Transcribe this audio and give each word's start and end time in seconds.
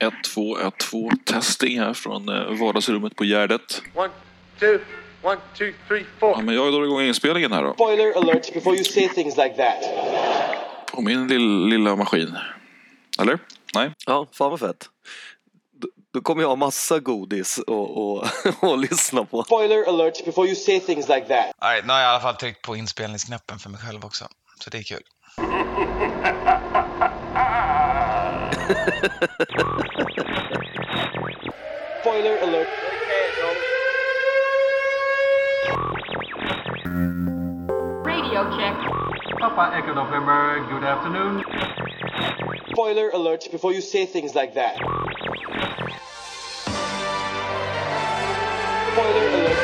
1, 0.00 0.14
2, 0.34 0.58
1, 0.58 0.78
2. 0.78 1.10
Testing 1.24 1.80
här 1.80 1.94
från 1.94 2.28
eh, 2.28 2.60
vardagsrummet 2.60 3.16
på 3.16 3.24
Gärdet. 3.24 3.82
One, 3.94 4.08
two, 4.58 4.78
one, 5.22 5.36
two, 5.58 5.72
three, 5.88 6.04
four. 6.20 6.30
Ja, 6.30 6.40
men 6.42 6.54
jag 6.54 6.72
drar 6.72 6.84
igång 6.84 7.00
inspelningen 7.00 7.52
här 7.52 7.62
då. 7.62 7.72
Spoiler 7.72 8.16
alert 8.16 8.54
before 8.54 8.76
you 8.76 8.84
say 8.84 9.08
things 9.08 9.36
like 9.36 9.54
that. 9.56 9.76
På 10.92 11.00
min 11.00 11.28
lill, 11.28 11.66
lilla 11.66 11.96
maskin. 11.96 12.36
Eller? 13.18 13.38
Nej? 13.74 13.92
Ja, 14.06 14.26
fan 14.32 14.50
vad 14.50 14.60
fett. 14.60 14.88
Då, 15.80 15.88
då 16.14 16.20
kommer 16.20 16.42
jag 16.42 16.48
ha 16.48 16.56
massa 16.56 16.98
godis 16.98 17.58
och, 17.58 18.16
och, 18.16 18.26
och 18.60 18.78
lyssna 18.78 19.24
på. 19.24 19.42
Spoiler 19.42 19.88
alert 19.88 20.24
before 20.24 20.46
you 20.46 20.56
say 20.56 20.80
things 20.80 21.08
like 21.08 21.26
that. 21.26 21.46
Nej, 21.62 21.82
nu 21.84 21.92
har 21.92 22.00
jag 22.00 22.08
i 22.08 22.10
alla 22.10 22.20
fall 22.20 22.34
tryckt 22.34 22.62
på 22.62 22.76
inspelningsknappen 22.76 23.58
för 23.58 23.70
mig 23.70 23.80
själv 23.80 24.04
också. 24.04 24.24
Så 24.64 24.70
det 24.70 24.78
är 24.78 24.82
kul. 24.82 25.02
Spoiler 32.00 32.36
alert. 32.38 32.66
Radio 38.04 38.42
check. 38.56 38.74
Papa 39.38 39.70
Echo 39.72 39.94
November, 39.94 40.66
good 40.68 40.82
afternoon. 40.82 41.44
Spoiler 42.72 43.10
alert 43.10 43.46
before 43.52 43.72
you 43.72 43.80
say 43.80 44.04
things 44.04 44.34
like 44.34 44.54
that. 44.54 44.74
Spoiler 48.92 49.28
alert. 49.30 49.58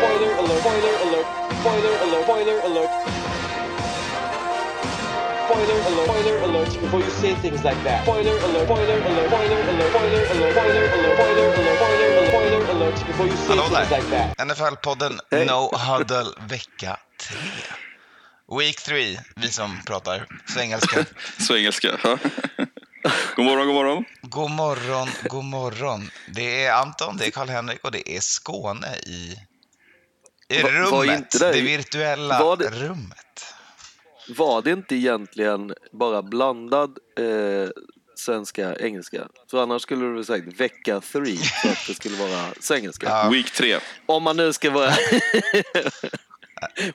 Spoiler 0.00 0.32
alert. 0.40 0.60
Spoiler 0.60 0.94
alert. 1.04 1.26
Spoiler 1.60 1.94
alert. 2.00 2.24
Spoiler 2.24 2.58
alert. 2.60 3.19
Spoiler 5.50 5.74
alert, 5.74 6.04
spoiler 6.06 6.38
alert 6.44 6.80
before 6.80 7.00
you 7.00 7.10
say 7.10 7.34
things 7.34 7.64
like 7.64 7.82
that. 7.82 8.02
Spoiler 8.04 8.36
alert, 8.38 8.64
spoiler 8.64 8.98
alert, 9.02 9.26
spoiler 9.26 9.58
alert, 9.70 9.90
spoiler 9.90 10.20
alert, 10.22 10.52
spoiler 10.54 10.78
alert, 10.78 11.14
spoiler 11.16 11.46
alert, 11.46 11.76
spoiler 11.76 12.06
alert, 12.06 12.28
spoiler 12.28 12.70
alert 12.70 13.06
before 13.06 13.26
you 13.26 13.36
say 13.36 13.48
Hallå 13.48 13.62
things 13.62 13.90
like 13.90 14.10
that. 14.10 14.38
NFL-podden 14.38 15.18
hey. 15.30 15.44
No 15.46 15.70
Huddle 15.72 16.34
vecka 16.48 16.98
3. 17.16 17.38
Week 18.58 18.82
3, 18.82 19.18
vi 19.36 19.48
som 19.48 19.82
pratar 19.86 20.26
svengelska. 20.46 21.04
svengelska, 21.38 21.98
ja. 22.04 22.18
God 23.36 23.44
morgon, 23.44 23.66
god 23.66 23.74
morgon. 23.74 24.04
God 24.22 24.50
morgon, 24.50 25.08
god 25.24 25.44
morgon. 25.44 26.10
Det 26.28 26.64
är 26.64 26.72
Anton, 26.72 27.16
det 27.16 27.26
är 27.26 27.30
Karl-Henrik 27.30 27.84
och 27.84 27.92
det 27.92 28.16
är 28.16 28.20
Skåne 28.20 28.96
i, 29.06 29.36
i 30.48 30.62
rummet. 30.62 31.30
Det, 31.30 31.52
det 31.52 31.60
virtuella 31.60 32.56
det... 32.56 32.70
rummet. 32.70 33.29
Var 34.36 34.62
det 34.62 34.70
inte 34.70 34.94
egentligen 34.94 35.74
bara 35.92 36.22
blandad 36.22 36.98
eh, 37.18 37.70
svenska 38.16 38.76
engelska? 38.76 39.28
För 39.50 39.62
annars 39.62 39.82
skulle 39.82 40.04
du 40.04 40.14
väl 40.14 40.24
sagt 40.24 40.60
vecka 40.60 41.00
3 41.00 41.00
för 41.02 41.68
att 41.68 41.86
det 41.86 41.94
skulle 41.94 42.16
vara 42.16 42.44
svengelska. 42.60 43.06
Ja. 43.08 43.30
Week 43.32 43.50
3. 43.50 43.78
Om 44.06 44.22
man 44.22 44.36
nu 44.36 44.52
ska 44.52 44.70
vara... 44.70 44.90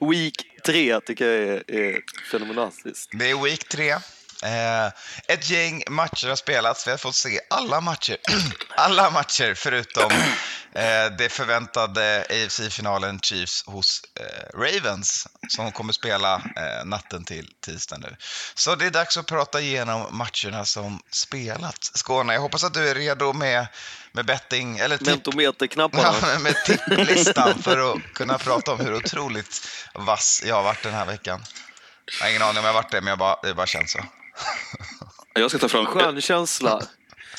Week 0.00 0.34
3 0.66 1.00
tycker 1.00 1.26
jag 1.26 1.48
är, 1.48 1.70
är 1.70 2.00
fenomenalistiskt. 2.30 3.10
Det 3.18 3.30
är 3.30 3.44
Week 3.44 3.68
3. 3.68 3.94
Eh, 4.46 4.92
ett 5.28 5.50
gäng 5.50 5.82
matcher 5.88 6.28
har 6.28 6.36
spelats. 6.36 6.86
Vi 6.86 6.90
har 6.90 6.98
fått 6.98 7.14
se 7.14 7.40
alla 7.50 7.80
matcher, 7.80 8.16
alla 8.76 9.10
matcher 9.10 9.54
förutom 9.54 10.10
eh, 10.74 11.06
det 11.18 11.28
förväntade 11.32 12.26
AFC-finalen 12.30 13.20
Chiefs 13.20 13.64
hos 13.66 14.02
eh, 14.20 14.58
Ravens 14.58 15.26
som 15.48 15.72
kommer 15.72 15.92
spela 15.92 16.34
eh, 16.34 16.84
natten 16.84 17.24
till 17.24 17.50
tisdag 17.64 17.98
nu. 17.98 18.16
Så 18.54 18.74
det 18.74 18.86
är 18.86 18.90
dags 18.90 19.16
att 19.16 19.26
prata 19.26 19.60
igenom 19.60 20.16
matcherna 20.16 20.64
som 20.64 21.00
spelats. 21.10 21.90
Skåne, 21.94 22.32
jag 22.34 22.40
hoppas 22.40 22.64
att 22.64 22.74
du 22.74 22.88
är 22.88 22.94
redo 22.94 23.32
med, 23.32 23.66
med 24.12 24.26
betting, 24.26 24.78
eller 24.78 24.98
tipp, 24.98 25.06
Mentometerknapparna. 25.06 26.14
Ja, 26.32 26.38
med 26.38 26.64
tipplistan 26.64 27.62
för 27.62 27.92
att 27.92 28.02
kunna 28.14 28.38
prata 28.38 28.72
om 28.72 28.80
hur 28.80 28.94
otroligt 28.94 29.68
vass 29.94 30.42
jag 30.46 30.54
har 30.54 30.62
varit 30.62 30.82
den 30.82 30.94
här 30.94 31.06
veckan. 31.06 31.44
Jag 32.18 32.24
har 32.24 32.30
ingen 32.30 32.42
aning 32.42 32.58
om 32.58 32.64
jag 32.64 32.72
har 32.72 32.82
varit 32.82 32.90
det, 32.90 33.00
men 33.00 33.08
jag 33.08 33.18
bara, 33.18 33.38
det 33.42 33.54
bara 33.54 33.66
känns 33.66 33.92
så. 33.92 33.98
Jag 35.34 35.50
ska 35.50 35.58
ta 35.58 35.68
fram, 35.68 35.86
Skön 35.86 36.20
känsla. 36.20 36.82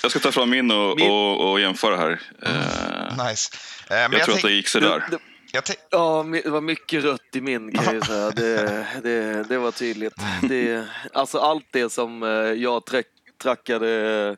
jag 0.02 0.12
ska 0.12 0.20
ta 0.20 0.32
fram 0.32 0.50
min 0.50 0.72
och, 0.72 0.98
Min- 0.98 1.12
och, 1.12 1.52
och 1.52 1.60
jämföra 1.60 1.98
här. 1.98 2.22
Eh, 2.44 3.26
Nice. 3.28 3.52
Eh, 3.90 3.96
men 3.96 4.12
jag 4.12 4.12
tror 4.12 4.20
att 4.22 4.26
tänk- 4.42 4.44
det 4.44 4.52
gick 4.52 4.68
sådär. 4.68 5.04
Jag 5.52 5.64
tänk- 5.66 5.80
Ja, 5.90 6.26
det 6.44 6.50
var 6.50 6.62
mycket 6.62 7.04
rött 7.04 7.36
i 7.36 7.42
min 7.42 7.72
kan 7.78 7.96
jag 7.96 8.06
säga. 8.08 8.32
Det, 8.32 8.88
det, 9.04 9.44
det 9.44 9.58
var 9.58 9.72
tydligt. 9.72 10.14
Det, 10.42 10.86
alltså 11.14 11.38
allt 11.40 11.66
det 11.72 11.90
som 11.90 12.24
eh, 12.24 12.30
jag 12.30 12.86
träck, 12.86 13.08
trackade 13.44 14.36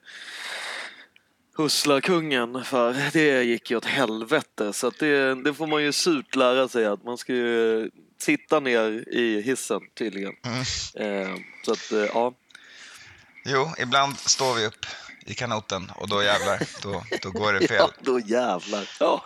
Hustlarkungen 1.58 2.64
för, 2.64 2.96
det 3.14 3.44
gick 3.44 3.72
ju 3.72 3.78
åt 3.78 3.86
helvete. 3.86 4.74
Så 4.74 4.88
att 4.88 5.00
det, 5.00 5.44
det 5.44 5.54
får 5.54 5.68
man 5.68 5.84
ju 5.84 5.92
surt 5.92 6.36
lära 6.36 6.68
sig 6.68 6.86
att 6.86 7.04
man 7.04 7.18
ska 7.18 7.34
ju 7.34 7.90
sitta 8.22 8.60
ner 8.60 9.04
i 9.16 9.42
hissen 9.42 9.80
tydligen. 9.98 10.34
Eh, 10.96 11.36
så 11.66 11.72
att, 11.72 11.92
ja. 12.14 12.34
Jo, 13.46 13.72
ibland 13.78 14.18
står 14.18 14.56
vi 14.56 14.66
upp 14.66 14.86
i 15.26 15.34
kanoten 15.34 15.92
och 15.96 16.10
då 16.10 16.24
jävlar, 16.24 16.62
då, 16.84 17.04
då 17.22 17.32
går 17.32 17.54
det 17.54 17.68
fel. 17.68 17.78
Ja, 17.80 17.92
då 18.00 18.20
jävlar. 18.20 18.90
Ja. 19.00 19.26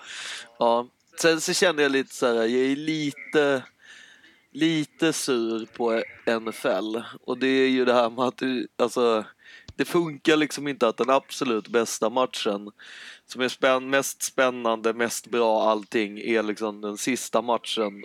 ja. 0.59 0.87
Sen 1.21 1.41
så 1.41 1.53
känner 1.53 1.83
jag 1.83 1.91
lite 1.91 2.15
så 2.15 2.27
här, 2.27 2.33
jag 2.33 2.71
är 2.71 2.75
lite, 2.75 3.63
lite 4.51 5.13
sur 5.13 5.65
på 5.65 6.03
NFL. 6.39 6.97
Och 7.25 7.37
det 7.37 7.47
är 7.47 7.69
ju 7.69 7.85
det 7.85 7.93
här 7.93 8.09
med 8.09 8.25
att 8.25 8.37
det, 8.37 8.67
alltså, 8.77 9.25
det 9.75 9.85
funkar 9.85 10.37
liksom 10.37 10.67
inte 10.67 10.87
att 10.87 10.97
den 10.97 11.09
absolut 11.09 11.67
bästa 11.67 12.09
matchen 12.09 12.71
som 13.25 13.41
är 13.41 13.49
spänn, 13.49 13.89
mest 13.89 14.23
spännande, 14.23 14.93
mest 14.93 15.27
bra 15.27 15.69
allting 15.69 16.19
är 16.19 16.43
liksom 16.43 16.81
den 16.81 16.97
sista 16.97 17.41
matchen. 17.41 18.03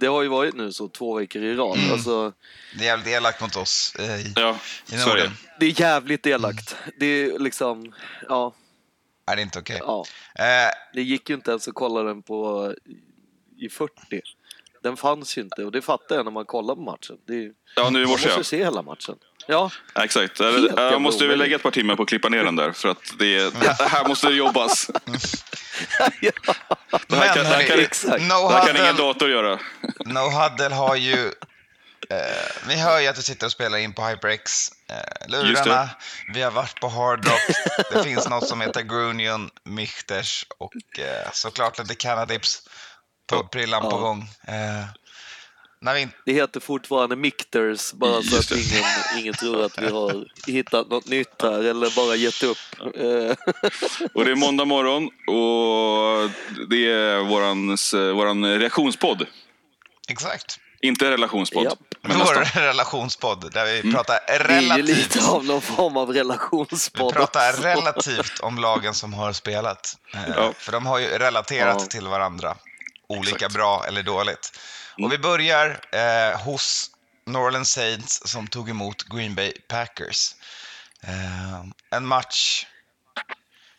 Det 0.00 0.06
har 0.06 0.22
ju 0.22 0.28
varit 0.28 0.54
nu 0.54 0.72
så 0.72 0.88
två 0.88 1.14
veckor 1.14 1.42
i 1.42 1.54
rad. 1.54 1.78
Alltså, 1.92 2.32
Det 2.78 2.80
är 2.84 2.86
jävligt 2.86 3.06
elakt 3.06 3.40
mot 3.40 3.56
oss 3.56 3.94
eh, 3.98 4.20
i, 4.20 4.32
ja, 4.36 4.56
i. 4.92 4.96
Norden. 4.96 5.30
det 5.60 5.66
är 5.66 5.80
jävligt 5.80 6.26
elakt. 6.26 6.76
Det 7.00 7.06
är 7.06 7.38
liksom, 7.38 7.92
ja, 8.28 8.54
Är 9.26 9.36
det 9.36 9.42
inte 9.42 9.58
okej? 9.58 9.78
ja. 9.80 10.04
Eh, 10.38 10.70
Det 10.94 11.02
gick 11.02 11.28
ju 11.28 11.34
inte 11.34 11.50
ens 11.50 11.68
att 11.68 11.74
kolla 11.74 12.02
den 12.02 12.22
på 12.22 12.72
i 13.58 13.68
40. 13.68 13.92
Den 14.82 14.96
fanns 14.96 15.38
ju 15.38 15.42
inte 15.42 15.64
och 15.64 15.72
det 15.72 15.82
fattar 15.82 16.16
jag 16.16 16.24
när 16.24 16.32
man 16.32 16.44
kollar 16.44 16.74
på 16.74 16.80
matchen. 16.80 17.16
Det 17.26 17.44
är, 17.44 17.50
Ja, 17.76 17.90
nu 17.90 17.98
i 17.98 18.02
man 18.02 18.10
morse 18.10 18.26
måste 18.28 18.40
ja. 18.40 18.44
se 18.44 18.56
hela 18.64 18.82
matchen. 18.82 19.16
Ja, 19.46 19.70
Exakt. 20.02 20.40
Helt 20.40 20.72
Jag 20.76 21.00
måste 21.02 21.26
väl 21.26 21.38
lägga 21.38 21.56
ett 21.56 21.62
par 21.62 21.70
timmar 21.70 21.96
på 21.96 22.02
att 22.02 22.08
klippa 22.08 22.28
ner 22.28 22.44
den 22.44 22.56
där 22.56 22.72
för 22.72 22.88
att 22.88 23.14
det, 23.18 23.36
är, 23.36 23.50
det 23.78 23.88
här 23.88 24.08
måste 24.08 24.28
jobbas. 24.28 24.90
Det 27.08 27.16
här 27.16 27.34
kan, 27.34 27.44
det 27.44 27.50
här 27.50 27.66
kan, 27.66 27.78
exakt. 27.80 28.22
no, 28.22 28.48
det 28.48 28.54
här 28.54 28.66
kan 28.66 28.76
ingen 28.76 28.96
dator 28.96 29.30
göra. 29.30 29.58
no 30.04 30.18
Huddle 30.30 30.74
har 30.74 30.96
ju... 30.96 31.32
Eh, 32.10 32.66
vi 32.68 32.76
hör 32.80 33.00
ju 33.00 33.06
att 33.06 33.16
du 33.16 33.22
sitter 33.22 33.46
och 33.46 33.52
spelar 33.52 33.78
in 33.78 33.92
på 33.92 34.02
HyperX. 34.02 34.68
Eh, 34.88 35.28
lurarna. 35.28 35.88
Vi 36.34 36.42
har 36.42 36.50
varit 36.50 36.80
på 36.80 36.88
Hard 36.88 37.24
Rock. 37.26 37.40
Det 37.92 38.02
finns 38.04 38.28
något 38.28 38.48
som 38.48 38.60
heter 38.60 38.82
Grunion, 38.82 39.50
Michters 39.64 40.46
och 40.58 40.98
eh, 40.98 41.30
såklart 41.32 41.78
lite 41.78 41.94
Canadips 41.94 42.62
på 43.26 43.44
prillan 43.44 43.82
på 43.82 43.90
Ja. 43.90 43.96
gång. 43.98 44.30
Eh, 44.46 44.84
vi 45.94 46.00
inte 46.00 46.14
det 46.24 46.32
heter 46.32 46.60
fortfarande 46.60 47.16
Mikters 47.16 47.92
bara 47.92 48.22
så 48.22 48.36
att 48.38 48.50
ingen, 48.50 48.84
ingen 49.18 49.34
tror 49.34 49.64
att 49.64 49.78
vi 49.82 49.86
har 49.90 50.24
hittat 50.46 50.88
något 50.90 51.06
nytt 51.06 51.42
här 51.42 51.64
eller 51.64 51.96
bara 51.96 52.16
gett 52.16 52.42
upp. 52.42 52.58
Eh, 52.80 53.36
Och 54.14 54.24
det 54.24 54.30
är 54.30 54.34
måndag 54.36 54.64
morgon 54.64 55.04
och 55.06 56.30
det 56.70 56.90
är 56.92 57.24
vårans, 57.28 57.94
våran 57.94 58.58
reaktionspodd. 58.58 59.26
Exakt. 60.08 60.58
Inte 60.82 61.10
relationspodd, 61.10 61.64
Japp. 61.64 61.78
men 62.02 62.18
nästan. 62.18 62.36
Vår 62.54 62.60
relationspodd 62.60 63.52
där 63.52 63.82
vi 63.82 63.92
pratar 63.92 64.18
Mm. 64.28 64.48
Det 64.48 64.54
är 64.54 64.60
ju 64.60 64.82
relativt, 64.82 64.96
lite 64.96 65.26
av 65.30 65.44
någon 65.44 65.60
form 65.60 65.96
av 65.96 66.08
vi 66.08 66.18
relationspodd. 66.20 67.12
pratar 67.14 67.50
också. 67.50 67.62
relativt 67.62 68.40
om 68.40 68.58
lagen 68.58 68.94
som 68.94 69.12
har 69.14 69.32
spelat. 69.32 69.96
Eh, 70.14 70.20
Ja. 70.36 70.52
För 70.58 70.72
de 70.72 70.86
har 70.86 70.98
ju 70.98 71.06
relaterat 71.06 71.76
Ja. 71.80 71.86
till 71.86 72.06
varandra. 72.08 72.56
Olika 73.08 73.34
Exakt. 73.36 73.54
bra 73.54 73.84
eller 73.88 74.02
dåligt. 74.02 74.58
Och 74.98 75.12
vi 75.12 75.18
börjar 75.18 75.80
eh, 75.92 76.40
hos 76.40 76.90
New 77.26 77.42
Orleans 77.42 77.70
Saints 77.70 78.22
som 78.24 78.46
tog 78.46 78.70
emot 78.70 79.02
Green 79.02 79.34
Bay 79.34 79.52
Packers. 79.68 80.34
Eh, 81.02 81.64
en 81.90 82.06
match 82.06 82.66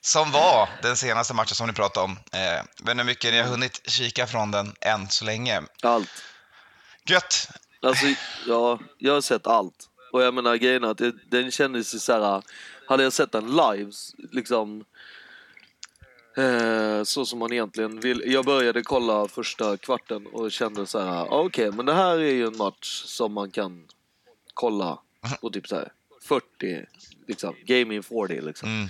som 0.02 0.32
var 0.32 0.70
den 0.82 0.98
senaste 0.98 1.34
matchen 1.34 1.56
som 1.56 1.68
ni 1.68 1.74
pratade 1.74 2.04
om. 2.04 2.20
Eh, 2.32 2.64
vet 2.84 2.98
hur 2.98 3.04
mycket 3.04 3.32
ni 3.32 3.40
har 3.40 3.48
hunnit 3.48 3.90
kika 3.90 4.28
från 4.28 4.52
den 4.52 4.76
än 4.82 5.10
så 5.10 5.26
länge. 5.26 5.62
Allt. 5.82 6.10
Gött! 7.06 7.50
Alltså, 7.82 8.06
ja, 8.48 8.80
jag 8.98 9.14
har 9.14 9.22
sett 9.22 9.48
allt. 9.48 9.88
Och 10.12 10.22
jag 10.24 10.34
menar 10.34 10.56
grejen 10.56 10.84
att 10.84 11.02
den 11.30 11.52
kändes 11.52 11.96
ju 11.96 12.00
så 12.00 12.14
här. 12.14 12.44
Hade 12.88 13.04
jag 13.04 13.14
sett 13.14 13.32
den 13.32 13.48
live, 13.48 13.92
liksom. 14.32 14.84
Eh, 16.38 17.04
så 17.04 17.26
som 17.26 17.40
man 17.40 17.54
egentligen 17.54 18.00
vill. 18.00 18.24
Jag 18.26 18.46
började 18.46 18.82
kolla 18.82 19.28
första 19.28 19.78
kvarten 19.78 20.28
och 20.28 20.52
kände 20.52 20.86
så 20.86 21.00
här. 21.00 21.22
ah, 21.22 21.44
Okej, 21.46 21.72
men 21.72 21.86
det 21.86 21.94
här 21.94 22.18
är 22.18 22.34
ju 22.34 22.48
en 22.48 22.58
match 22.58 23.04
som 23.06 23.34
man 23.34 23.52
kan 23.52 23.88
kolla 24.54 25.00
och 25.42 25.54
typ 25.54 25.68
så 25.68 25.76
här 25.76 25.92
40, 26.22 26.86
liksom. 27.28 27.56
Game 27.66 27.96
in 27.96 28.04
40 28.04 28.42
liksom. 28.42 28.70
Mm. 28.70 28.90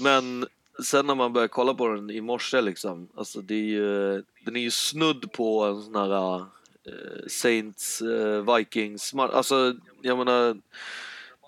Men 0.00 0.46
sen 0.84 1.06
när 1.06 1.14
man 1.14 1.32
börjar 1.32 1.48
kolla 1.48 1.74
på 1.74 1.88
den 1.88 2.10
i 2.10 2.20
morse 2.20 2.60
liksom, 2.60 3.08
alltså 3.16 3.40
det 3.40 3.54
är 3.54 3.64
ju, 3.64 4.24
den 4.44 4.56
är 4.56 4.60
ju 4.60 4.70
snudd 4.70 5.32
på 5.32 5.64
en 5.64 5.82
sån 5.82 5.94
här 5.94 6.36
eh, 6.36 7.26
Saints 7.28 8.02
eh, 8.02 8.56
Vikings. 8.56 9.14
Alltså, 9.14 9.74
jag 10.02 10.18
menar, 10.18 10.56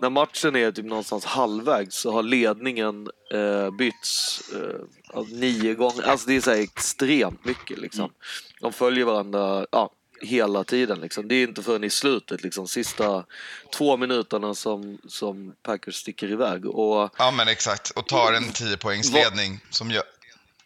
när 0.00 0.10
matchen 0.10 0.56
är 0.56 0.72
typ 0.72 0.84
någonstans 0.84 1.24
halvvägs 1.24 1.94
så 1.96 2.12
har 2.12 2.22
ledningen 2.22 3.08
eh, 3.34 3.70
bytts 3.70 4.40
eh, 4.54 4.80
alltså 5.18 5.34
nio 5.34 5.74
gånger. 5.74 6.02
Alltså 6.02 6.26
det 6.26 6.36
är 6.36 6.40
så 6.40 6.50
extremt 6.50 7.44
mycket 7.44 7.78
liksom. 7.78 8.12
De 8.60 8.72
följer 8.72 9.04
varandra 9.04 9.66
ja, 9.72 9.90
hela 10.22 10.64
tiden 10.64 11.00
liksom. 11.00 11.28
Det 11.28 11.34
är 11.34 11.42
inte 11.42 11.62
förrän 11.62 11.84
i 11.84 11.90
slutet 11.90 12.42
liksom, 12.42 12.68
sista 12.68 13.24
två 13.76 13.96
minuterna 13.96 14.54
som, 14.54 14.98
som 15.08 15.54
Packers 15.62 15.94
sticker 15.96 16.30
iväg. 16.32 16.66
Och 16.66 17.10
Ja, 17.18 17.30
men 17.30 17.48
exakt. 17.48 17.90
Och 17.90 18.06
tar 18.08 18.32
en 18.32 18.52
10 18.52 18.76
poängsledning 18.76 19.60
som 19.70 19.90
gör, 19.90 20.04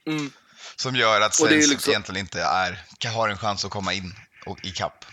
Mm. 0.07 0.31
som 0.77 0.97
gör 0.97 1.21
att 1.21 1.35
Saints 1.35 1.69
liksom- 1.69 1.91
egentligen 1.91 2.21
inte 2.21 2.43
är, 2.43 2.85
har 3.15 3.29
en 3.29 3.39
chans 3.39 3.65
att 3.65 3.71
komma 3.71 3.93
in 3.93 4.15
och, 4.47 4.65
i 4.65 4.71
kapp. 4.71 5.05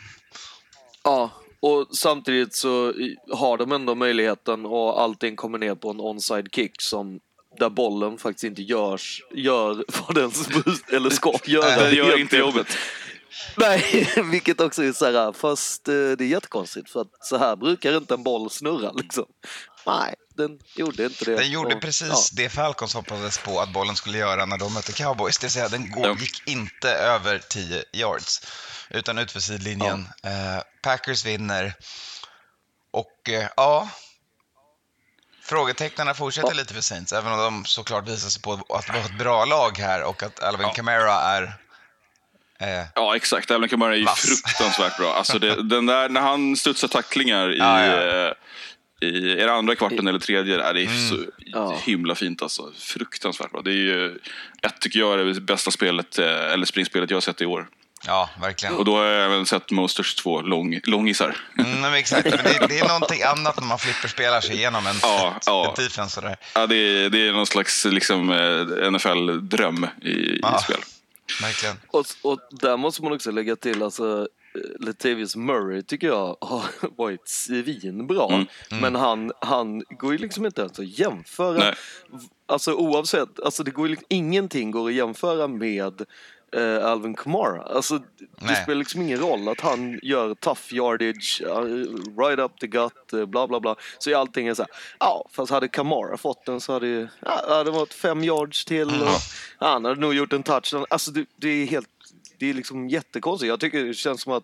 Ja, 1.03 1.31
och 1.61 1.87
samtidigt 1.91 2.55
så 2.55 2.93
har 3.31 3.57
de 3.57 3.71
ändå 3.71 3.95
möjligheten 3.95 4.65
och 4.65 5.01
allting 5.01 5.35
kommer 5.35 5.57
ner 5.57 5.75
på 5.75 5.89
en 5.89 6.01
onside 6.01 6.47
kick 6.51 6.81
som 6.81 7.19
där 7.59 7.69
bollen 7.69 8.17
faktiskt 8.17 8.43
inte 8.43 8.61
görs, 8.61 9.23
gör 9.33 9.83
vad 10.07 10.15
den 10.15 10.31
eller 10.91 11.09
ska 11.09 11.33
göra. 11.45 11.83
Den 11.83 11.95
gör 11.95 12.19
inte 12.19 12.37
jobbet. 12.37 12.67
Nej, 13.57 14.07
vilket 14.31 14.61
också 14.61 14.83
är 14.83 14.91
så 14.91 15.05
här, 15.05 15.31
fast 15.31 15.87
eh, 15.87 15.93
det 15.93 16.23
är 16.23 16.27
jättekonstigt 16.27 16.89
för 16.89 17.01
att 17.01 17.25
så 17.25 17.37
här 17.37 17.55
brukar 17.55 17.97
inte 17.97 18.13
en 18.13 18.23
boll 18.23 18.49
snurra 18.49 18.91
liksom. 18.91 19.25
Nej, 19.87 20.15
den 20.35 20.59
gjorde 20.75 21.03
inte 21.05 21.25
det. 21.25 21.35
Den 21.35 21.51
gjorde 21.51 21.75
Och, 21.75 21.81
precis 21.81 22.29
det 22.29 22.49
Falcons 22.49 22.93
hoppades 22.93 23.37
på 23.37 23.59
att 23.59 23.69
bollen 23.73 23.95
skulle 23.95 24.17
göra 24.17 24.45
när 24.45 24.57
de 24.57 24.73
mötte 24.73 24.91
Cowboys. 24.93 25.37
Det 25.37 25.45
vill 25.45 25.51
säga, 25.51 25.69
den 25.69 25.91
går, 25.91 26.07
Ja. 26.07 26.15
gick 26.19 26.47
inte 26.47 26.89
över 26.91 27.39
10 27.49 27.83
yards, 27.93 28.41
utan 28.89 29.17
ut 29.17 29.31
för 29.31 29.39
sidlinjen. 29.39 30.07
Eh, 30.23 30.63
Packers 30.83 31.25
vinner. 31.25 31.73
Och 32.91 33.29
eh, 33.29 33.47
ja, 33.57 33.89
frågetecknen 35.43 36.15
fortsätter 36.15 36.53
lite 36.53 36.73
för 36.73 36.81
Saints, 36.81 37.13
även 37.13 37.31
om 37.33 37.39
de 37.39 37.65
såklart 37.65 38.07
visar 38.07 38.29
sig 38.29 38.41
på 38.41 38.53
att 38.69 38.85
det 38.87 38.93
var 38.93 38.99
ett 38.99 39.17
bra 39.17 39.45
lag 39.45 39.77
här 39.77 40.03
och 40.03 40.23
att 40.23 40.43
Alvin 40.43 40.67
Ja. 40.67 40.73
Kamara 40.73 41.13
är... 41.13 41.43
Eh, 42.59 42.85
Ja, 42.95 43.15
exakt. 43.15 43.51
Alvin 43.51 43.69
Kamara 43.69 43.93
är 43.93 43.97
ju 43.99 44.07
fruktansvärt 44.07 44.97
bra. 44.97 45.13
Alltså 45.13 45.39
det, 45.39 45.63
den 45.69 45.85
där, 45.85 46.09
när 46.09 46.21
han 46.21 46.55
studsar 46.57 46.87
tacklingar 46.87 47.53
i, 47.53 47.57
Ja, 47.57 47.85
ja. 47.85 48.27
eh, 48.27 48.33
i 49.01 49.31
är 49.31 49.47
det 49.47 49.53
andra 49.53 49.75
kvarten 49.75 50.07
eller 50.07 50.19
tredje, 50.19 50.57
där, 50.57 50.73
det 50.73 50.81
är 50.81 50.85
Mm. 50.85 51.09
så 51.09 51.15
Ja. 51.37 51.79
himla 51.83 52.15
fint. 52.15 52.41
Alltså. 52.41 52.71
Fruktansvärt 52.77 53.51
bra. 53.51 53.61
Det 53.61 53.71
är 53.71 53.75
ju 53.75 54.15
ett, 54.61 54.79
tycker 54.81 54.99
jag, 54.99 55.19
är 55.19 55.25
det 55.25 55.41
bästa 55.41 55.71
spelet, 55.71 56.19
eh, 56.19 56.25
eller 56.53 56.65
springspelet 56.65 57.09
jag 57.09 57.15
har 57.15 57.21
sett 57.21 57.41
i 57.41 57.45
år. 57.45 57.67
ja, 58.07 58.29
verkligen. 58.41 58.75
Och 58.75 58.85
då 58.85 58.95
har 58.97 59.05
jag 59.05 59.25
även 59.25 59.45
sett 59.45 59.71
Mosters 59.71 60.15
två 60.15 60.41
lång, 60.41 60.79
långisar. 60.83 61.37
Mm, 61.57 61.81
men 61.81 61.93
exakt, 62.03 62.23
men 62.29 62.37
det, 62.43 62.67
det 62.69 62.79
är 62.79 62.87
någonting 62.87 63.21
annat 63.23 63.59
när 63.59 63.67
man 63.67 63.79
flipperspelar 63.79 64.41
sig 64.41 64.55
igenom 64.55 64.87
en, 64.87 64.95
Ja, 65.01 65.35
ja. 65.45 65.69
ett 65.69 65.75
defense 65.85 66.15
sådär. 66.15 66.35
Ja, 66.55 66.67
det, 66.67 66.75
är, 66.75 67.09
det 67.09 67.27
är 67.27 67.31
någon 67.33 67.45
slags 67.45 67.85
liksom, 67.85 68.29
eh, 68.31 68.91
NFL-dröm 68.91 69.87
i, 70.01 70.09
i 70.09 70.39
Ja. 70.41 70.57
spel. 70.59 70.79
Verkligen. 71.41 71.75
Och, 71.87 72.05
och 72.21 72.39
där 72.51 72.77
måste 72.77 73.03
man 73.03 73.11
också 73.13 73.31
lägga 73.31 73.55
till, 73.55 73.83
alltså 73.83 74.27
Latavius 74.79 75.35
Murray 75.35 75.81
tycker 75.81 76.07
jag 76.07 76.37
har 76.41 76.65
varit 76.97 77.27
svinbra. 77.27 78.33
Mm. 78.33 78.47
Men 78.81 78.95
han, 78.95 79.31
han 79.41 79.83
går 79.89 80.11
ju 80.11 80.17
liksom 80.17 80.45
inte 80.45 80.61
ens 80.61 80.79
att 80.79 80.99
jämföra. 80.99 81.57
Nej. 81.57 81.73
Alltså 82.45 82.73
oavsett, 82.73 83.39
alltså 83.39 83.63
det 83.63 83.71
går 83.71 83.87
ju 83.87 83.91
liksom, 83.91 84.07
ingenting 84.09 84.71
går 84.71 84.89
att 84.89 84.95
jämföra 84.95 85.47
med 85.47 86.05
eh, 86.55 86.85
Alvin 86.85 87.13
Kamara. 87.13 87.61
Alltså 87.61 87.97
det 87.97 88.25
Nej. 88.39 88.63
spelar 88.63 88.79
liksom 88.79 89.01
ingen 89.01 89.19
roll 89.19 89.47
att 89.47 89.61
han 89.61 89.99
gör 90.03 90.35
tough 90.35 90.73
yardage, 90.73 91.41
uh, 91.45 92.19
right 92.19 92.39
up 92.39 92.59
the 92.59 92.67
gut, 92.67 93.13
eh, 93.13 93.25
bla 93.25 93.47
bla 93.47 93.59
bla. 93.59 93.75
Så 93.99 94.09
är 94.09 94.15
allting 94.15 94.47
är 94.47 94.53
så 94.53 94.61
här, 94.61 94.71
ja 94.99 95.25
fast 95.31 95.51
hade 95.51 95.67
Kamara 95.67 96.17
fått 96.17 96.45
den 96.45 96.61
så 96.61 96.73
hade 96.73 96.87
ju, 96.87 97.07
ja, 97.19 97.63
det 97.63 97.71
varit 97.71 97.93
fem 97.93 98.23
yards 98.23 98.65
till 98.65 98.87
och 98.87 99.07
ja, 99.59 99.67
han 99.67 99.85
hade 99.85 100.01
nog 100.01 100.13
gjort 100.13 100.33
en 100.33 100.43
touchdown. 100.43 100.85
Alltså 100.89 101.11
det, 101.11 101.25
det 101.35 101.49
är 101.49 101.65
helt, 101.65 101.89
det 102.41 102.49
är 102.49 102.53
liksom 102.53 102.89
jättekonstigt. 102.89 103.47
Jag 103.49 103.59
tycker 103.59 103.83
det 103.85 103.93
känns 103.93 104.21
som 104.21 104.33
att 104.33 104.43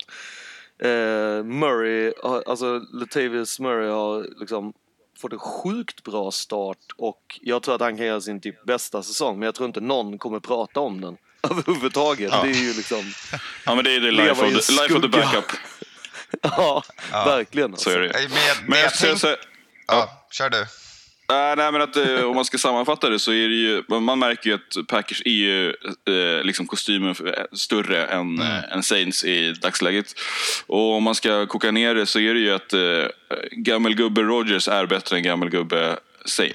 eh, 0.82 1.44
Murray, 1.44 2.14
alltså 2.24 2.80
Latavius 2.94 3.60
Murray 3.60 3.90
har 3.90 4.40
liksom 4.40 4.74
fått 5.22 5.34
en 5.34 5.40
sjukt 5.40 6.04
bra 6.04 6.32
start 6.32 6.78
och 6.98 7.40
jag 7.42 7.64
tror 7.64 7.76
att 7.76 7.82
han 7.82 7.98
kan 7.98 8.06
göra 8.06 8.22
sin 8.22 8.42
typ 8.42 8.64
bästa 8.66 9.04
säsong 9.04 9.40
men 9.40 9.46
jag 9.46 9.56
tror 9.56 9.68
inte 9.68 9.82
någon 9.82 10.18
kommer 10.18 10.40
prata 10.40 10.80
om 10.80 11.02
den 11.02 11.18
överhuvudtaget. 11.52 12.32
Ja. 12.32 12.42
Det 12.44 12.50
är 12.50 12.64
ju 12.64 12.74
liksom, 12.74 13.14
Ja, 13.66 13.76
men 13.76 13.84
det 13.84 13.96
är 13.96 14.00
det 14.00 14.12
life 14.12 14.32
of 14.32 14.38
the, 14.68 14.72
life 14.74 14.94
of 14.96 15.02
the 15.02 15.08
backup. 15.08 15.46
ja, 16.42 16.84
verkligen. 17.12 17.72
Alltså. 17.72 17.90
Så 17.90 17.96
är 17.96 18.00
det. 18.00 18.12
Men 18.14 18.22
jag, 18.48 18.58
Men 18.70 18.80
jag, 18.80 18.86
jag 18.86 18.94
tänk- 18.94 19.20
säger, 19.20 19.38
ja, 19.88 20.28
kör 20.32 20.50
du. 20.50 20.66
Äh, 21.32 21.56
nej, 21.58 21.72
men 21.72 21.82
att, 21.82 21.96
eh, 21.96 22.24
om 22.24 22.36
man 22.36 22.46
ska 22.46 22.58
sammanfatta 22.58 23.10
det 23.10 23.20
så 23.20 23.32
är 23.32 23.48
det 23.50 23.56
ju, 23.56 23.84
man 23.88 24.20
märker 24.20 24.50
ju 24.50 24.56
att 24.56 24.88
Packers 24.88 25.22
är 25.26 25.32
ju 25.32 25.70
eh, 25.70 26.44
liksom 26.44 26.68
kostymen 26.68 27.10
eh, 27.26 27.44
större 27.54 28.06
än, 28.06 28.42
eh, 28.42 28.74
än 28.74 28.84
Saints 28.84 29.24
i 29.24 29.52
dagsläget. 29.54 30.14
Och 30.68 30.94
om 30.94 31.04
man 31.04 31.16
ska 31.16 31.46
koka 31.46 31.72
ner 31.72 31.96
det 31.96 32.06
så 32.06 32.20
är 32.20 32.34
det 32.34 32.40
ju 32.40 32.54
att 32.54 32.74
eh, 32.74 32.80
gammelgubbe 33.52 34.22
Rogers 34.22 34.68
är 34.68 34.86
bättre 34.86 35.16
än 35.18 35.24
gammelgubbe 35.24 35.98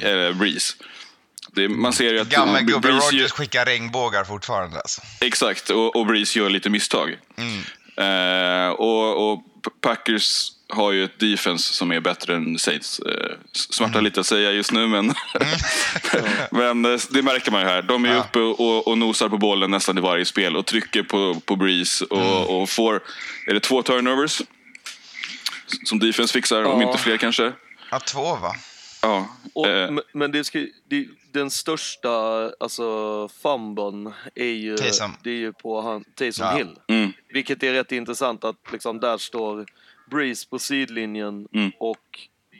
eh, 0.00 0.36
Breeze. 0.36 0.74
Det, 1.54 1.68
man 1.68 1.92
ser 1.92 2.12
ju 2.12 2.20
att 2.20 2.28
Gammelgubbe 2.28 2.80
Breeze 2.80 3.14
gör- 3.14 3.20
Rogers 3.20 3.32
skickar 3.32 3.64
regnbågar 3.64 4.24
fortfarande 4.24 4.76
alltså. 4.78 5.00
Exakt, 5.20 5.70
och, 5.70 5.96
och 5.96 6.06
Breeze 6.06 6.38
gör 6.38 6.50
lite 6.50 6.70
misstag. 6.70 7.16
Eh, 7.96 8.68
och, 8.70 9.32
och 9.32 9.42
Packers 9.80 10.48
har 10.72 10.92
ju 10.92 11.04
ett 11.04 11.18
defense 11.18 11.74
som 11.74 11.92
är 11.92 12.00
bättre 12.00 12.36
än 12.36 12.58
Saints. 12.58 12.98
Eh, 12.98 13.36
smarta 13.52 14.00
lite 14.00 14.20
att 14.20 14.26
säga 14.26 14.52
just 14.52 14.72
nu, 14.72 14.86
men, 14.86 15.14
men 16.50 16.84
eh, 16.84 17.00
det 17.10 17.22
märker 17.22 17.50
man 17.50 17.60
ju 17.60 17.66
här. 17.66 17.82
De 17.82 18.04
är 18.04 18.14
Ja. 18.14 18.20
uppe 18.20 18.38
och, 18.38 18.88
och 18.88 18.98
nosar 18.98 19.28
på 19.28 19.38
bollen 19.38 19.70
nästan 19.70 19.98
i 19.98 20.00
varje 20.00 20.24
spel 20.24 20.56
och 20.56 20.66
trycker 20.66 21.02
på, 21.02 21.40
på 21.44 21.56
Breeze 21.56 22.04
och, 22.04 22.62
och 22.62 22.68
får, 22.70 23.02
är 23.46 23.54
det 23.54 23.60
två 23.60 23.82
turnovers? 23.82 24.42
Som 25.84 25.98
defense 25.98 26.32
fixar, 26.32 26.62
om 26.64 26.82
inte 26.82 26.98
fler 26.98 27.16
kanske. 27.16 27.52
Ja, 27.90 28.00
två 28.00 28.22
va? 28.36 28.52
Ja. 29.02 29.28
Och, 29.54 29.68
eh, 29.68 29.90
men- 30.12 30.32
det 30.32 30.44
ska, 30.44 30.58
det, 30.90 31.06
den 31.32 31.50
största 31.50 32.10
alltså, 32.60 33.28
fumbln 33.42 34.12
är 34.34 34.44
ju, 34.44 34.76
Taysom. 34.76 35.16
det 35.22 35.30
är 35.30 35.34
ju 35.34 35.52
på 35.52 35.80
han, 35.80 36.04
Taysom 36.14 36.46
Ja. 36.46 36.56
Hill. 36.56 36.76
mm, 36.88 37.12
Vilket 37.28 37.62
är 37.62 37.72
rätt 37.72 37.92
intressant 37.92 38.44
att 38.44 38.56
liksom, 38.72 39.00
där 39.00 39.18
står 39.18 39.66
Breeze 40.12 40.48
på 40.48 40.58
sidlinjen 40.58 41.46
Mm. 41.54 41.72
och 41.80 41.98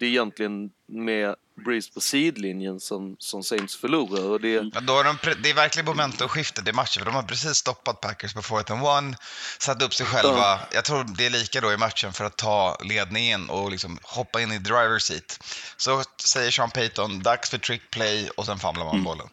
det 0.00 0.06
är 0.06 0.11
egentligen 0.11 0.71
med 0.88 1.35
Breeze 1.64 1.92
på 1.92 2.00
sidlinjen 2.00 2.80
som, 2.80 3.16
som 3.18 3.42
Saints 3.42 3.76
förlorar. 3.76 4.25
Och 4.25 4.40
det, 4.40 4.49
Ja, 4.75 4.80
då 4.80 4.92
har 4.92 5.04
de, 5.04 5.16
det 5.42 5.50
är 5.50 5.54
verkligen 5.54 5.87
momentumskiftet 5.87 6.68
i 6.68 6.73
matchen, 6.73 7.00
för 7.00 7.04
de 7.04 7.14
har 7.14 7.23
precis 7.23 7.56
stoppat 7.56 8.00
Packers 8.00 8.35
på 8.35 8.42
fourth 8.42 8.73
and 8.73 8.82
one, 8.87 9.16
satt 9.59 9.82
upp 9.82 9.94
sig 9.94 10.06
själva. 10.06 10.61
Jag 10.73 10.85
tror 10.85 11.04
det 11.16 11.26
är 11.26 11.30
lika 11.30 11.61
då 11.61 11.73
i 11.73 11.76
matchen 11.76 12.12
för 12.12 12.25
att 12.25 12.37
ta 12.37 12.76
ledningen 12.85 13.50
och 13.50 13.71
liksom 13.71 13.99
hoppa 14.02 14.40
in 14.40 14.52
i 14.52 14.59
driver 14.59 14.99
seat. 14.99 15.38
Så 15.76 16.02
säger 16.25 16.50
Sean 16.50 16.71
Payton, 16.71 17.23
dags 17.23 17.50
för 17.50 17.59
trick 17.59 17.90
play 17.90 18.28
och 18.37 18.47
sen 18.47 18.59
famlar 18.59 18.85
man 18.85 19.04
bollen. 19.04 19.26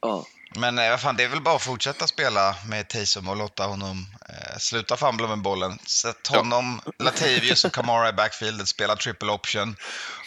ja. 0.00 0.26
Men 0.56 0.78
eh, 0.78 0.90
vad 0.90 1.00
fan, 1.00 1.16
det 1.16 1.24
är 1.24 1.28
väl 1.28 1.40
bara 1.40 1.56
att 1.56 1.62
fortsätta 1.62 2.06
spela 2.06 2.56
med 2.68 2.88
Taysom 2.88 3.28
och 3.28 3.36
låta 3.36 3.64
honom 3.66 4.06
eh, 4.28 4.58
sluta 4.58 4.96
famla 4.96 5.28
med 5.28 5.38
bollen. 5.38 5.78
Sätt 5.86 6.26
honom, 6.26 6.80
Latavius 6.98 7.64
och 7.64 7.72
Kamara 7.72 8.08
i 8.08 8.12
backfieldet, 8.12 8.68
spela 8.68 8.96
triple 8.96 9.32
option. 9.32 9.76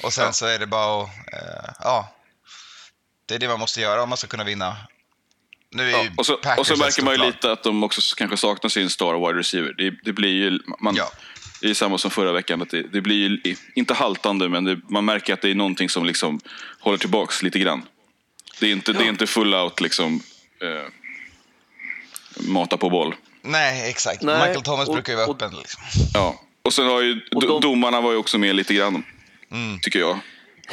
Och 0.03 0.13
sen 0.13 0.33
så 0.33 0.45
är 0.45 0.59
det 0.59 0.67
bara 0.67 1.03
att, 1.03 1.09
eh, 1.33 1.73
ja, 1.79 2.13
det 3.25 3.35
är 3.35 3.39
det 3.39 3.47
man 3.47 3.59
måste 3.59 3.81
göra 3.81 4.03
om 4.03 4.09
man 4.09 4.17
ska 4.17 4.27
kunna 4.27 4.43
vinna. 4.43 4.77
Nu 5.71 5.89
är 5.89 5.91
Ja, 5.91 6.05
och, 6.17 6.25
så, 6.25 6.39
och 6.57 6.67
så 6.67 6.75
märker 6.75 7.03
man 7.03 7.13
ju 7.13 7.25
lite 7.25 7.51
att 7.51 7.63
de 7.63 7.83
också 7.83 8.01
kanske 8.17 8.37
saknar 8.37 8.69
sin 8.69 8.89
star 8.89 9.27
wide 9.27 9.39
receiver. 9.39 9.73
Det, 9.77 9.93
det 10.03 10.13
blir 10.13 10.29
ju, 10.29 10.59
man, 10.79 10.95
Ja. 10.95 11.11
det 11.61 11.69
är 11.69 11.73
samma 11.73 11.97
som 11.97 12.11
förra 12.11 12.31
veckan, 12.31 12.61
att 12.61 12.69
det, 12.69 12.81
det 12.81 13.01
blir 13.01 13.15
ju, 13.15 13.55
inte 13.75 13.93
haltande, 13.93 14.49
men 14.49 14.63
det, 14.63 14.79
man 14.89 15.05
märker 15.05 15.33
att 15.33 15.41
det 15.41 15.51
är 15.51 15.55
någonting 15.55 15.89
som 15.89 16.05
liksom 16.05 16.39
håller 16.79 16.97
tillbaks 16.97 17.43
lite 17.43 17.59
grann. 17.59 17.85
Det 18.59 18.65
är 18.67 18.71
inte, 18.71 18.93
det 18.93 19.03
är 19.03 19.09
inte 19.09 19.27
full 19.27 19.53
out 19.53 19.81
liksom 19.81 20.21
eh, 20.61 20.89
mata 22.47 22.77
på 22.77 22.89
boll. 22.89 23.15
Nej, 23.41 23.89
exakt. 23.89 24.21
Nej, 24.21 24.35
Michael 24.47 24.61
Thomas 24.61 24.87
och- 24.87 24.93
brukar 24.93 25.13
ju 25.13 25.17
vara 25.17 25.27
och- 25.27 25.35
öppen. 25.43 25.57
Liksom. 25.59 25.81
Ja. 26.13 26.41
Och 26.61 26.73
sen 26.73 26.85
har 26.85 27.01
ju 27.01 27.21
de- 27.31 27.61
domarna 27.61 28.01
var 28.01 28.11
ju 28.11 28.17
också 28.17 28.37
med 28.37 28.55
lite 28.55 28.73
grann, 28.73 29.03
Mm. 29.51 29.79
tycker 29.79 29.99
jag. 29.99 30.19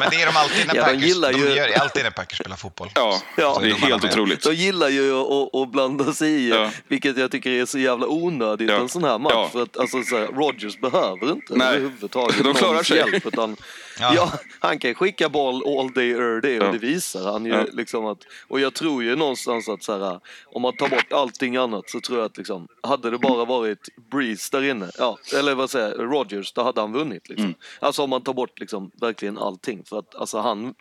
Men 0.00 0.10
det 0.10 0.22
är 0.22 0.26
de 0.26 0.36
alltid 0.36 0.66
när 0.66 0.74
Ja, 0.76 0.82
de 0.82 0.86
Packers, 0.92 1.04
gillar 1.04 1.32
de 1.32 1.38
ju- 1.38 1.48
gör 1.54 1.78
alltid 1.80 2.02
när 2.02 2.10
Packers 2.10 2.38
spelar 2.38 2.56
fotboll. 2.56 2.90
Ja, 2.94 3.20
Ja. 3.36 3.58
det 3.62 3.68
är 3.70 3.74
helt 3.74 4.02
med. 4.02 4.10
otroligt. 4.12 4.42
De 4.42 4.54
gillar 4.54 4.88
ju 4.88 5.14
att, 5.20 5.54
att 5.54 5.72
blanda 5.72 6.12
sig 6.12 6.30
i, 6.30 6.48
Ja. 6.50 6.70
vilket 6.88 7.18
jag 7.18 7.30
tycker 7.30 7.50
är 7.50 7.66
så 7.66 7.78
jävla 7.78 8.06
onödigt 8.06 8.70
Ja. 8.70 8.76
en 8.76 8.88
sån 8.88 9.04
här 9.04 9.18
match. 9.18 9.32
Ja. 9.34 9.48
För 9.52 9.62
att 9.62 9.76
alltså, 9.78 10.02
så 10.02 10.18
här, 10.18 10.26
Rodgers 10.26 10.78
behöver 10.80 11.32
inte 11.32 11.54
Nej. 11.56 11.68
överhuvudtaget 11.68 12.44
De 12.44 12.54
klarar 12.54 12.82
sig. 12.82 12.96
hjälp. 12.96 13.26
Utan, 13.26 13.56
Ja. 14.00 14.14
ja. 14.14 14.32
han 14.58 14.78
kan 14.78 14.94
skicka 14.94 15.28
boll 15.28 15.78
all 15.78 15.92
day, 15.92 16.12
day 16.40 16.58
och 16.58 16.66
Ja. 16.66 16.72
det 16.72 16.78
visar 16.78 17.32
han 17.32 17.44
ju. 17.46 17.52
Ja. 17.52 17.66
Liksom 17.72 18.06
att, 18.06 18.18
och 18.48 18.60
jag 18.60 18.74
tror 18.74 19.02
ju 19.02 19.16
någonstans 19.16 19.68
att 19.68 19.82
så 19.82 19.98
här, 19.98 20.20
om 20.44 20.62
man 20.62 20.76
tar 20.76 20.88
bort 20.88 21.12
allting 21.12 21.56
annat 21.56 21.90
så 21.90 22.00
tror 22.00 22.18
jag 22.18 22.26
att 22.26 22.36
liksom, 22.38 22.68
hade 22.82 23.10
det 23.10 23.18
bara 23.18 23.44
varit 23.44 23.88
Breeze 24.10 24.56
där 24.56 24.70
inne, 24.70 24.90
ja, 24.98 25.18
eller 25.38 25.54
vad 25.54 25.70
säger 25.70 25.88
jag, 25.88 26.12
Rodgers, 26.12 26.52
då 26.52 26.62
hade 26.62 26.80
han 26.80 26.92
vunnit. 26.92 27.28
Liksom. 27.28 27.44
Mm. 27.46 27.58
Alltså 27.80 28.02
om 28.02 28.10
man 28.10 28.22
tar 28.22 28.34
bort 28.34 28.60
liksom, 28.60 28.90
verkligen 29.00 29.38
allting. 29.38 29.84
För 29.84 29.98
att 29.98 30.14
alltså, 30.14 30.38
han 30.38 30.74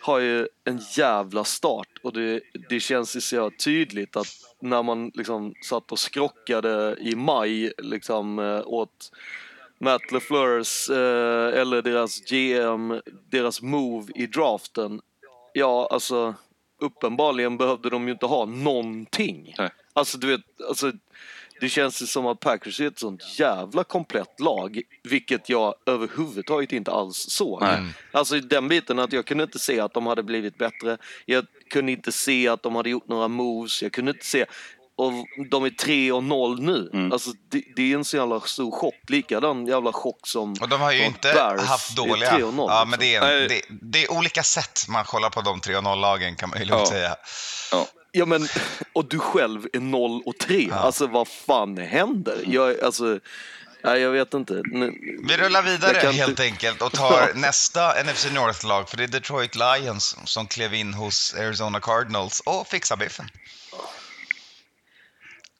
har 0.00 0.18
ju 0.18 0.48
en 0.64 0.80
jävla 0.96 1.44
start 1.44 1.88
och 2.02 2.12
det, 2.12 2.40
det 2.68 2.80
känns 2.80 3.16
ju 3.16 3.20
så 3.20 3.50
tydligt 3.64 4.16
att 4.16 4.26
när 4.60 4.82
man 4.82 5.10
liksom 5.14 5.54
satt 5.64 5.92
och 5.92 5.98
skrockade 5.98 6.96
i 7.00 7.14
maj 7.16 7.72
liksom 7.78 8.38
eh, 8.38 8.62
åt 8.66 9.12
Matt 9.80 10.12
LeFleurs 10.12 10.90
eh, 10.90 11.60
eller 11.60 11.82
deras 11.82 12.20
GM, 12.20 13.00
deras 13.30 13.62
move 13.62 14.12
i 14.14 14.26
draften. 14.26 15.00
Ja, 15.52 15.88
alltså 15.90 16.34
uppenbarligen 16.80 17.56
behövde 17.56 17.90
de 17.90 18.06
ju 18.06 18.12
inte 18.12 18.26
ha 18.26 18.44
någonting. 18.44 19.54
Nej. 19.58 19.70
Alltså 19.92 20.18
du 20.18 20.26
vet, 20.26 20.40
alltså, 20.68 20.92
det 21.60 21.68
känns 21.68 22.02
ju 22.02 22.06
som 22.06 22.26
att 22.26 22.40
Packers 22.40 22.80
är 22.80 22.86
ett 22.86 22.98
sånt 22.98 23.38
jävla 23.38 23.84
komplett 23.84 24.40
lag, 24.40 24.82
vilket 25.02 25.48
jag 25.48 25.74
överhuvudtaget 25.86 26.72
inte 26.72 26.90
alls 26.90 27.16
såg. 27.16 27.62
Nej. 27.62 27.82
Alltså 28.12 28.40
den 28.40 28.68
biten 28.68 28.98
att 28.98 29.12
jag 29.12 29.26
kunde 29.26 29.44
inte 29.44 29.58
se 29.58 29.80
att 29.80 29.94
de 29.94 30.06
hade 30.06 30.22
blivit 30.22 30.58
bättre. 30.58 30.98
Jag 31.26 31.46
kunde 31.70 31.92
inte 31.92 32.12
se 32.12 32.48
att 32.48 32.62
de 32.62 32.74
hade 32.76 32.90
gjort 32.90 33.08
några 33.08 33.28
moves. 33.28 33.82
Jag 33.82 33.92
kunde 33.92 34.10
inte 34.10 34.26
se 34.26 34.46
och 34.98 35.12
de 35.50 35.64
är 35.64 35.70
3 35.70 36.12
och 36.12 36.24
0 36.24 36.60
nu. 36.62 36.90
Mm. 36.92 37.12
Alltså, 37.12 37.30
det, 37.50 37.62
det 37.76 37.92
är 37.92 37.96
en 37.96 38.04
så 38.04 38.16
jävla 38.16 38.40
stor 38.40 38.70
chock. 38.70 38.94
Likadan 39.08 39.66
jävla 39.66 39.92
chock 39.92 40.26
som 40.26 40.54
Och 40.60 40.68
de 40.68 40.80
har 40.80 40.92
ju 40.92 41.04
inte 41.04 41.32
Bears 41.32 41.62
haft 41.62 41.96
dåliga... 41.96 42.30
3 42.34 42.42
och 42.42 42.54
0, 42.54 42.66
ja, 42.70 42.74
liksom. 42.74 42.90
men 42.90 42.98
det 42.98 43.14
är, 43.14 43.42
en, 43.42 43.48
det, 43.48 43.62
det 43.82 44.04
är 44.04 44.12
olika 44.12 44.42
sätt 44.42 44.86
man 44.88 45.04
kollar 45.04 45.30
på 45.30 45.40
de 45.40 45.60
3 45.60 45.76
och 45.76 45.82
0-lagen 45.82 46.36
kan 46.36 46.50
man 46.50 46.58
ju 46.58 46.64
lugnt 46.64 46.80
Ja. 46.84 46.90
säga. 46.90 47.16
Ja. 47.72 47.86
Ja 48.12 48.26
men, 48.26 48.48
och 48.92 49.04
du 49.08 49.18
själv 49.18 49.66
är 49.72 49.80
0 49.80 50.22
och 50.26 50.38
3. 50.38 50.68
Alltså 50.72 51.06
vad 51.06 51.28
fan 51.28 51.76
händer? 51.78 52.38
Jag, 52.46 52.80
alltså, 52.80 53.18
nej, 53.84 54.00
jag 54.00 54.10
vet 54.10 54.34
inte. 54.34 54.62
Nu- 54.64 55.18
Vi 55.28 55.36
rullar 55.36 55.62
vidare 55.62 55.98
helt 56.12 56.28
inte- 56.28 56.42
enkelt 56.42 56.82
och 56.82 56.92
tar 56.92 57.32
nästa 57.34 58.02
NFC 58.04 58.26
North-lag, 58.32 58.88
för 58.90 58.96
det 58.96 59.04
är 59.04 59.08
Detroit 59.08 59.54
Lions 59.56 60.16
som 60.24 60.46
klev 60.46 60.74
in 60.74 60.94
hos 60.94 61.34
Arizona 61.34 61.80
Cardinals 61.80 62.40
och 62.40 62.66
fixar 62.68 62.96
biffen. 62.96 63.30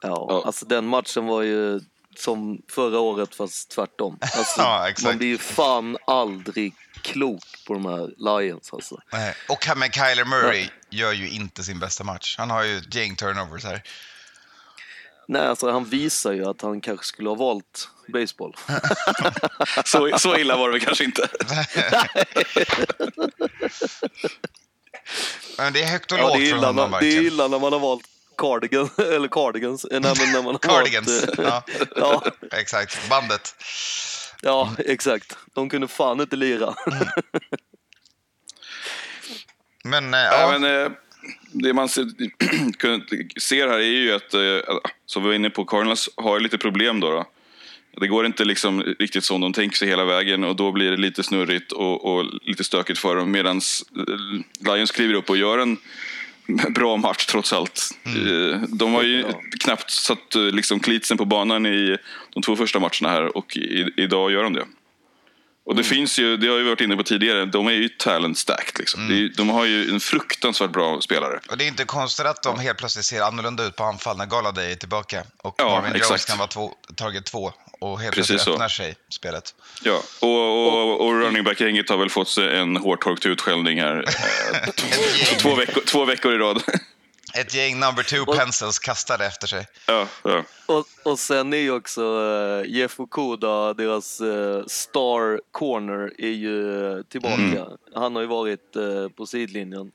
Ja, 0.03 0.27
Ja. 0.29 0.43
alltså 0.47 0.67
den 0.67 0.87
matchen 0.87 1.27
var 1.27 1.43
ju 1.43 1.81
som 2.17 2.63
förra 2.71 2.99
året 2.99 3.35
fast 3.35 3.71
tvärtom. 3.71 4.19
Alltså, 4.37 4.61
Ja, 4.61 4.89
exakt. 4.89 5.05
man 5.07 5.19
blir 5.19 5.29
ju 5.29 5.39
fan 5.39 5.97
aldrig 6.07 6.75
klok 7.03 7.43
på 7.67 7.75
de 7.75 7.87
här 7.87 8.11
Lions 8.41 8.73
alltså. 8.73 9.01
Nej. 9.13 9.35
Och 9.49 9.67
men 9.77 9.91
Kyler 9.91 10.25
Murray 10.25 10.69
gör 10.91 11.13
ju 11.13 11.31
inte 11.31 11.63
sin 11.65 11.79
bästa 11.79 12.05
match. 12.05 12.35
Han 12.39 12.51
har 12.51 12.63
ju 12.65 12.77
ett 12.79 12.95
gäng 12.95 13.17
turnovers 13.17 13.65
här. 13.65 13.83
Nej, 15.29 15.47
alltså 15.47 15.71
han 15.71 15.85
visar 15.85 16.33
ju 16.33 16.45
att 16.51 16.63
han 16.63 16.81
kanske 16.81 17.07
skulle 17.07 17.29
ha 17.29 17.37
valt 17.37 17.89
baseball. 18.13 18.57
Så, 19.85 20.19
så 20.19 20.37
illa 20.37 20.57
var 20.57 20.69
det 20.69 20.73
väl 20.73 20.81
kanske 20.87 21.05
inte. 21.05 21.29
Men 25.59 25.73
det 25.73 25.83
är 25.83 25.87
högt 25.87 26.13
och 26.13 26.19
Ja, 26.19 26.23
lågt 26.29 26.39
det, 26.39 26.47
är 26.47 26.51
från 26.51 26.65
honom 26.65 26.91
det 27.01 27.07
är 27.07 27.21
illa 27.23 27.49
när 27.49 27.59
man 27.59 27.73
har 27.73 27.81
valt 27.81 28.05
cardigan, 28.39 28.89
eller 29.15 29.29
cardigans. 29.29 29.87
Nej, 29.91 30.01
men 30.01 30.33
när 30.33 30.43
man 30.43 30.59
Cardigans. 30.63 31.25
Eh, 31.25 31.35
Ja, 31.45 31.65
ja, 31.97 32.25
exakt. 32.53 33.09
Bandet. 33.11 33.55
ja, 34.43 34.75
exakt. 34.79 35.37
De 35.55 35.69
kunde 35.69 35.89
fan 35.89 36.21
inte 36.21 36.37
lira. 36.37 36.75
Men, 39.85 40.15
eh, 40.15 40.21
Ja. 40.21 40.33
ja, 40.53 40.59
men, 40.59 40.83
eh, 40.85 40.91
det 41.53 41.73
man 41.75 41.89
ser, 41.89 42.05
ser 43.41 43.69
här 43.69 43.79
är 43.79 43.83
ju 43.83 44.13
att, 44.13 44.35
eh, 44.35 44.77
som 45.07 45.23
vi 45.23 45.29
var 45.29 45.35
inne 45.35 45.51
på, 45.51 45.65
Cardinals 45.65 46.09
har 46.17 46.41
lite 46.41 46.59
problem 46.59 47.01
då. 47.01 47.11
då. 47.11 47.25
Det 48.01 48.09
går 48.09 48.27
inte 48.27 48.45
liksom 48.45 48.83
riktigt 48.83 49.25
som 49.25 49.41
de 49.41 49.53
tänker 49.53 49.77
sig 49.77 49.89
hela 49.89 50.05
vägen 50.05 50.45
och 50.45 50.57
då 50.57 50.73
blir 50.73 50.91
det 50.91 50.97
lite 50.97 51.23
snurrigt 51.23 51.73
och, 51.73 52.05
och 52.05 52.25
lite 52.43 52.65
stökigt 52.65 52.99
för 52.99 53.17
dem. 53.17 53.31
Medan 53.31 53.61
Lions 54.61 54.91
kliver 54.91 55.15
upp 55.15 55.31
och 55.31 55.37
gör 55.37 55.59
en 55.59 55.77
bra 56.75 56.97
match 56.97 57.27
trots 57.27 57.53
allt. 57.53 57.91
Eh, 58.07 58.61
De 58.69 58.95
har 58.95 59.03
ju 59.03 59.25
knappt 59.61 59.91
satt 59.91 60.35
eh, 60.35 60.43
liksom 60.43 60.81
klitsen 60.81 61.17
på 61.19 61.25
banan 61.25 61.67
i 61.67 61.97
de 62.35 62.43
två 62.43 62.57
första 62.57 62.79
matcherna 62.81 63.09
här 63.09 63.37
och 63.37 63.57
i, 63.57 63.87
idag 63.97 64.33
gör 64.33 64.43
de 64.43 64.53
det. 64.53 64.65
Och 65.69 65.77
det 65.77 65.85
finns 65.85 66.19
ju, 66.19 66.37
det 66.37 66.49
har 66.49 66.57
vi 66.57 66.63
varit 66.65 66.81
inne 66.81 66.97
på 66.97 67.03
tidigare, 67.03 67.45
de 67.45 67.67
är 67.67 67.73
ju 67.73 67.89
talent 67.89 68.39
stacked. 68.39 68.79
Liksom. 68.79 69.09
Ju- 69.11 69.29
de 69.29 69.49
har 69.49 69.65
ju 69.65 69.91
en 69.91 70.01
fruktansvärt 70.01 70.71
bra 70.71 71.01
spelare. 71.01 71.41
och 71.51 71.59
det 71.59 71.65
är 71.65 71.69
inte 71.69 71.85
konstigt 71.85 72.27
att 72.27 72.43
de 72.43 72.59
helt 72.59 72.79
plötsligt 72.79 73.05
ser 73.05 73.21
annorlunda 73.23 73.65
ut 73.65 73.77
på 73.77 73.85
anfall 73.85 74.17
när 74.17 74.27
Galladay 74.27 74.73
är 74.73 74.77
tillbaka. 74.77 75.23
Och 75.43 75.55
Ja, 75.59 75.65
Marvin 75.71 75.85
Jones 75.93 76.01
exakt. 76.11 76.29
kan 76.29 76.39
vara 76.39 76.49
två, 76.49 76.73
target 76.97 77.25
två 77.27 77.53
och 77.81 78.01
helt 78.01 78.15
Precis 78.15 78.29
plötsligt 78.29 78.41
så. 78.45 78.53
öppnar 78.53 78.69
sig 78.69 78.95
spelet. 79.09 79.55
Ja, 79.83 80.03
och, 80.21 80.67
och, 80.67 81.07
och 81.07 81.13
running 81.21 81.45
back-gänget 81.45 81.89
har 81.91 81.97
väl 81.97 82.11
fått 82.11 82.29
sig 82.29 82.57
en 82.59 82.77
hårtorkt 82.77 83.27
utskällning 83.27 83.81
här. 83.81 83.97
eh, 84.53 84.71
två, 85.39 85.55
veckor, 85.55 85.83
två 85.87 86.05
veckor 86.05 86.35
i 86.35 86.39
rad. 86.39 86.63
Ett 87.41 87.55
gäng 87.55 87.81
number 87.81 88.03
two 88.03 88.33
pencils 88.37 88.79
kastade 88.79 89.27
efter 89.27 89.47
sig. 89.47 89.67
ja, 89.87 90.07
ja. 90.25 90.45
Och, 90.67 90.87
och 91.03 91.19
sen 91.19 91.53
är 91.53 91.57
ju 91.59 91.71
också 91.71 92.03
uh, 92.03 92.67
Jeff 92.67 93.01
Okuda, 93.01 93.75
deras 93.75 94.21
eh, 94.21 94.65
star 94.67 95.41
corner, 95.53 96.13
är 96.19 96.29
ju 96.29 96.87
eh, 96.93 97.03
tillbaka. 97.03 97.37
Mm. 97.37 97.69
Han 97.95 98.15
har 98.15 98.23
ju 98.23 98.29
varit 98.29 98.77
eh, 98.77 99.09
på 99.09 99.27
sidlinjen. 99.27 99.93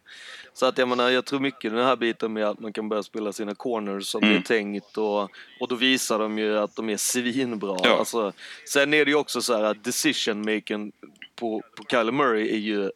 Så 0.53 0.65
att 0.65 0.77
jag 0.77 0.87
menar, 0.87 1.09
jag 1.09 1.25
tror 1.25 1.39
mycket 1.39 1.71
den 1.71 1.85
här 1.85 1.95
biten 1.95 2.33
med 2.33 2.47
att 2.47 2.59
man 2.59 2.73
kan 2.73 2.89
börja 2.89 3.03
spela 3.03 3.33
sina 3.33 3.55
corners 3.55 4.05
som 4.05 4.23
Mm. 4.23 4.33
det 4.33 4.39
är 4.39 4.43
tänkt 4.43 4.97
och, 4.97 5.21
och 5.59 5.67
då 5.67 5.75
visar 5.75 6.19
de 6.19 6.39
ju 6.39 6.59
att 6.59 6.75
de 6.75 6.89
är 6.89 6.97
svinbra. 6.97 7.77
Ja. 7.83 7.97
Alltså, 7.99 8.33
sen 8.69 8.93
är 8.93 9.05
det 9.05 9.11
ju 9.11 9.17
också 9.17 9.41
så 9.41 9.53
här 9.57 9.63
att 9.63 9.83
decision 9.83 10.55
making 10.55 10.91
på, 11.35 11.63
på 11.77 11.83
Kyler 11.91 12.11
Murray 12.11 12.49
är 12.49 12.57
ju 12.57 12.91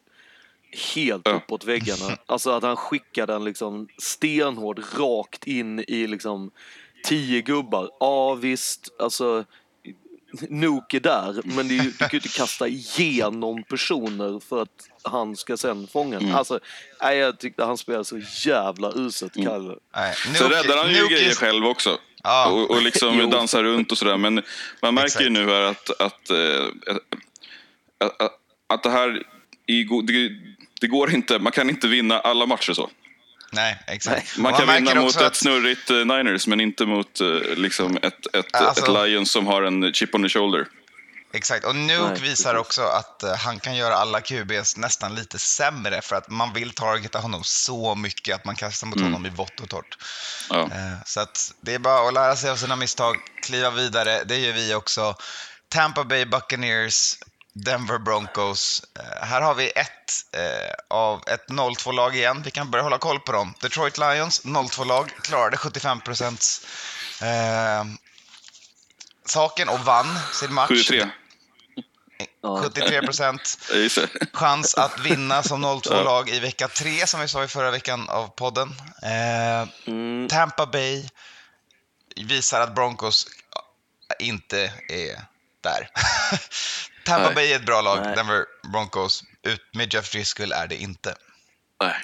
helt 0.94 1.28
uppåt 1.28 1.64
väggarna. 1.64 2.18
Alltså 2.26 2.50
att 2.50 2.62
han 2.62 2.76
skickar 2.76 3.26
den 3.26 3.44
liksom 3.44 3.88
stenhård 3.98 4.82
rakt 4.98 5.46
in 5.46 5.84
i 5.88 6.06
liksom 6.06 6.50
tio 7.04 7.40
gubbar. 7.40 7.90
Ja 8.00 8.34
visst, 8.34 8.88
alltså 8.98 9.44
Nuke 10.48 10.96
är 10.96 11.00
där, 11.00 11.40
men 11.44 11.68
det 11.68 11.78
är 11.78 11.82
ju, 11.84 11.90
du 11.90 11.96
kan 11.96 12.08
ju 12.12 12.18
inte 12.18 12.28
kasta 12.28 12.68
igenom 12.68 13.62
personer 13.62 14.40
för 14.48 14.62
att 14.62 14.88
han 15.02 15.36
ska 15.36 15.56
sen 15.56 15.86
fånga 15.86 16.18
den. 16.18 16.34
Alltså, 16.34 16.60
nej, 17.02 17.18
jag 17.18 17.38
tyckte 17.38 17.64
han 17.64 17.78
spelade 17.78 18.04
så 18.04 18.20
jävla 18.44 18.92
uselt, 18.96 19.34
Kalle. 19.34 19.74
Nej, 19.94 20.14
Så 20.34 20.48
räddar 20.48 20.76
han 20.76 20.88
ju 20.88 21.02
Nuke 21.02 21.14
grejer 21.14 21.34
själv 21.34 21.66
också. 21.66 21.98
Ja. 22.22 22.50
Och, 22.50 22.70
och 22.70 22.82
liksom 22.82 23.30
dansar 23.30 23.62
runt 23.62 23.92
och 23.92 23.98
sådär. 23.98 24.16
Men 24.16 24.42
man 24.82 24.94
märker 24.94 25.06
Exakt. 25.06 25.24
ju 25.24 25.30
nu 25.30 25.46
här 25.46 25.62
att, 25.62 26.00
att, 26.00 26.30
eh, 26.30 26.64
att, 27.98 28.22
att, 28.22 28.32
att 28.66 28.82
det 28.82 28.90
här 28.90 29.22
i, 29.66 29.86
det, 30.80 30.86
går 30.86 31.10
inte, 31.14 31.38
man 31.38 31.52
kan 31.52 31.70
inte 31.70 31.88
vinna 31.88 32.20
alla 32.20 32.46
matcher 32.46 32.72
så. 32.72 32.90
Nej, 33.52 33.78
exakt. 33.86 34.36
Man 34.36 34.52
kan 34.54 34.66
vinna 34.66 34.80
märker 34.80 35.00
mot 35.00 35.16
ett 35.16 35.22
att- 35.22 35.36
snurrigt 35.36 35.90
eh, 35.90 35.96
Niners 35.96 36.46
men 36.46 36.60
inte 36.60 36.86
mot 36.86 37.20
eh, 37.20 37.26
liksom 37.56 37.96
ett, 37.96 38.34
ett, 38.34 38.54
Alltså- 38.54 38.82
ett 38.84 39.08
Lions 39.08 39.30
som 39.30 39.46
har 39.46 39.62
en 39.62 39.92
chip 39.92 40.14
on 40.14 40.22
the 40.22 40.28
shoulder. 40.28 40.66
Exakt, 41.32 41.64
och 41.64 41.76
Nuke 41.76 42.22
visar 42.22 42.54
också 42.54 42.82
att 42.82 43.22
eh, 43.22 43.36
han 43.36 43.60
kan 43.60 43.76
göra 43.76 43.94
alla 43.94 44.20
QBs 44.20 44.76
nästan 44.76 45.14
lite 45.14 45.38
sämre 45.38 46.00
för 46.02 46.16
att 46.16 46.30
man 46.30 46.52
vill 46.52 46.70
targeta 46.70 47.18
honom 47.18 47.40
så 47.44 47.94
mycket 47.94 48.34
att 48.34 48.44
man 48.44 48.56
kastar 48.56 48.86
mot 48.86 49.00
honom 49.00 49.26
i 49.26 49.30
vått 49.30 49.60
och 49.60 49.68
torrt. 49.68 49.98
Ja. 50.50 50.70
Så 51.06 51.20
att 51.20 51.54
det 51.60 51.74
är 51.74 51.78
bara 51.78 52.08
att 52.08 52.14
lära 52.14 52.36
sig 52.36 52.50
av 52.50 52.56
sina 52.56 52.76
misstag, 52.76 53.16
kliva 53.42 53.70
vidare, 53.70 54.24
det 54.24 54.36
gör 54.36 54.52
vi 54.52 54.74
också. 54.74 55.14
Tampa 55.68 56.04
Bay 56.04 56.24
Buccaneers, 56.24 57.14
Denver 57.64 57.98
Broncos. 57.98 58.82
Eh, 58.98 59.26
här 59.26 59.40
har 59.40 59.54
vi 59.54 59.70
ett 59.70 60.12
eh, 60.32 60.72
av 60.88 61.22
ett 61.28 61.46
0-2-lag 61.48 62.16
igen. 62.16 62.42
Vi 62.44 62.50
kan 62.50 62.70
börja 62.70 62.82
hålla 62.82 62.98
koll 62.98 63.20
på 63.20 63.32
dem. 63.32 63.54
Detroit 63.60 63.98
Lions, 63.98 64.44
0-2-lag, 64.44 65.10
klarade 65.22 65.56
75 65.56 66.00
procents 66.00 66.66
eh, 67.22 67.84
saken 69.26 69.68
och 69.68 69.80
vann 69.80 70.18
sin 70.32 70.54
match. 70.54 70.70
7-3. 70.70 71.10
Ja. 72.42 72.62
73 72.62 73.02
procent 73.02 73.58
Jag 73.70 73.78
gissar. 73.78 74.08
chans 74.32 74.74
att 74.74 75.00
vinna 75.00 75.42
som 75.42 75.64
0-2-lag 75.64 76.28
i 76.28 76.40
vecka 76.40 76.68
3 76.68 77.06
som 77.06 77.20
vi 77.20 77.28
sa 77.28 77.44
i 77.44 77.48
förra 77.48 77.70
veckan 77.70 78.08
av 78.08 78.28
podden. 78.28 78.74
Eh, 79.02 79.68
Mm, 79.86 80.28
Tampa 80.28 80.66
Bay 80.66 81.08
visar 82.16 82.60
att 82.60 82.74
Broncos 82.74 83.26
inte 84.18 84.72
är 84.88 85.20
där. 85.60 85.90
Tampa 87.08 87.26
Nej. 87.26 87.34
Bay 87.34 87.52
är 87.52 87.56
ett 87.56 87.66
bra 87.66 87.80
lag, 87.80 87.98
Nej. 88.02 88.16
Denver 88.16 88.44
Broncos. 88.72 89.22
Ut 89.42 89.74
med 89.74 89.94
Jeff 89.94 90.12
Driscoll 90.12 90.52
är 90.52 90.66
det 90.66 90.76
inte. 90.76 91.14
Nej. 91.82 91.94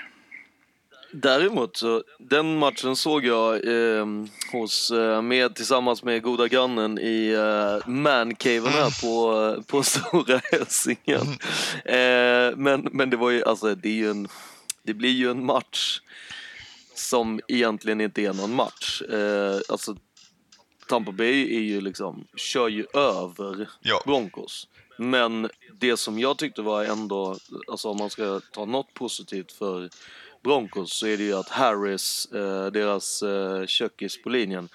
Däremot 1.12 1.76
så, 1.76 2.02
den 2.18 2.58
matchen 2.58 2.96
såg 2.96 3.24
jag 3.24 3.54
eh, 3.54 4.06
hos, 4.52 4.90
eh, 4.90 5.22
med, 5.22 5.54
tillsammans 5.54 6.02
med 6.02 6.22
goda 6.22 6.48
grannen 6.48 6.98
i 6.98 7.30
eh, 7.32 7.88
mancaven 7.88 8.72
här 8.72 9.00
på, 9.02 9.62
på 9.62 9.82
Stora 9.82 10.40
Hälsingen. 10.52 11.26
Eh, 11.84 12.56
men, 12.56 12.88
men 12.92 13.10
det 13.10 13.16
var 13.16 13.30
ju, 13.30 13.44
alltså 13.44 13.74
det 13.74 13.88
är 13.88 13.92
ju 13.92 14.10
en, 14.10 14.28
det 14.82 14.94
blir 14.94 15.10
ju 15.10 15.30
en 15.30 15.44
match 15.44 16.00
som 16.94 17.40
egentligen 17.48 18.00
inte 18.00 18.22
är 18.22 18.32
någon 18.32 18.54
match. 18.54 19.02
Eh, 19.02 19.60
alltså 19.68 19.96
Tampa 20.88 21.12
Bay 21.12 21.56
är 21.56 21.60
ju 21.60 21.80
liksom, 21.80 22.26
kör 22.36 22.68
ju 22.68 22.86
över 22.94 23.68
Ja. 23.80 24.02
Broncos. 24.06 24.68
Men 24.96 25.50
det 25.80 25.96
som 25.96 26.18
jag 26.18 26.38
tyckte 26.38 26.62
var 26.62 26.84
ändå, 26.84 27.36
alltså 27.68 27.88
om 27.88 27.96
man 27.96 28.10
ska 28.10 28.40
ta 28.52 28.64
något 28.64 28.94
positivt 28.94 29.52
för 29.52 29.90
Broncos 30.42 30.92
så 30.92 31.06
är 31.06 31.16
det 31.16 31.24
ju 31.24 31.34
att 31.34 31.48
Harris, 31.48 32.26
eh, 32.32 32.66
deras 32.66 33.22
eh, 33.22 33.66
kökis 33.66 34.22
på 34.22 34.28
linjen, 34.28 34.68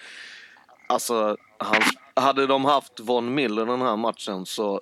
alltså 0.87 1.37
han, 1.57 1.81
hade 2.13 2.47
de 2.47 2.65
haft 2.65 2.99
Von 2.99 3.33
Miller 3.33 3.65
den 3.65 3.81
här 3.81 3.97
matchen 3.97 4.45
så 4.45 4.81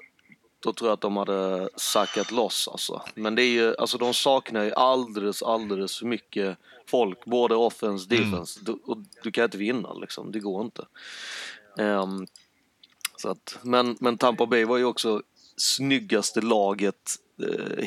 då 0.59 0.73
tror 0.73 0.89
jag 0.89 0.93
att 0.93 1.01
de 1.01 1.17
hade 1.17 1.69
sackat 1.75 2.31
loss 2.31 2.67
alltså. 2.67 3.01
Men 3.15 3.35
det 3.35 3.43
är 3.43 3.51
ju, 3.51 3.75
alltså 3.75 3.97
de 3.97 4.13
saknar 4.13 4.63
ju 4.63 4.73
alldeles, 4.73 5.43
alldeles 5.43 5.97
för 5.97 6.05
mycket 6.05 6.57
folk, 6.87 7.25
både 7.25 7.55
offense, 7.55 8.09
defense. 8.09 8.59
Du, 8.63 8.71
och 8.71 8.97
du 9.23 9.31
kan 9.31 9.43
inte 9.43 9.57
vinna 9.57 9.93
liksom, 9.93 10.31
det 10.31 10.39
går 10.39 10.61
inte. 10.61 10.85
Ehm, 11.77 12.27
så 13.17 13.29
att, 13.29 13.57
men, 13.61 13.97
men 13.99 14.17
Tampa 14.17 14.45
Bay 14.45 14.65
var 14.65 14.77
ju 14.77 14.85
också 14.85 15.21
snyggaste 15.57 16.41
laget 16.41 16.95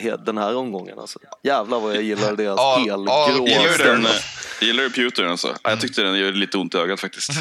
eh, 0.05 0.15
den 0.19 0.39
här 0.39 0.57
omgången 0.57 0.99
alltså. 0.99 1.19
Jävlar 1.43 1.81
vad 1.81 1.97
jag 1.97 2.03
gillar 2.03 2.33
deras 2.37 2.59
all- 2.61 2.81
helgrå 2.81 3.47
Gillar 3.47 3.79
du 3.79 3.85
den? 3.85 4.07
Gillar 4.61 4.83
du 4.85 4.91
Pewter 4.91 5.25
alltså? 5.25 5.57
Ja, 5.63 5.71
Jag 5.71 5.81
tyckte 5.81 6.03
den 6.03 6.19
gör 6.19 6.33
lite 6.33 6.59
ont 6.59 6.75
i 6.75 6.79
ögat 6.79 7.01
faktiskt. 7.01 7.31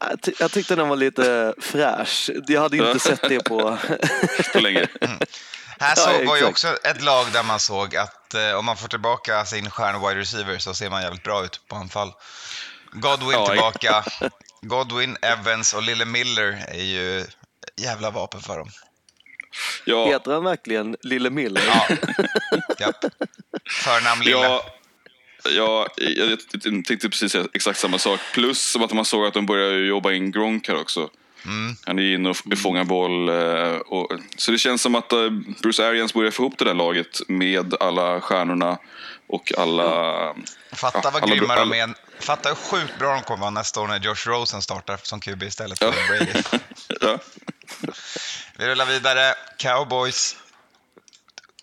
Jag, 0.00 0.22
ty- 0.22 0.32
jag 0.40 0.50
tyckte 0.52 0.76
den 0.76 0.88
var 0.88 0.96
lite 0.96 1.54
fräsch. 1.58 2.30
Jag 2.46 2.60
hade 2.60 2.76
inte 2.76 2.98
sett 2.98 3.22
det 3.28 3.44
på... 3.44 3.78
På 4.52 4.58
länge. 4.60 4.86
Här 5.80 5.94
Ja, 5.96 5.96
så 5.96 6.24
var 6.26 6.36
ju 6.36 6.44
också 6.44 6.68
ett 6.68 7.02
lag 7.02 7.26
där 7.32 7.42
man 7.42 7.60
såg 7.60 7.96
att 7.96 8.34
eh, 8.34 8.52
om 8.58 8.64
man 8.64 8.76
får 8.76 8.88
tillbaka 8.88 9.44
sin 9.44 9.70
stjärna 9.70 10.08
wide 10.08 10.20
receiver 10.20 10.58
så 10.58 10.74
ser 10.74 10.90
man 10.90 11.02
jävligt 11.02 11.22
bra 11.22 11.44
ut 11.44 11.60
på 11.68 11.76
anfall. 11.76 12.12
Godwin 12.92 13.30
Ja, 13.32 13.46
tillbaka. 13.46 14.04
Godwin, 14.62 15.16
Evans 15.22 15.74
och 15.74 15.82
Lille 15.82 16.04
Miller 16.04 16.64
är 16.68 16.82
ju 16.84 17.24
jävla 17.80 18.10
vapen 18.10 18.40
för 18.40 18.58
dem. 18.58 18.68
Ja, 19.84 20.06
Heter 20.06 20.32
han 20.32 20.44
verkligen 20.44 20.96
Lille 21.02 21.30
Miller? 21.30 21.62
Ja. 21.66 21.86
Japp. 22.80 23.04
Förnamn 23.84 24.22
Lille. 24.24 24.36
ja, 24.40 24.62
ja, 25.44 25.88
jag, 25.98 26.38
tänkte 26.84 27.08
precis 27.08 27.32
säga 27.32 27.44
exakt 27.52 27.78
samma 27.78 27.98
sak. 27.98 28.20
Plus 28.34 28.70
som 28.72 28.82
att 28.82 28.92
man 28.92 29.04
såg 29.04 29.26
att 29.26 29.34
de 29.34 29.46
började 29.46 29.78
jobba 29.86 30.12
in 30.12 30.30
Gronk 30.30 30.68
här 30.68 30.80
också. 30.80 31.10
Han 31.86 31.98
är 31.98 32.02
ju 32.02 32.14
inne 32.14 32.28
och 32.28 32.36
fångar 32.62 32.84
boll. 32.84 33.28
eh, 33.28 33.76
Och, 33.76 34.12
så 34.36 34.52
det 34.52 34.58
känns 34.58 34.82
som 34.82 34.94
att 34.94 35.12
eh, 35.12 35.30
Bruce 35.62 35.86
Arians 35.88 36.14
börjar 36.14 36.30
få 36.30 36.42
ihop 36.42 36.58
det 36.58 36.64
där 36.64 36.74
laget 36.74 37.20
med 37.28 37.74
alla 37.80 38.20
stjärnorna 38.20 38.78
och 39.28 39.52
alla... 39.58 40.34
Fatta 40.72 41.00
Ja, 41.04 41.10
vad 41.10 41.22
alla- 41.22 41.34
grymma 41.34 41.56
de 41.56 41.72
är. 41.72 41.94
Fatta 42.20 42.48
hur 42.48 42.56
sjukt 42.56 42.98
bra 42.98 43.14
de 43.14 43.22
kommer 43.22 43.40
vara 43.40 43.50
nästa 43.50 43.80
år 43.80 43.86
när 43.86 43.98
Josh 43.98 44.26
Rosen 44.28 44.62
startar 44.62 45.00
som 45.02 45.20
QB 45.20 45.42
istället 45.42 45.78
för 45.78 45.94
Brady. 46.08 46.42
Ja. 47.00 47.18
Vi 48.56 48.66
rullar 48.66 48.86
vidare. 48.86 49.34
Cowboys 49.58 50.36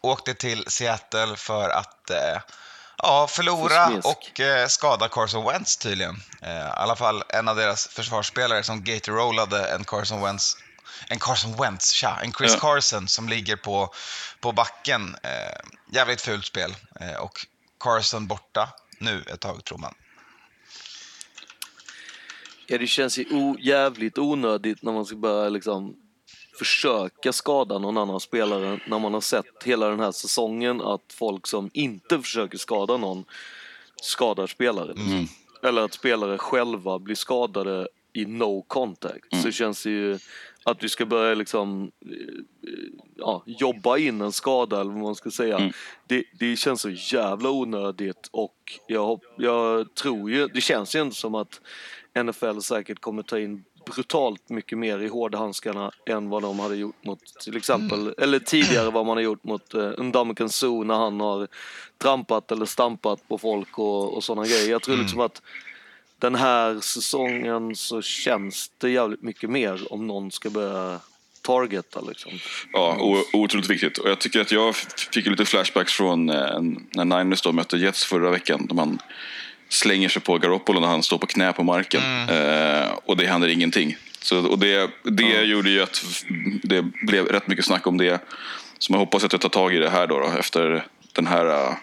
åkte 0.02 0.34
till 0.34 0.64
Seattle 0.68 1.36
för 1.36 1.70
att 1.70 2.10
eh, 2.10 2.42
ja, 2.98 3.28
förlora 3.28 3.92
och 4.04 4.40
eh, 4.40 4.68
skada 4.68 5.08
Carson 5.08 5.46
Wentz 5.46 5.78
tydligen. 5.78 6.22
Eh, 6.42 6.56
I 6.58 6.62
alla 6.76 6.96
fall 6.96 7.24
en 7.30 7.48
av 7.48 7.56
deras 7.56 7.88
försvarsspelare 7.88 8.64
som 8.64 8.84
gator-rollade 8.84 9.68
en 9.68 9.84
Carson 9.84 10.22
Wentz 10.22 10.58
en 11.10 11.20
Carson 11.20 11.56
Wentz, 11.62 11.92
tja, 11.92 12.20
en 12.24 12.34
Chris 12.34 12.54
Ja. 12.54 12.60
Carson 12.60 13.08
som 13.08 13.30
ligger 13.30 13.56
på, 13.56 13.94
på 14.40 14.52
backen. 14.52 15.16
Eh, 15.24 15.60
jävligt 15.92 16.22
fult 16.22 16.46
spel. 16.46 16.76
Eh, 17.00 17.16
och 17.16 17.46
Carson 17.86 18.28
borta 18.28 18.70
nu 19.00 19.22
ett 19.34 19.40
tag 19.40 19.64
tror 19.64 19.78
man. 19.78 19.94
Ja, 22.68 22.78
det 22.78 22.88
känns 22.88 23.18
ju 23.18 23.26
o- 23.32 23.58
jävligt 23.60 24.18
onödigt 24.18 24.84
när 24.84 24.92
man 24.92 25.06
ska 25.06 25.16
börja 25.16 25.50
liksom 25.50 25.96
försöka 26.60 27.34
skada 27.34 27.80
någon 27.80 27.98
annan 27.98 28.20
spelare 28.20 28.80
när 28.88 29.00
man 29.00 29.14
har 29.14 29.22
sett 29.22 29.64
hela 29.64 29.90
den 29.90 30.00
här 30.00 30.12
säsongen 30.12 30.82
att 30.82 31.14
folk 31.14 31.48
som 31.48 31.70
inte 31.74 32.22
försöker 32.22 32.58
skada 32.58 32.98
någon 32.98 33.26
skadar 34.02 34.48
spelare. 34.48 34.88
liksom. 34.94 35.28
Eller 35.64 35.82
att 35.82 35.94
spelare 35.94 36.38
själva 36.38 37.00
blir 37.00 37.16
skadade 37.16 37.88
i 38.14 38.26
no 38.26 38.62
contact. 38.62 39.42
Så 39.44 39.52
känns 39.52 39.84
det 39.84 39.90
ju 39.90 40.20
att 40.66 40.84
vi 40.84 40.90
ska 40.90 41.06
börja 41.06 41.36
liksom 41.36 41.92
eh, 42.06 42.70
ja, 43.16 43.44
jobba 43.46 43.98
in 43.98 44.22
en 44.22 44.32
skada 44.32 44.82
eller 44.82 44.92
vad 44.92 45.02
man 45.02 45.16
ska 45.16 45.32
säga. 45.32 45.74
Det, 46.08 46.24
det 46.40 46.56
känns 46.56 46.82
så 46.82 46.90
jävla 46.90 47.50
onödigt 47.50 48.30
och 48.32 48.80
jag, 48.88 49.20
jag 49.38 49.96
tror 49.96 50.32
ju, 50.32 50.48
det 50.48 50.62
känns 50.62 50.96
ju 50.96 51.02
inte 51.02 51.16
som 51.16 51.36
att 51.36 51.62
NFL 52.24 52.60
säkert 52.60 53.00
kommer 53.00 53.24
ta 53.24 53.40
in 53.40 53.64
brutalt 53.86 54.50
mycket 54.50 54.78
mer 54.78 55.00
i 55.00 55.08
hårdhandskarna 55.08 55.92
än 56.06 56.30
vad 56.30 56.42
de 56.42 56.60
hade 56.60 56.76
gjort 56.76 57.06
mot 57.06 57.20
till 57.44 57.58
exempel, 57.58 58.14
eller 58.18 58.40
tidigare 58.40 58.92
vad 58.92 59.06
man 59.06 59.18
har 59.18 59.24
gjort 59.24 59.44
mot 59.44 59.76
uh, 59.76 60.04
Ndamukong 60.04 60.50
Suh 60.50 60.86
när 60.86 60.96
han 60.96 61.20
har 61.20 61.48
trampat 61.98 62.52
eller 62.52 62.66
stampat 62.66 63.28
på 63.28 63.38
folk 63.38 63.80
och, 63.80 64.14
och 64.14 64.24
sådana 64.24 64.48
grejer. 64.48 64.72
Jag 64.72 64.82
tror 64.82 64.98
liksom 64.98 65.20
att 65.20 65.42
den 66.26 66.36
här 66.36 66.80
säsongen 66.80 67.76
så 67.76 68.02
känns 68.02 68.72
det 68.78 68.90
jävligt 68.90 69.22
mycket 69.22 69.50
mer 69.50 69.94
om 69.94 70.08
någon 70.08 70.32
ska 70.32 70.50
börja 70.50 71.00
targeta 71.42 72.02
liksom. 72.02 72.32
Ja, 72.74 72.98
otroligt 73.34 73.70
viktigt. 73.70 73.98
Och 73.98 74.10
jag 74.10 74.20
tycker 74.20 74.42
att 74.42 74.52
jag 74.52 74.76
fick 75.14 75.26
lite 75.26 75.46
flashbacks 75.46 75.94
från 75.94 76.30
eh, 76.30 76.62
när 76.92 77.06
Niners 77.06 77.42
då 77.42 77.52
mötte 77.52 77.78
Jets 77.78 78.06
förra 78.06 78.30
veckan. 78.30 78.66
Då 78.70 78.76
man 78.76 79.00
slänger 79.70 80.10
sig 80.10 80.22
på 80.22 80.38
Garoppolo 80.38 80.80
när 80.80 80.88
han 80.88 81.04
står 81.04 81.18
på 81.18 81.28
knä 81.28 81.54
på 81.54 81.64
marken. 81.64 82.02
Eh, 82.30 82.88
och 83.06 83.18
det 83.18 83.26
händer 83.26 83.48
ingenting. 83.48 83.98
Så, 84.22 84.48
och 84.48 84.60
det, 84.60 84.90
det 85.04 85.44
gjorde 85.44 85.70
ju 85.70 85.82
att 85.82 86.06
det 86.64 86.82
blev 86.82 87.26
rätt 87.26 87.48
mycket 87.48 87.66
snack 87.66 87.88
om 87.88 87.98
det. 87.98 88.22
Så 88.80 88.92
man 88.92 89.00
hoppas 89.00 89.24
att 89.24 89.32
jag 89.32 89.42
tar 89.42 89.50
tag 89.50 89.74
i 89.74 89.80
det 89.80 89.90
här 89.90 90.08
då, 90.08 90.20
då 90.20 90.28
efter 90.40 90.86
den 91.14 91.28
här 91.28 91.46
eh, 91.46 91.76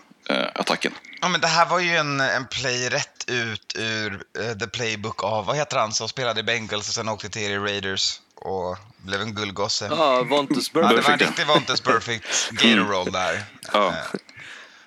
attacken. 0.54 0.92
Ja, 1.20 1.28
men 1.28 1.40
det 1.40 1.46
här 1.46 1.66
var 1.66 1.78
ju 1.78 1.96
en, 1.96 2.20
en 2.20 2.46
play 2.46 2.88
rätt 2.88 3.24
ut 3.26 3.74
ur 3.78 4.22
eh, 4.38 4.58
the 4.58 4.66
playbook 4.66 5.24
av, 5.24 5.46
vad 5.46 5.56
heter 5.56 5.76
han 5.76 5.92
som 5.92 6.08
spelade 6.08 6.40
i 6.40 6.42
Bengals 6.42 6.88
och 6.88 6.94
sen 6.94 7.08
åkte 7.08 7.28
till 7.28 7.42
er 7.42 7.50
i 7.50 7.58
Raiders 7.58 8.20
och 8.34 8.78
blev 8.96 9.20
en 9.20 9.34
guldgosse. 9.34 9.88
Ja, 9.90 10.22
Vontes 10.22 10.70
Ja, 10.74 10.80
det 10.80 10.86
var 10.86 10.96
en 10.96 11.02
Perfect, 11.02 11.28
riktig 11.28 11.46
Vontes 11.46 11.80
Perfect 11.80 12.50
gator 12.50 12.92
roll 12.92 13.12
där. 13.12 13.44
Ja. 13.72 13.94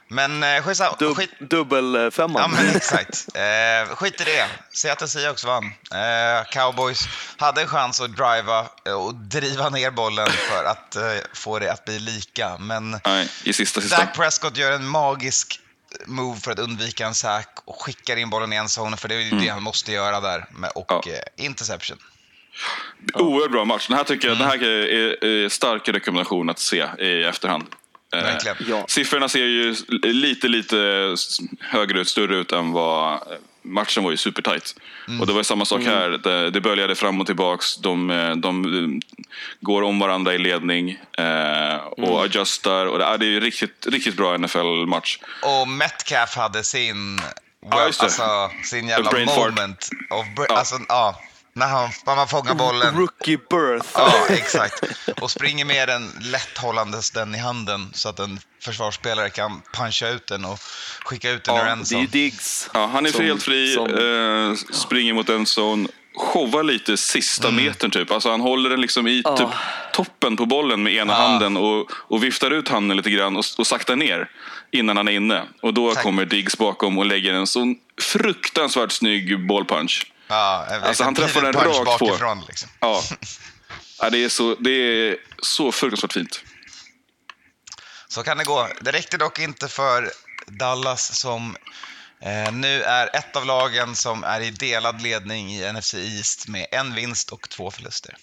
Men 0.08 0.44
eh, 0.44 0.62
skitsamma. 0.63 0.96
Dub, 1.00 1.18
Skit, 1.18 1.30
dubbel 1.39 2.12
femma. 2.12 2.39
ja, 2.39 2.48
men 2.48 2.70
exakt. 2.76 3.26
Eh, 3.36 3.96
skit 3.96 4.22
i 4.22 4.24
det. 4.24 4.48
Seattle 4.74 5.08
Seahawks 5.08 5.44
vann. 5.46 5.65
Eh, 5.65 6.50
Cowboys 6.52 7.08
hade 7.38 7.62
en 7.62 7.68
chans 7.68 8.02
att 8.02 8.15
driva 8.15 8.65
eh, 8.86 8.94
och 8.94 9.15
driva 9.15 9.70
ner 9.70 9.91
bollen 9.91 10.28
för 10.32 10.63
att 10.63 10.96
eh, 10.96 11.04
få 11.34 11.60
det 11.60 11.72
att 11.74 11.86
bli 11.86 12.00
lika. 12.00 12.58
Men 12.60 13.00
Nej, 13.06 13.30
i 13.44 13.54
sista 13.54 13.82
sista. 13.82 13.98
Dak 13.98 14.15
Prescott 14.15 14.58
gör 14.58 14.72
en 14.72 14.88
magisk 14.88 15.60
move 16.06 16.39
för 16.39 16.52
att 16.52 16.60
undvika 16.60 17.06
en 17.06 17.15
sack 17.15 17.58
och 17.65 17.82
skickar 17.82 18.18
in 18.18 18.30
bollen 18.30 18.54
i 18.54 18.56
en 18.56 18.65
zone 18.80 18.98
för 18.98 19.08
det 19.08 19.15
är 19.15 19.20
ju 19.20 19.39
det 19.39 19.48
han 19.48 19.63
måste 19.63 19.91
göra 19.91 20.20
där. 20.22 20.46
Med, 20.52 20.72
och 20.76 20.91
Mm. 20.91 21.02
Ja. 21.06 21.13
eh, 21.38 21.46
interception. 21.46 21.98
Oerhört 23.13 23.52
bra 23.52 23.65
match. 23.65 23.88
Den 23.88 23.98
här 23.98 24.04
tycker 24.04 24.28
jag 24.28 24.38
den 24.38 24.48
här 24.48 24.63
är, 24.63 25.26
är 25.26 25.50
stark 25.50 25.88
rekommendation 25.89 26.50
att 26.50 26.60
se 26.60 26.86
i 27.00 27.24
efterhand. 27.24 27.65
Eh, 28.17 28.23
Verkligen. 28.23 28.58
Ja. 28.69 28.86
Siffrorna 28.88 29.30
ser 29.30 29.45
ju 29.45 29.75
lite, 30.01 30.47
lite 30.47 31.15
högre 31.60 31.99
ut, 31.99 32.10
större 32.10 32.36
ut 32.38 32.51
än 32.51 32.71
vad 32.71 33.19
matchen 33.62 34.04
var 34.04 34.12
ju 34.12 34.17
supertight. 34.17 34.75
Och 35.21 35.28
det 35.28 35.34
var 35.34 35.39
ju 35.39 35.43
samma 35.43 35.65
sak 35.65 35.82
här. 35.84 36.10
Det, 36.10 36.49
det 36.49 36.62
böljade 36.62 36.95
fram 36.95 37.21
och 37.21 37.25
tillbaks. 37.28 37.78
De, 37.78 38.10
eh, 38.10 38.32
de, 38.36 38.65
eh, 38.65 39.08
går 39.62 39.82
om 39.82 39.99
varandra 39.99 40.34
i 40.34 40.38
ledning 40.38 40.99
eh, 41.17 41.75
och 41.75 42.23
adjustar. 42.23 42.86
Och 42.86 42.99
det, 42.99 43.06
är- 43.06 43.17
det 43.17 43.25
är 43.25 43.30
ju 43.30 43.39
riktigt, 43.39 43.88
riktigt 43.88 44.15
bra 44.17 44.38
NFL-match. 44.38 45.19
Och 45.41 45.67
Metcalf 45.67 46.36
hade 46.36 46.63
sin, 46.63 47.17
det. 47.17 47.75
alltså, 47.78 48.49
sin 48.63 48.88
jävla 48.88 49.12
moment. 49.25 49.89
Of 50.10 50.25
Ja. 50.49 50.58
Alltså, 50.58 50.75
ja, 50.88 51.21
när, 51.56 51.68
han, 51.68 51.89
när 52.06 52.15
man 52.15 52.28
fångar 52.28 52.54
bollen. 52.56 52.96
Rookie 52.96 53.38
birth. 53.38 53.89
Ja, 53.94 54.13
exakt. 54.30 54.84
Och 55.22 55.32
springer 55.32 55.65
med 55.65 55.88
den 55.89 56.12
lätt 56.22 56.58
hållandes 56.58 57.12
den 57.12 57.36
i 57.36 57.38
handen 57.38 57.89
så 57.94 58.10
att 58.10 58.20
en 58.20 58.39
försvarsspelare 58.62 59.30
kan 59.30 59.62
puncha 59.74 60.10
ut 60.10 60.28
den 60.28 60.46
och 60.46 60.60
skicka 61.06 61.32
ut 61.32 61.44
den 61.44 61.56
ur 61.56 61.60
Ja, 61.60 61.65
en 61.68 61.78
det 61.84 61.84
är 61.96 61.96
zone. 61.98 62.08
Diggs. 62.08 62.70
Ja, 62.74 62.86
han 62.94 63.06
är 63.06 63.10
som- 63.12 63.26
helt 63.26 63.44
fri, 63.44 63.74
som- 63.74 64.50
eh, 64.52 64.56
springer 64.76 65.13
mot 65.13 65.30
en 65.30 65.46
zone. 65.46 65.88
showar 66.18 66.63
lite 66.63 66.98
sista 66.98 67.48
Mm. 67.48 67.65
metern 67.65 67.91
typ. 67.91 68.12
Alltså 68.12 68.32
han 68.32 68.41
håller 68.41 68.70
den 68.70 68.82
liksom 68.82 69.08
i 69.08 69.24
typ 69.38 69.48
toppen 69.94 70.38
på 70.38 70.46
bollen 70.46 70.84
med 70.84 70.94
ena 70.94 71.13
handen 71.13 71.58
och, 71.58 71.91
och 71.91 72.24
viftar 72.24 72.52
ut 72.52 72.68
handen 72.70 72.98
lite 72.98 73.10
grann 73.10 73.38
och, 73.38 73.46
och 73.58 73.68
saktar 73.68 73.96
ner 73.96 74.30
innan 74.72 74.98
han 74.98 75.08
är 75.08 75.12
inne. 75.12 75.44
Och 75.62 75.74
då 75.74 75.88
Exakt. 75.88 76.04
kommer 76.04 76.26
Diggs 76.26 76.58
bakom 76.58 76.98
och 76.98 77.06
lägger 77.06 77.34
en 77.34 77.48
sån 77.48 77.76
fruktansvärt 78.02 78.91
snygg 78.91 79.48
bollpunch. 79.48 80.12
Ja, 80.27 80.65
Alltså, 80.83 81.03
han 81.03 81.15
träffar 81.15 81.41
den 81.41 81.53
rakt 81.53 81.99
på. 81.99 82.43
Liksom. 82.47 82.69
Ja. 82.79 83.03
ja 84.01 84.09
det, 84.09 84.23
är 84.23 84.29
så, 84.29 84.55
det 84.55 84.71
är 84.71 85.17
så 85.41 85.71
fruktansvärt 85.71 86.13
fint. 86.13 86.43
Så 88.07 88.23
kan 88.23 88.38
det 88.38 88.43
gå. 88.43 88.67
Det 88.81 88.91
räckte 88.91 89.17
dock 89.17 89.39
inte 89.39 89.67
för 89.67 90.11
Dallas 90.47 91.19
som 91.19 91.55
eh, 92.21 92.53
nu 92.53 92.81
är 92.81 93.15
ett 93.15 93.35
av 93.35 93.45
lagen 93.45 93.95
som 93.95 94.23
är 94.23 94.41
i 94.41 94.51
delad 94.51 95.01
ledning 95.01 95.51
i 95.51 95.73
NFC 95.73 95.93
East 95.93 96.47
med 96.47 96.65
en 96.71 96.95
vinst 96.95 97.31
och 97.31 97.49
två 97.49 97.71
förluster. 97.71 98.15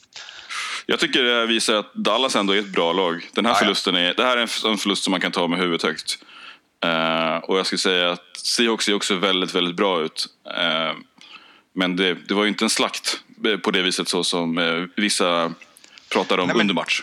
Jag 0.87 1.01
tycker 1.01 1.23
det 1.23 1.47
visar 1.47 1.75
att 1.75 1.95
Dallas 1.95 2.37
ändå 2.37 2.53
är 2.53 2.59
ett 2.59 2.73
bra 2.73 2.93
lag. 2.93 3.31
Den 3.33 3.47
här 3.47 3.53
ja. 3.53 3.59
förlusten 3.59 3.97
är, 3.97 4.15
det 4.15 4.25
här 4.25 4.37
är 4.37 4.71
en, 4.71 4.79
förlust 4.79 5.05
som 5.05 5.11
man 5.11 5.21
kan 5.21 5.33
ta 5.33 5.49
med 5.49 5.59
huvudet 5.59 5.83
högt. 5.83 6.19
Eh, 6.85 7.37
och 7.37 7.59
jag 7.59 7.67
skulle 7.67 7.79
säga 7.79 8.11
att 8.11 8.37
Seahawks 8.37 8.85
ser 8.85 8.95
också 8.95 9.15
väldigt, 9.15 9.55
väldigt 9.55 9.77
bra 9.77 10.03
ut. 10.03 10.27
Eh, 10.57 10.95
men 11.75 11.97
det, 11.97 12.15
det 12.15 12.35
var 12.35 12.43
ju 12.43 12.49
inte 12.49 12.65
en 12.65 12.71
slakt 12.71 13.21
eh, 13.47 13.57
på 13.57 13.71
det 13.71 13.83
viset 13.83 14.09
så 14.09 14.25
som 14.25 14.59
eh, 14.59 14.85
vissa 14.97 15.55
pratade 16.09 16.43
om 16.43 16.49
Nej, 16.49 16.57
men- 16.57 16.61
under 16.61 16.75
match. 16.75 17.03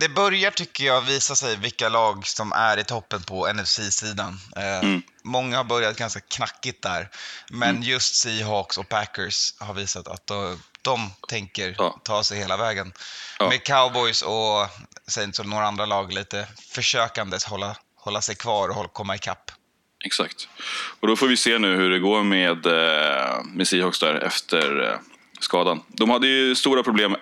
Det 0.00 0.08
börjar, 0.08 0.50
tycker 0.50 0.84
jag, 0.84 1.00
visa 1.02 1.34
sig 1.36 1.56
vilka 1.56 1.88
lag 1.88 2.26
som 2.26 2.52
är 2.52 2.78
i 2.78 2.84
toppen 2.84 3.22
på 3.22 3.52
NFC-sidan. 3.52 4.40
Eh, 4.56 4.78
Mm. 4.84 5.02
Många 5.24 5.56
har 5.56 5.64
börjat 5.64 5.96
ganska 5.96 6.20
knackigt 6.20 6.82
där, 6.82 7.08
men 7.50 7.82
just 7.82 8.14
Seahawks 8.14 8.78
och 8.78 8.88
Packers 8.88 9.54
har 9.58 9.74
visat 9.74 10.08
att 10.08 10.26
de, 10.26 10.58
de 10.82 11.10
tänker 11.28 11.74
Ja. 11.78 12.00
ta 12.04 12.24
sig 12.24 12.38
hela 12.38 12.56
vägen. 12.56 12.92
Ja. 13.38 13.48
Med 13.48 13.64
Cowboys 13.64 14.22
och 14.22 14.68
Saints 15.06 15.38
och 15.38 15.46
några 15.46 15.66
andra 15.66 15.86
lag 15.86 16.12
lite 16.12 16.48
försökandes 16.70 17.44
hålla, 17.44 17.76
hålla 17.96 18.20
sig 18.20 18.34
kvar 18.34 18.68
och 18.78 18.92
komma 18.92 19.14
ikapp. 19.14 19.50
Exakt. 20.04 20.48
Och 21.00 21.08
då 21.08 21.16
får 21.16 21.26
vi 21.26 21.36
se 21.36 21.58
nu 21.58 21.76
hur 21.76 21.90
det 21.90 21.98
går 21.98 22.22
med, 22.22 22.66
eh, 22.66 23.44
med 23.44 23.68
Seahawks 23.68 23.98
där 23.98 24.14
efter 24.14 24.90
eh, 24.90 24.98
skadan. 25.40 25.82
De 25.88 26.10
hade 26.10 26.26
ju 26.26 26.54
stora 26.54 26.82
problem 26.82 27.16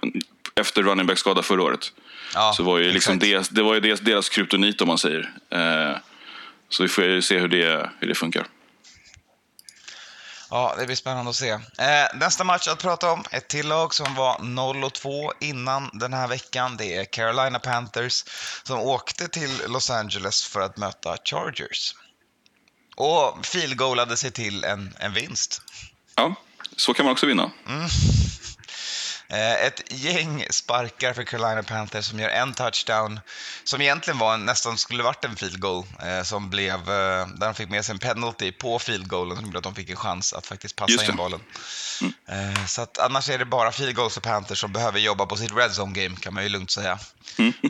efter 0.54 0.82
running 0.82 1.06
back-skada 1.06 1.42
förra 1.42 1.62
året. 1.62 1.92
Ja, 2.34 2.52
Så 2.56 2.62
var 2.62 2.78
ju 2.78 2.92
liksom 2.92 3.18
deras, 3.18 3.48
det 3.48 3.62
var 3.62 3.74
ju 3.74 3.80
deras, 3.80 4.00
deras 4.00 4.28
kryptonit 4.28 4.80
om 4.80 4.88
man 4.88 4.98
säger. 4.98 5.32
Eh, 5.50 5.96
så 6.68 6.82
vi 6.82 6.88
får 6.88 7.04
ju 7.04 7.22
se 7.22 7.38
hur 7.38 7.48
det, 7.48 7.90
hur 8.00 8.08
det 8.08 8.14
funkar. 8.14 8.46
Ja, 10.50 10.74
det 10.78 10.86
blir 10.86 10.96
spännande 10.96 11.30
att 11.30 11.36
se. 11.36 11.50
Eh, 11.50 11.58
nästa 12.14 12.44
match 12.44 12.68
att 12.68 12.82
prata 12.82 13.12
om, 13.12 13.24
ett 13.30 13.48
till 13.48 13.68
lag 13.68 13.94
som 13.94 14.14
var 14.14 14.38
0 14.42 14.84
och 14.84 14.92
2 14.92 15.32
innan 15.40 15.90
den 15.92 16.12
här 16.12 16.28
veckan. 16.28 16.76
Det 16.76 16.96
är 16.96 17.04
Carolina 17.04 17.58
Panthers 17.58 18.24
som 18.62 18.78
åkte 18.80 19.28
till 19.28 19.50
Los 19.68 19.90
Angeles 19.90 20.44
för 20.44 20.60
att 20.60 20.76
möta 20.76 21.16
Chargers. 21.24 21.94
Och 22.96 23.46
filgoalade 23.46 24.16
sig 24.16 24.30
till 24.30 24.64
en, 24.64 24.96
en 24.98 25.12
vinst. 25.12 25.62
Ja, 26.14 26.34
så 26.76 26.94
kan 26.94 27.04
man 27.04 27.12
också 27.12 27.26
vinna. 27.26 27.42
Eh, 27.68 27.86
ett 29.38 29.82
gäng 29.88 30.46
sparkar 30.50 31.12
för 31.12 31.22
Carolina 31.22 31.62
Panthers 31.62 32.04
som 32.04 32.20
gör 32.20 32.28
en 32.28 32.54
touchdown 32.54 33.20
som 33.64 33.80
egentligen 33.80 34.18
var 34.18 34.34
en, 34.34 34.44
nästan 34.44 34.78
skulle 34.78 35.02
varit 35.02 35.24
en 35.24 35.36
field 35.36 35.60
goal 35.60 35.84
eh, 36.02 36.22
som 36.22 36.50
blev, 36.50 36.74
eh, 36.74 37.26
där 37.26 37.46
de 37.46 37.54
fick 37.54 37.70
med 37.70 37.84
sig 37.84 37.92
en 37.92 37.98
penalty 37.98 38.52
på 38.52 38.78
field 38.78 39.08
goalen 39.08 39.36
som 39.36 39.46
gjorde 39.46 39.58
att 39.58 39.64
de 39.64 39.74
fick 39.74 39.90
en 39.90 39.96
chans 39.96 40.32
att 40.32 40.46
faktiskt 40.46 40.76
passa 40.76 41.04
in 41.04 41.16
bollen. 41.16 41.40
Eh, 42.28 42.66
så 42.66 42.82
att 42.82 42.98
annars 42.98 43.30
är 43.30 43.38
det 43.38 43.44
bara 43.44 43.72
field 43.72 43.96
goals 43.96 44.14
för 44.14 44.20
Panthers 44.20 44.58
som 44.58 44.72
behöver 44.72 44.98
jobba 44.98 45.26
på 45.26 45.36
sitt 45.36 45.52
red 45.56 45.70
zone 45.70 46.02
game 46.02 46.16
kan 46.16 46.34
man 46.34 46.42
ju 46.42 46.48
lugnt 46.48 46.70
säga. 46.70 46.98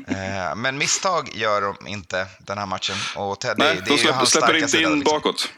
Eh, 0.08 0.56
men 0.56 0.78
misstag 0.78 1.30
gör 1.34 1.62
de 1.62 1.86
inte 1.86 2.26
den 2.38 2.58
här 2.58 2.66
matchen 2.66 2.96
och 3.16 3.40
Teddy, 3.40 3.54
Nej, 3.58 3.74
det 3.74 3.80
är 3.80 3.84
de 3.84 3.92
ju 3.92 3.98
släpper, 3.98 4.16
hans 4.16 4.30
släpper 4.30 4.56
inte 4.56 4.76
in 4.76 4.94
liksom. 4.94 5.00
bakåt. 5.00 5.52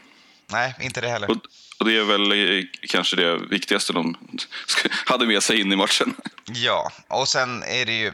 Nej, 0.47 0.75
inte 0.79 1.01
det 1.01 1.09
heller. 1.09 1.31
Och, 1.31 1.37
och 1.83 1.89
det 1.89 1.97
är 1.97 2.03
väl 2.03 2.31
eh, 2.31 2.63
kanske 2.81 3.15
det 3.15 3.37
viktigaste 3.37 3.93
de 3.93 4.17
hade 5.05 5.25
med 5.25 5.43
sig 5.43 5.61
in 5.61 5.71
i 5.71 5.75
matchen. 5.75 6.15
Ja, 6.45 6.91
och 7.07 7.27
sen 7.27 7.63
är 7.63 7.85
det 7.85 7.93
ju, 7.93 8.11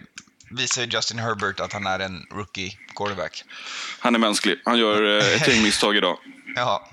visar 0.52 0.82
ju 0.82 0.88
Justin 0.88 1.20
Herbert 1.20 1.60
att 1.60 1.74
han 1.74 1.88
är 1.88 2.00
en 2.00 2.26
rookie 2.32 2.78
quarterback. 2.96 3.44
Han 4.00 4.16
är 4.16 4.20
mänsklig. 4.20 4.62
Han 4.66 4.80
gör 4.80 5.20
eh, 5.20 5.42
ett 5.42 5.48
gäng 5.48 5.64
misstag 5.64 5.96
idag. 5.98 6.18
Ja. 6.56 6.90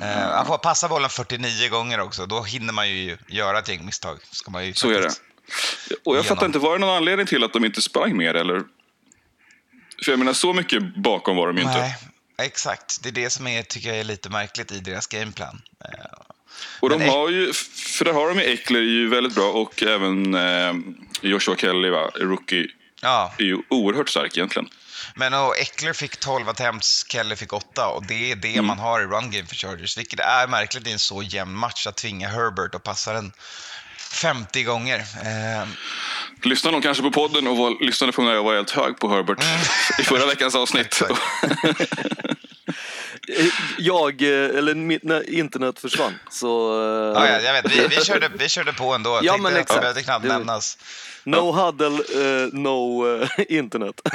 Eh, 0.00 0.06
han 0.08 0.46
får 0.46 0.58
passa 0.58 0.88
bollen 0.88 1.10
49 1.10 1.68
gånger 1.68 2.00
också, 2.00 2.26
då 2.26 2.42
hinner 2.42 2.72
man 2.72 2.88
ju 2.88 3.16
göra 3.26 3.58
ett 3.58 3.68
gäng 3.68 3.84
misstag. 3.84 4.18
Ska 4.30 4.50
man 4.50 4.66
ju 4.66 4.74
Så 4.74 4.90
är 4.90 5.02
det. 5.02 5.14
Och 6.04 6.16
jag 6.16 6.26
fattar 6.26 6.46
inte, 6.46 6.58
var 6.58 6.72
det 6.72 6.78
någon 6.78 6.96
anledning 6.96 7.26
till 7.26 7.44
att 7.44 7.52
de 7.52 7.64
inte 7.64 7.82
sprang 7.82 8.16
mer 8.16 8.34
eller? 8.34 8.62
För 10.04 10.12
jag 10.12 10.18
menar, 10.18 10.32
så 10.32 10.52
mycket 10.52 10.96
bakom 10.96 11.36
var 11.36 11.46
de 11.46 11.56
ju 11.56 11.62
inte. 11.62 11.78
Nej, 11.78 11.96
exakt. 12.42 13.02
Det 13.02 13.08
är 13.08 13.12
det 13.12 13.30
som 13.30 13.46
är, 13.46 13.62
tycker 13.62 13.88
jag 13.88 13.98
är 13.98 14.04
lite 14.04 14.28
märkligt 14.30 14.72
i 14.72 14.80
deras 14.80 15.06
gameplan. 15.06 15.62
Eh, 15.84 16.18
Och 16.80 16.90
de 16.90 17.08
har 17.08 17.28
ju, 17.30 17.52
för 17.98 18.04
där 18.04 18.12
har 18.12 18.28
de 18.28 18.38
ju 18.38 18.52
Eckler 18.52 18.78
är 18.80 18.84
ju 18.84 19.08
väldigt 19.08 19.34
bra 19.34 19.52
och 19.52 19.82
även 19.82 20.34
eh, 20.34 20.74
Joshua 21.20 21.56
Kelly, 21.56 21.90
va, 21.90 22.10
rookie, 22.14 22.66
ja, 23.02 23.34
är 23.38 23.44
ju 23.44 23.58
oerhört 23.68 24.08
stark 24.08 24.36
egentligen. 24.36 24.68
men 25.14 25.34
och 25.34 25.58
Eckler 25.58 25.92
fick 25.92 26.16
12 26.16 26.48
attempts, 26.48 27.04
Kelly 27.08 27.36
fick 27.36 27.52
8 27.52 27.86
och 27.88 28.06
det 28.06 28.30
är 28.32 28.36
det 28.36 28.52
Mm. 28.52 28.66
man 28.66 28.78
har 28.78 29.00
i 29.00 29.04
run 29.04 29.30
game 29.30 29.46
för 29.46 29.54
Chargers, 29.56 29.98
vilket 29.98 30.20
är 30.20 30.46
märkligt 30.48 30.86
i 30.86 30.92
en 30.92 30.98
så 30.98 31.22
jämn 31.22 31.54
match 31.54 31.86
att 31.86 31.96
tvinga 31.96 32.28
Herbert 32.28 32.74
att 32.74 32.82
passa 32.82 33.12
den 33.12 33.32
50 34.12 34.62
gånger. 34.62 34.98
Eh, 34.98 35.68
Lyssnade 36.42 36.76
de 36.76 36.82
kanske 36.82 37.02
på 37.02 37.10
podden 37.10 37.46
och 37.46 37.56
var, 37.56 37.84
lyssnade 37.84 38.12
på 38.12 38.22
när 38.22 38.34
jag 38.34 38.42
var 38.42 38.54
helt 38.54 38.70
hög 38.70 38.98
på 38.98 39.08
Herbert 39.08 39.44
i 39.98 40.02
förra 40.02 40.26
veckans 40.26 40.54
avsnitt. 40.54 41.02
Jag, 43.78 44.22
eh, 44.22 44.58
eller 44.58 44.74
mitt, 44.74 45.02
när 45.02 45.30
internet 45.30 45.78
försvann, 45.78 46.14
så... 46.30 46.80
eh, 46.82 47.22
ja, 47.22 47.28
ja, 47.28 47.40
jag 47.40 47.52
vet, 47.52 47.72
vi, 47.72 47.86
vi, 47.86 48.04
körde, 48.04 48.30
vi 48.38 48.48
körde 48.48 48.72
på 48.72 48.94
ändå. 48.94 49.20
Ja, 49.22 49.36
men 49.36 49.56
exakt. 49.56 49.74
Det 49.74 49.80
behövde 49.80 50.02
knappt 50.02 50.24
nämnas. 50.24 50.78
No 51.24 51.52
huddle, 51.52 51.86
eh, 52.14 52.48
no 52.52 53.06
eh, 53.22 53.28
internet. 53.48 54.00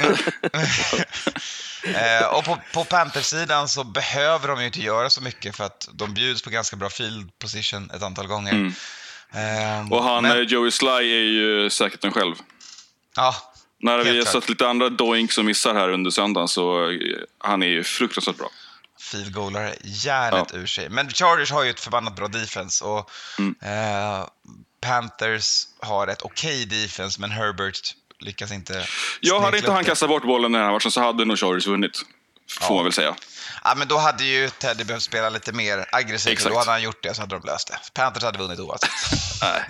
Eh, 1.94 2.26
och 2.26 2.44
på, 2.44 2.58
på 2.72 2.84
Panthers-sidan 2.84 3.68
så 3.68 3.84
behöver 3.84 4.48
de 4.48 4.60
ju 4.60 4.66
inte 4.66 4.80
göra 4.80 5.10
så 5.10 5.20
mycket 5.20 5.56
för 5.56 5.64
att 5.64 5.88
de 5.92 6.14
bjuds 6.14 6.42
på 6.42 6.50
ganska 6.50 6.76
bra 6.76 6.90
field 6.90 7.38
position 7.38 7.90
ett 7.94 8.02
antal 8.02 8.26
gånger. 8.26 8.52
Mm. 8.52 8.74
Och 9.90 10.02
han, 10.04 10.22
men, 10.22 10.32
eh, 10.38 10.42
Joey 10.42 10.70
Sly, 10.70 10.88
är 10.88 11.24
ju 11.24 11.70
säkert 11.70 12.00
den 12.00 12.12
själv. 12.12 12.34
ja, 13.16 13.34
När 13.80 13.98
vi 14.04 14.18
har 14.18 14.24
sett 14.24 14.48
lite 14.48 14.68
andra 14.68 14.88
doink 14.88 15.32
som 15.32 15.46
missar 15.46 15.74
här 15.74 15.88
under 15.88 16.10
söndagen 16.10 16.48
så 16.48 16.90
eh, 16.90 16.98
han 17.38 17.62
är 17.62 17.66
ju 17.66 17.84
fruktansvärt 17.84 18.36
bra. 18.36 18.50
field 19.00 19.32
goalare 19.34 19.74
järnet 19.82 20.54
ur 20.54 20.66
sig. 20.66 20.88
Men 20.88 21.10
Chargers 21.10 21.50
har 21.52 21.64
ju 21.64 21.70
ett 21.70 21.80
förbannat 21.80 22.16
bra 22.16 22.28
defense 22.28 22.84
och 22.84 23.10
Mm. 23.38 23.54
eh, 23.62 24.26
Panthers 24.80 25.62
har 25.80 26.06
ett 26.06 26.22
okej 26.22 26.64
defense 26.66 27.20
men 27.20 27.30
Herbert 27.30 27.94
lyckas 28.20 28.52
inte 28.52 28.86
Jag 29.20 29.40
hade 29.40 29.58
inte 29.58 29.72
han 29.72 29.84
kastat 29.84 30.08
bort 30.08 30.22
bollen 30.22 30.52
den 30.52 30.62
här 30.62 30.70
matchen 30.72 30.90
så 30.90 31.00
hade 31.00 31.24
nog 31.24 31.38
Chargers 31.38 31.66
vunnit. 31.66 32.02
Får 32.50 32.66
Ja. 32.68 32.74
man 32.74 32.84
väl 32.84 32.92
säga. 32.92 33.14
Ja, 33.64 33.74
men 33.76 33.88
då 33.88 33.96
hade 33.98 34.24
ju 34.24 34.50
Teddy 34.50 34.84
behövt 34.84 35.02
spela 35.02 35.28
lite 35.30 35.52
mer 35.52 35.86
aggressivt 35.92 36.44
då 36.44 36.58
hade 36.58 36.70
han 36.70 36.82
gjort 36.82 37.02
det 37.02 37.14
så 37.14 37.20
hade 37.22 37.36
de 37.38 37.46
löst 37.46 37.68
det. 37.68 37.78
Panthers 37.94 38.22
hade 38.22 38.38
vunnit 38.38 38.60
oavsett. 38.60 38.90
Nej. 39.42 39.62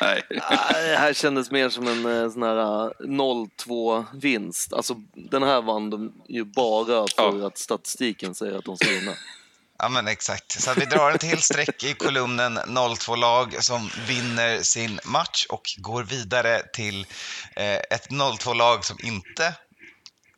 Nej. 0.00 0.22
Nej, 0.30 0.88
Det 0.90 0.96
här 0.96 1.12
kändes 1.12 1.50
mer 1.50 1.68
som 1.68 1.88
en 1.88 2.22
eh, 2.24 2.30
sån 2.32 2.42
här 2.42 2.84
eh, 2.86 2.90
0-2-vinst. 3.00 4.72
Alltså, 4.72 4.94
den 5.14 5.42
här 5.42 5.62
vann 5.62 5.90
de 5.90 6.12
ju 6.28 6.44
bara 6.44 7.06
för 7.16 7.40
Ja. 7.40 7.46
att 7.46 7.58
statistiken 7.58 8.34
säger 8.34 8.58
att 8.58 8.64
de 8.64 8.76
ska 8.76 8.88
vinna. 8.88 9.12
Ja, 9.78 9.88
men 9.88 10.08
exakt. 10.08 10.62
Så 10.62 10.70
att 10.70 10.78
vi 10.78 10.84
drar 10.84 11.10
ett 11.12 11.20
till 11.20 11.42
streck 11.42 11.84
i 11.84 11.94
kolumnen 11.94 12.58
0-2 12.58 13.16
lag 13.16 13.64
som 13.64 13.90
vinner 14.08 14.62
sin 14.62 15.00
match 15.04 15.46
och 15.48 15.62
går 15.78 16.02
vidare 16.02 16.62
till 16.72 17.06
eh, 17.56 17.74
ett 17.76 18.08
0-2 18.10 18.54
lag 18.54 18.84
som 18.84 18.96
inte 19.02 19.52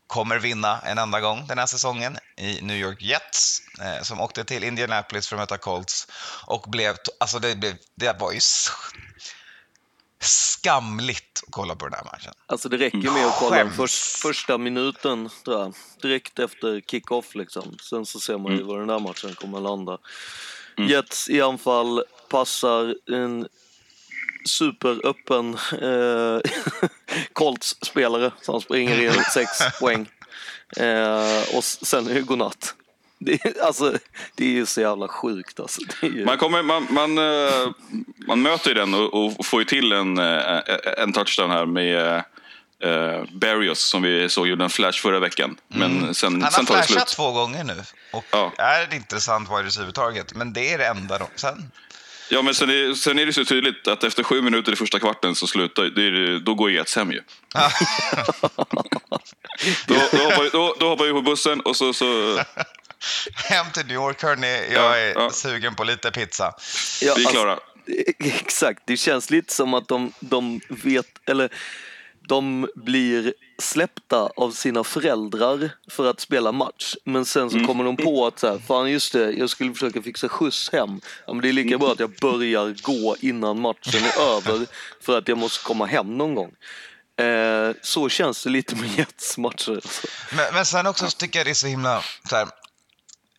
kommer 0.09 0.38
vinna 0.38 0.81
en 0.81 0.99
enda 0.99 1.21
gång 1.21 1.47
den 1.47 1.59
här 1.59 1.66
säsongen 1.66 2.18
i 2.37 2.61
New 2.62 2.77
York 2.77 3.03
Jets 3.03 3.62
eh, 3.81 4.03
som 4.03 4.21
åkte 4.21 4.44
till 4.44 4.64
Indianapolis 4.64 5.29
för 5.29 5.37
att 5.37 5.40
möta 5.40 5.59
Colts 5.59 6.07
och 6.47 6.64
blev, 6.68 6.97
alltså 7.21 7.38
det, 7.38 7.57
blev, 7.57 7.75
det 7.94 8.21
var 8.21 8.33
ju 8.33 8.40
skamligt 10.21 11.42
att 11.47 11.53
kolla 11.53 11.75
på 11.75 11.85
den 11.85 11.94
här 11.94 12.05
matchen. 12.05 12.33
Alltså 12.47 12.68
det 12.68 12.77
räcker 12.77 13.11
med 13.11 13.27
att 13.27 13.38
kolla 13.38 13.71
först, 13.71 14.23
första 14.23 14.59
minuten, 14.59 15.31
jag. 15.44 15.75
Direkt 16.03 16.38
efter 16.38 16.81
kick-off 16.81 17.35
liksom. 17.35 17.77
Sen 17.83 18.07
så 18.07 18.21
ser 18.21 18.38
man 18.38 18.53
ju 18.53 18.62
var 18.62 18.79
den 18.79 18.88
där 18.88 18.99
matchen 18.99 19.35
kommer 19.35 19.59
att 19.59 19.64
landa. 19.64 19.99
Jets 20.88 21.29
i 21.29 21.40
anfall 21.40 22.03
passar 22.29 22.97
en 23.11 23.49
superöppen 24.44 25.55
eh, 25.83 26.51
Colts-spelare 27.33 28.31
som 28.42 28.61
springer 28.61 29.03
in 29.03 29.24
sex 29.35 29.51
poäng. 29.81 30.07
Eh, 30.77 31.57
och 31.57 31.64
sen 31.64 32.09
är 32.09 32.14
det 32.14 32.20
godnatt. 32.20 32.74
Det, 33.18 33.44
är- 33.44 33.62
alltså, 33.64 33.92
det 34.35 34.44
är 34.44 34.51
ju 34.51 34.66
så 34.66 34.81
jävla 34.81 35.09
sjukt 35.09 35.61
alltså. 35.61 35.81
Det 36.01 36.07
är 36.07 36.11
ju... 36.11 36.24
Man, 36.24 36.38
kommer, 36.38 36.62
man, 36.62 36.87
man, 36.90 37.18
eh, 37.18 37.68
man 38.27 38.42
möter 38.42 38.68
ju 38.68 38.74
den 38.74 38.94
och, 38.94 39.38
och 39.38 39.46
får 39.46 39.61
ju 39.61 39.64
till 39.64 39.92
en, 39.92 40.18
eh, 40.18 40.61
en 40.98 41.12
touchdown 41.12 41.51
här 41.51 41.66
med 41.66 42.24
uh, 42.85 43.24
Barrios 43.33 43.81
som 43.81 44.03
vi 44.03 44.29
såg 44.29 44.46
gjorde 44.48 44.64
en 44.64 44.70
flash 44.70 45.03
förra 45.03 45.18
veckan. 45.20 45.57
Men 45.68 46.14
sen, 46.14 46.29
Mm. 46.29 46.42
Han 46.42 46.53
sen 46.53 46.66
har 46.66 46.74
tar 46.74 46.77
det 46.81 46.87
flashat 46.87 47.09
slut. 47.09 47.16
två 47.16 47.33
gånger 47.33 47.64
nu 47.64 47.83
och 48.12 48.24
Ja. 48.31 48.53
är 48.59 48.83
ett 48.83 48.92
intressant 48.94 49.48
wide 49.51 49.62
receiver-target, 49.62 50.35
men 50.35 50.53
det 50.53 50.72
är 50.72 50.79
det 50.79 50.87
enda. 50.87 51.18
Då. 51.18 51.29
Sen, 51.35 51.70
Ja, 52.28 52.42
men 52.42 52.54
sen 52.54 52.70
är, 52.70 52.94
sen 52.94 53.18
är 53.18 53.26
det 53.26 53.32
så 53.32 53.44
tydligt 53.44 53.88
att 53.88 54.04
efter 54.04 54.22
sju 54.22 54.42
minuter 54.42 54.72
i 54.72 54.76
första 54.76 54.98
kvarten 54.98 55.34
så 55.34 55.46
slutar 55.46 55.82
det 55.82 56.06
är, 56.06 56.38
då 56.38 56.54
går 56.54 56.70
Jets 56.70 56.96
hem 56.96 57.12
ju. 57.12 57.20
då, 59.86 59.94
då, 60.12 60.18
hoppar, 60.18 60.52
då, 60.52 60.74
då 60.80 60.88
hoppar 60.88 61.04
vi 61.04 61.12
på 61.12 61.22
bussen 61.22 61.60
och 61.60 61.76
så... 61.76 61.92
så 61.92 62.38
hem 63.34 63.66
till 63.74 63.86
New 63.86 63.94
York, 63.94 64.22
hörni. 64.22 64.72
Jag 64.72 64.84
Ja, 64.84 64.96
är 64.96 65.12
ja. 65.14 65.30
sugen 65.30 65.74
på 65.74 65.84
lite 65.84 66.10
pizza. 66.10 66.54
Ja, 67.02 67.14
vi 67.16 67.24
är 67.24 67.30
klara. 67.30 67.52
Alltså, 67.52 67.64
exakt, 68.18 68.82
det 68.86 68.96
känns 68.96 69.30
lite 69.30 69.52
som 69.52 69.74
att 69.74 69.88
de, 69.88 70.12
de 70.20 70.60
vet, 70.68 71.06
eller 71.26 71.50
de 72.28 72.68
blir 72.74 73.34
släppta 73.58 74.30
av 74.36 74.50
sina 74.50 74.84
föräldrar 74.84 75.70
för 75.90 76.10
att 76.10 76.20
spela 76.20 76.52
match. 76.52 76.94
Men 77.04 77.24
sen 77.24 77.50
så 77.50 77.64
kommer 77.66 77.84
de 77.84 77.96
på 77.96 78.26
att 78.26 78.38
så 78.38 78.46
här, 78.46 78.58
fan 78.58 78.90
just 78.90 79.12
det, 79.12 79.32
jag 79.32 79.50
skulle 79.50 79.72
försöka 79.72 80.02
fixa 80.02 80.28
skjuts 80.28 80.70
hem. 80.72 81.00
Ja, 81.26 81.32
men 81.32 81.42
det 81.42 81.48
är 81.48 81.52
lika 81.52 81.78
bra 81.78 81.92
att 81.92 82.00
jag 82.00 82.10
börjar 82.20 82.82
gå 82.82 83.16
innan 83.20 83.60
matchen 83.60 84.04
är 84.04 84.36
över 84.36 84.66
för 85.00 85.18
att 85.18 85.28
jag 85.28 85.38
måste 85.38 85.64
komma 85.64 85.86
hem 85.86 86.18
någon 86.18 86.34
gång. 86.34 86.52
Eh, 87.26 87.74
så 87.82 88.08
känns 88.08 88.44
det 88.44 88.50
lite 88.50 88.76
med 88.76 88.98
Jets 88.98 89.38
matcher. 89.38 89.80
Men, 90.36 90.54
men 90.54 90.66
sen 90.66 90.86
också 90.86 91.06
så 91.06 91.16
tycker 91.16 91.38
jag 91.38 91.46
det 91.46 91.50
är 91.50 91.54
så 91.54 91.66
himla... 91.66 92.02
Så 92.28 92.36
här, 92.36 92.48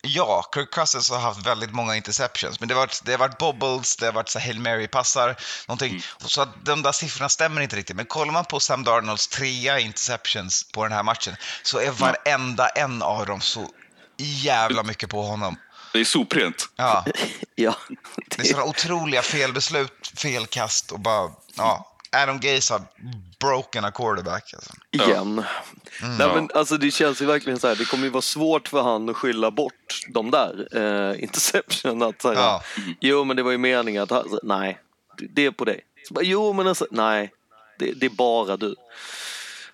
ja, 0.02 0.50
Kirk 0.54 0.70
Cousins 0.70 1.10
har 1.10 1.18
haft 1.18 1.46
väldigt 1.46 1.72
många 1.72 1.96
interceptions, 1.96 2.60
men 2.60 2.68
det 2.68 2.74
har 2.74 2.80
varit, 2.80 3.00
det 3.04 3.12
har 3.12 3.18
varit 3.18 3.38
bobbles, 3.38 3.96
det 3.96 4.06
har 4.06 4.12
varit 4.12 4.28
så 4.28 4.38
Hail 4.38 4.60
Mary-passar, 4.60 5.36
någonting. 5.68 6.02
Så 6.18 6.42
att 6.42 6.64
de 6.64 6.82
där 6.82 6.92
siffrorna 6.92 7.28
stämmer 7.28 7.60
inte 7.60 7.76
riktigt. 7.76 7.96
Men 7.96 8.06
kollar 8.06 8.32
man 8.32 8.44
på 8.44 8.60
Sam 8.60 8.84
Darnolds 8.84 9.28
trea 9.28 9.80
interceptions 9.80 10.72
på 10.72 10.82
den 10.82 10.92
här 10.92 11.02
matchen 11.02 11.36
så 11.62 11.78
är 11.78 11.90
varenda 11.90 12.68
en 12.68 13.02
av 13.02 13.26
dem 13.26 13.40
så 13.40 13.70
jävla 14.16 14.82
mycket 14.82 15.10
på 15.10 15.22
honom. 15.22 15.56
Det 15.92 16.00
är 16.00 16.04
soprent. 16.04 16.68
Ja, 16.76 17.04
Ja, 17.60 17.74
det 18.36 18.42
är 18.42 18.44
sådana 18.44 18.64
otroliga 18.64 19.22
felbeslut, 19.22 20.12
felkast 20.16 20.92
och 20.92 21.00
bara... 21.00 21.30
Ja, 21.54 21.89
Adam 22.16 22.40
Gaze 22.40 22.72
har 22.72 22.82
broken 23.40 23.84
a 23.84 23.90
quarterback. 23.90 24.54
Alltså. 24.54 24.72
igen. 24.90 25.44
Nej, 26.18 26.28
men, 26.34 26.48
alltså, 26.54 26.76
det 26.76 26.90
känns 26.90 27.22
ju 27.22 27.26
verkligen 27.26 27.58
så 27.58 27.68
här, 27.68 27.76
det 27.76 27.84
kommer 27.84 28.04
ju 28.04 28.10
vara 28.10 28.22
svårt 28.22 28.68
för 28.68 28.82
han 28.82 29.08
att 29.08 29.16
skylla 29.16 29.50
bort 29.50 30.00
de 30.08 30.30
där 30.30 30.68
eh, 30.72 31.22
interception. 31.22 32.02
Att, 32.02 32.24
här, 32.24 32.34
Ja. 32.34 32.62
Jo, 33.00 33.24
men 33.24 33.36
det 33.36 33.42
var 33.42 33.50
ju 33.50 33.58
meningen 33.58 34.02
att 34.02 34.10
han, 34.10 34.28
så, 34.28 34.40
nej, 34.42 34.78
det 35.30 35.46
är 35.46 35.50
på 35.50 35.64
dig. 35.64 35.80
Så 36.08 36.14
bara, 36.14 36.24
jo, 36.24 36.52
men 36.52 36.66
alltså, 36.66 36.86
nej, 36.90 37.32
det, 37.78 37.92
det 37.92 38.06
är 38.06 38.10
bara 38.10 38.56
du. 38.56 38.74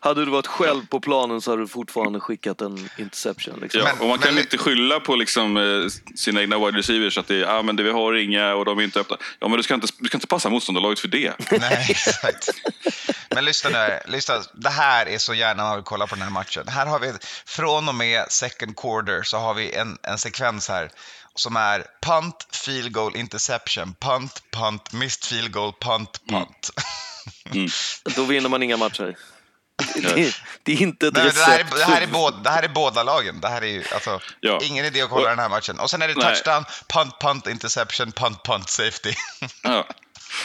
Hade 0.01 0.25
du 0.25 0.31
varit 0.31 0.47
själv 0.47 0.87
på 0.87 1.01
planen 1.01 1.41
så 1.41 1.51
hade 1.51 1.63
du 1.63 1.69
fortfarande 1.69 2.21
skickat 2.21 2.61
en 2.61 2.91
interception. 2.99 3.59
Liksom. 3.63 3.81
Ja, 3.85 3.93
och 4.01 4.09
man 4.09 4.19
kan 4.19 4.35
men- 4.35 4.43
inte 4.43 4.59
skylla 4.59 5.01
på 5.01 5.17
liksom, 5.17 5.57
eh, 5.57 5.63
sina 6.17 6.41
egna 6.41 6.59
wide 6.59 6.79
receivers 6.79 7.19
att 7.19 7.29
det 7.29 7.37
är, 7.37 7.47
ah, 7.59 7.63
men 7.63 7.77
det, 7.77 7.83
vi 7.83 7.91
har 7.91 8.15
inga 8.15 8.55
och 8.55 8.65
de 8.65 8.79
är 8.79 8.83
inte 8.83 9.01
öppna. 9.01 9.17
Ja, 9.39 9.49
men 9.49 9.57
du 9.57 9.63
ska 9.63 9.75
inte, 9.75 9.87
du 9.99 10.09
ska 10.09 10.17
inte 10.17 10.27
passa 10.27 10.49
motståndarlaget 10.49 10.99
för 10.99 11.09
det. 11.09 11.35
Nej, 11.61 11.87
exakt. 11.91 12.49
Men 13.31 13.45
lyssna 13.45 13.71
nu. 13.71 14.01
Lyssna. 14.07 14.43
Det 14.55 14.71
här 14.71 15.07
är 15.09 15.19
så 15.19 15.35
gärna 15.35 15.63
man 15.63 15.77
vill 15.77 15.85
kolla 15.85 16.07
på 16.07 16.15
den 16.15 16.23
här 16.25 16.31
matchen. 16.31 16.69
Här 16.69 16.87
har 16.87 16.99
vi, 17.01 17.13
från 17.47 17.89
och 17.89 17.95
med 17.95 18.25
second 18.29 18.77
quarter, 18.77 19.23
så 19.23 19.37
har 19.39 19.55
vi 19.55 19.73
en, 19.75 19.99
en 20.03 20.19
sekvens 20.19 20.69
här 20.69 20.91
som 21.35 21.57
är 21.57 21.85
punt, 22.03 22.49
field 22.53 22.93
goal, 22.93 23.17
interception, 23.17 23.95
punt, 24.01 24.43
punt, 24.53 24.93
missed 24.93 25.25
field 25.25 25.53
goal, 25.53 25.73
punt, 25.81 26.21
punt. 26.29 26.71
Då 28.17 28.25
vinner 28.25 28.49
man 28.49 28.63
inga 28.63 28.77
matcher. 28.77 29.17
Det, 29.95 30.35
det 30.63 30.73
är 30.73 30.83
inte 30.83 31.07
ett 31.07 31.15
Nej, 31.15 31.25
men 31.25 31.35
det, 31.35 31.41
här 31.41 31.59
recept. 31.59 31.73
är, 31.75 31.79
det, 31.79 31.85
här 31.85 32.01
är 32.03 32.07
båda, 32.07 32.37
det 32.37 32.51
här 32.51 32.63
är 32.63 32.69
båda 32.69 33.03
lagen. 33.03 33.41
Det 33.41 33.49
här 33.49 33.63
är 33.63 33.67
ju, 33.67 33.85
alltså, 33.95 34.21
Ja. 34.41 34.59
ingen 34.63 34.85
idé 34.85 35.03
att 35.03 35.09
kolla 35.11 35.23
Och- 35.23 35.29
den 35.29 35.39
här 35.39 35.49
matchen. 35.49 35.81
Och 35.81 35.91
sen 35.91 36.03
är 36.03 36.09
det 36.09 36.15
Nej. 36.15 36.25
touchdown, 36.35 36.65
punt, 36.89 37.19
punt, 37.21 37.47
interception, 37.47 38.13
punt, 38.13 38.43
punt, 38.45 38.69
safety. 38.69 39.13
Ja. 39.63 39.87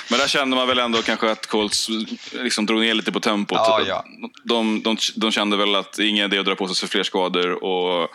Men 0.10 0.20
där 0.20 0.28
kände 0.28 0.56
man 0.56 0.68
väl 0.68 0.80
ändå 0.80 1.02
kanske 1.02 1.32
att 1.32 1.48
Colts 1.48 1.88
liksom 2.32 2.66
drog 2.66 2.82
ner 2.82 2.94
lite 2.94 3.12
på 3.12 3.20
tempot. 3.20 3.58
Ja, 3.58 3.82
ja. 3.88 4.06
De, 4.44 4.84
de, 4.84 4.98
de 5.16 5.32
kände 5.32 5.58
väl 5.58 5.76
att 5.76 6.00
ingen 6.00 6.26
idé 6.26 6.40
att 6.40 6.46
dra 6.46 6.56
på 6.56 6.68
sig 6.68 6.90
fler 6.90 7.04
skador 7.04 7.64
och 7.64 8.10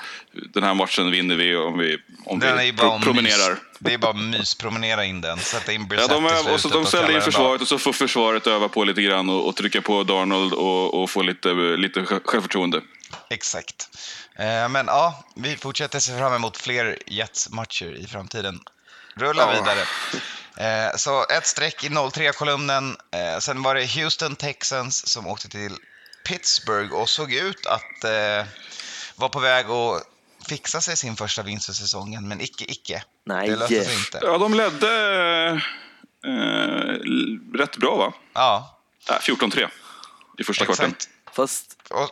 den 0.54 0.62
här 0.62 0.74
matchen 0.74 1.10
vinner 1.10 1.34
vi 1.36 1.56
om 1.56 1.78
vi, 1.78 1.98
om 2.24 2.38
Den 2.38 2.58
vi 2.58 2.72
pro- 2.72 3.00
promenerar. 3.00 3.50
Mys. 3.50 3.58
Det 3.78 3.94
är 3.94 3.98
bara 3.98 4.12
mys, 4.12 4.54
promenera 4.54 5.04
in 5.04 5.20
den, 5.20 5.38
sätta 5.38 5.72
in 5.72 5.80
Ja, 5.80 5.86
Brissett 5.86 6.10
de, 6.10 6.26
i 6.26 6.28
är, 6.28 6.52
och 6.52 6.60
så 6.60 6.68
de 6.68 6.86
ställde 6.86 7.14
in 7.14 7.20
försvaret 7.20 7.60
och 7.62 7.68
så 7.68 7.78
får 7.78 7.92
försvaret 7.92 8.46
öva 8.46 8.68
på 8.68 8.84
lite 8.84 9.02
grann 9.02 9.30
och, 9.30 9.48
och 9.48 9.56
trycka 9.56 9.80
på 9.82 10.02
Darnold 10.04 10.52
och, 10.52 11.02
och 11.02 11.10
få 11.10 11.22
lite, 11.22 11.48
lite 11.54 12.00
sj- 12.00 12.20
självförtroende. 12.24 12.80
Exakt. 13.30 13.88
Eh, 14.38 14.68
men 14.68 14.86
ja, 14.86 15.24
vi 15.36 15.56
fortsätter 15.56 15.98
se 15.98 16.18
fram 16.18 16.32
emot 16.34 16.56
fler 16.56 16.98
Jets-matcher 17.06 17.96
i 18.04 18.06
framtiden. 18.06 18.60
Rulla 19.16 19.42
Ja. 19.42 19.60
vidare. 19.60 19.84
Eh, 20.56 20.96
så 20.96 21.26
ett 21.26 21.46
streck 21.46 21.84
i 21.84 21.88
0-3-kolumnen. 21.88 22.96
Eh, 23.10 23.38
sen 23.38 23.62
var 23.62 23.74
det 23.74 23.86
Houston 23.86 24.36
Texans 24.36 25.08
som 25.08 25.26
åkte 25.26 25.48
till 25.48 25.76
Pittsburgh 26.28 26.94
och 26.94 27.08
såg 27.08 27.32
ut 27.32 27.66
att 27.66 28.04
eh, 28.04 28.46
vara 29.16 29.28
på 29.28 29.40
väg 29.40 29.66
att 29.70 30.02
fixa 30.48 30.80
sig 30.80 30.96
sin 30.96 31.16
första 31.16 31.42
vinst 31.42 31.66
för 31.66 31.72
säsongen, 31.72 32.28
men 32.28 32.40
icke, 32.40 32.64
icke. 32.64 33.02
Nej. 33.24 33.48
Det 33.48 33.56
löste 33.56 33.84
sig 33.84 33.94
inte. 33.94 34.20
Ja, 34.22 34.38
de 34.38 34.54
ledde 34.54 34.90
eh, 36.26 37.58
rätt 37.58 37.76
bra, 37.76 37.96
va? 37.96 38.12
Ja, 38.32 38.72
Äh, 39.10 39.14
14-3 39.14 39.68
i 40.38 40.44
första 40.44 40.64
kvarten. 40.64 40.84
exakt. 40.90 41.08
Fast 41.32 41.76
Och, 41.90 42.10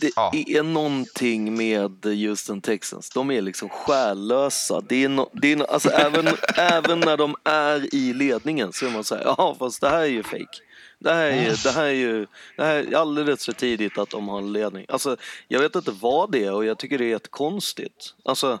det 0.00 0.12
Ja. 0.16 0.32
är 0.46 0.62
någonting 0.62 1.56
med 1.56 2.04
Houston 2.04 2.60
Texans. 2.60 3.10
De 3.10 3.30
är 3.30 3.42
liksom 3.42 3.68
själlösa. 3.68 4.80
Det 4.80 5.04
är 5.04 5.08
no, 5.08 5.30
det 5.32 5.52
är 5.52 5.56
no, 5.56 5.64
alltså 5.64 5.90
även, 5.90 6.28
även 6.56 7.00
när 7.00 7.16
de 7.16 7.36
är 7.44 7.94
i 7.94 8.12
ledningen 8.12 8.72
så 8.72 8.86
är 8.86 8.90
man 8.90 9.04
så 9.04 9.14
här, 9.14 9.22
ja 9.24 9.56
fast 9.58 9.80
det 9.80 9.88
här 9.88 9.98
är 10.00 10.04
ju 10.06 10.22
fake. 10.22 10.58
Det 10.98 11.12
här 11.12 11.24
är, 11.26 11.42
ju- 11.44 11.56
det 11.64 11.70
här 11.72 11.84
är 11.84 11.90
ju 11.90 12.26
det 12.56 12.64
här 12.64 12.74
är 12.74 12.96
alldeles 12.96 13.44
för 13.44 13.52
tidigt 13.52 13.98
att 13.98 14.10
de 14.10 14.28
har 14.28 14.38
en 14.38 14.52
ledning. 14.52 14.86
Alltså, 14.88 15.16
jag 15.48 15.60
vet 15.60 15.74
inte 15.76 15.90
vad 15.90 16.32
det 16.32 16.44
är 16.44 16.52
och 16.52 16.64
jag 16.64 16.78
tycker 16.78 16.98
det 16.98 17.04
är 17.04 17.08
jättekonstigt. 17.08 18.14
Alltså, 18.24 18.58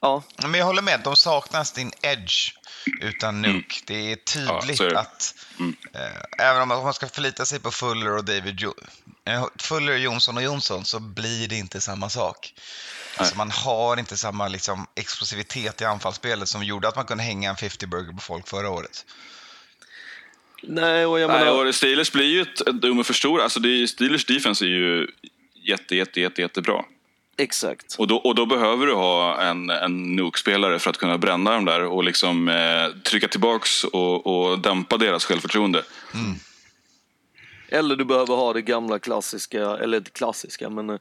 ja, 0.00 0.22
Men 0.42 0.54
jag 0.54 0.66
håller 0.66 0.82
med, 0.82 1.00
de 1.04 1.16
saknar 1.16 1.64
sin 1.64 1.90
edge 2.02 2.50
utan 3.00 3.42
Nuke. 3.42 3.74
Det 3.86 4.12
är 4.12 4.16
tydligt 4.16 4.80
Ja, 4.80 5.00
att 5.00 5.34
eh, 5.94 6.46
även 6.48 6.62
om 6.62 6.68
man 6.68 6.94
ska 6.94 7.06
förlita 7.08 7.44
sig 7.44 7.60
på 7.60 7.70
Fuller 7.70 8.16
och 8.16 8.24
David 8.24 8.56
jo- 8.60 8.74
eh, 9.28 9.46
Fuller, 9.58 9.96
Jonsson 9.96 10.36
och 10.36 10.42
Jonsson 10.42 10.84
så 10.84 11.00
blir 11.00 11.48
det 11.48 11.56
inte 11.56 11.80
samma 11.80 12.08
sak. 12.08 12.54
Alltså 13.16 13.36
man 13.36 13.50
har 13.50 13.96
inte 13.98 14.16
samma 14.16 14.48
liksom, 14.48 14.86
explosivitet 14.94 15.80
i 15.80 15.84
anfallsspelet 15.84 16.48
som 16.48 16.64
gjorde 16.64 16.88
att 16.88 16.96
man 16.96 17.04
kunde 17.04 17.22
hänga 17.22 17.50
en 17.50 17.56
50-burger 17.56 18.12
på 18.12 18.20
folk 18.20 18.48
förra 18.48 18.70
året. 18.70 19.06
nej 20.62 21.06
och 21.06 21.20
jag 21.20 21.30
Nej, 21.30 21.44
menar, 21.44 21.66
och 21.66 21.74
Steelers 21.74 22.12
blir 22.12 22.24
ju 22.26 22.42
ett, 22.42 22.60
ett 22.60 22.82
nummer 22.82 23.02
för 23.02 23.14
stor. 23.14 23.40
Alltså 23.40 23.60
det 23.60 23.68
är, 23.68 23.86
Steelers 23.86 24.24
defense 24.26 24.64
är 24.64 24.68
ju 24.68 25.06
jätte, 25.54 25.96
jätte, 25.96 26.20
jätte, 26.20 26.42
jättebra. 26.42 26.84
exakt. 27.38 27.94
Och 27.98 28.06
då, 28.06 28.16
och 28.16 28.34
då 28.34 28.46
behöver 28.46 28.86
du 28.86 28.94
ha 28.94 29.40
en, 29.42 29.70
en 29.70 30.16
Nuke-spelare 30.16 30.78
för 30.78 30.90
att 30.90 30.96
kunna 30.98 31.18
bränna 31.18 31.50
dem 31.52 31.64
där 31.64 31.82
och 31.84 32.04
liksom 32.04 32.48
eh, 32.48 33.02
trycka 33.02 33.28
tillbaks 33.28 33.84
och, 33.84 34.26
och 34.26 34.58
dämpa 34.58 34.96
deras 34.96 35.24
självförtroende. 35.24 35.82
Eller 37.68 37.96
du 37.96 38.04
behöver 38.04 38.34
ha 38.34 38.52
det 38.52 38.62
gamla 38.62 38.98
klassiska, 38.98 39.76
eller 39.76 39.98
inte 39.98 40.10
klassiska, 40.10 40.70
men 40.70 40.90
eh, 40.90 40.98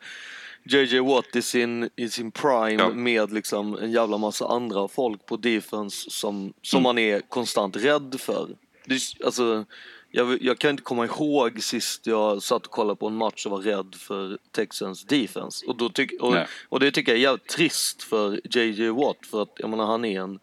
JJ 0.63 0.99
Watt 0.99 1.35
i 1.35 1.41
sin, 1.41 1.89
i 1.95 2.09
sin 2.09 2.31
prime 2.31 2.83
Ja. 2.83 2.89
med 2.89 3.33
liksom 3.33 3.77
en 3.77 3.91
jävla 3.91 4.17
massa 4.17 4.47
andra 4.47 4.87
folk 4.87 5.25
på 5.25 5.37
defense 5.37 6.09
som, 6.09 6.53
som 6.61 6.77
Mm. 6.77 6.83
man 6.83 6.97
är 6.97 7.19
konstant 7.19 7.75
rädd 7.75 8.15
för. 8.19 8.47
Det, 8.85 8.99
alltså, 9.25 9.65
jag, 10.11 10.41
jag 10.41 10.59
kan 10.59 10.71
inte 10.71 10.83
komma 10.83 11.05
ihåg 11.05 11.63
sist 11.63 12.07
jag 12.07 12.43
satt 12.43 12.65
och 12.65 12.71
kollade 12.71 12.95
på 12.99 13.07
en 13.07 13.15
match 13.15 13.45
och 13.45 13.51
var 13.51 13.59
rädd 13.59 13.95
för 13.95 14.37
Texans 14.51 15.03
defense. 15.05 15.65
Och, 15.65 15.77
då 15.77 15.89
tyck, 15.89 16.21
och, 16.21 16.35
och 16.69 16.79
det 16.79 16.91
tycker 16.91 17.11
jag 17.11 17.17
är 17.19 17.23
jävligt 17.23 17.47
trist 17.47 18.03
för 18.03 18.41
JJ 18.57 18.89
Watt 18.89 19.25
för 19.31 19.41
att 19.41 19.53
jag 19.57 19.69
menar 19.69 19.85
han 19.85 20.05
är 20.05 20.21
en 20.21 20.39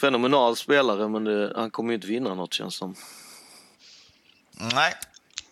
fenomenal 0.00 0.56
spelare 0.56 1.08
men 1.08 1.24
det, 1.24 1.52
han 1.56 1.70
kommer 1.70 1.90
ju 1.90 1.94
inte 1.94 2.06
vinna 2.06 2.34
något 2.34 2.52
känns 2.54 2.76
som. 2.76 2.94
Nej, 4.74 4.92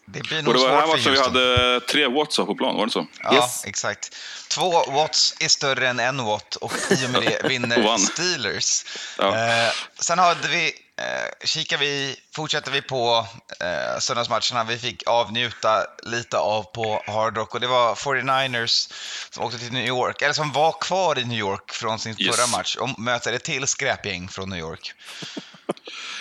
det 0.07 0.21
blir 0.21 0.39
Och 0.39 0.45
nog 0.45 0.55
det 0.55 0.61
var 0.61 0.81
här 0.81 0.87
matchen 0.87 1.13
vi 1.13 1.19
hade 1.21 1.81
tre 1.81 2.07
Watts 2.09 2.37
på 2.37 2.55
plan, 2.55 2.77
var 2.77 2.87
det 2.87 2.93
så? 2.93 3.07
Ja, 3.23 3.35
Yes. 3.35 3.65
exakt. 3.65 4.17
Två 4.51 4.85
watts 4.93 5.35
är 5.41 5.49
större 5.49 5.89
än 5.89 6.01
en 6.01 6.25
watt 6.25 6.57
och 6.57 6.73
i 6.91 7.07
och 7.07 7.11
med 7.11 7.23
det 7.23 7.41
Och 7.45 7.51
vinner. 7.51 7.99
Steelers. 7.99 8.85
Ja. 9.19 9.37
Eh, 9.37 9.73
sen 10.01 10.19
hade 10.19 10.49
vi 10.49 10.67
eh, 10.99 11.47
kikar 11.47 11.79
vi, 11.79 12.17
fortsätter 12.35 12.71
vi 12.71 12.83
på 12.83 13.27
eh, 13.61 13.99
söndagsmatcherna 14.01 14.65
vi 14.65 14.79
fick 14.79 15.03
avnjuta 15.07 15.87
lite 16.03 16.39
av 16.39 16.63
på 16.63 17.03
Hard 17.07 17.37
Rock 17.37 17.55
och 17.55 17.61
det 17.61 17.67
var 17.67 17.95
49ers 17.95 18.93
som 19.31 19.45
åkte 19.45 19.59
till 19.59 19.73
New 19.73 19.87
York, 19.87 20.23
eller 20.23 20.35
som 20.35 20.53
var 20.53 20.73
kvar 20.73 21.19
i 21.19 21.25
New 21.25 21.39
York 21.39 21.73
från 21.73 21.99
sin 21.99 22.17
Yes. 22.19 22.37
förra 22.37 22.47
match 22.47 22.77
och 22.77 22.99
möter 23.01 23.33
ett 23.33 23.45
till 23.45 23.67
skräpgäng 23.67 24.29
från 24.29 24.51
New 24.51 24.59
York. 24.59 24.93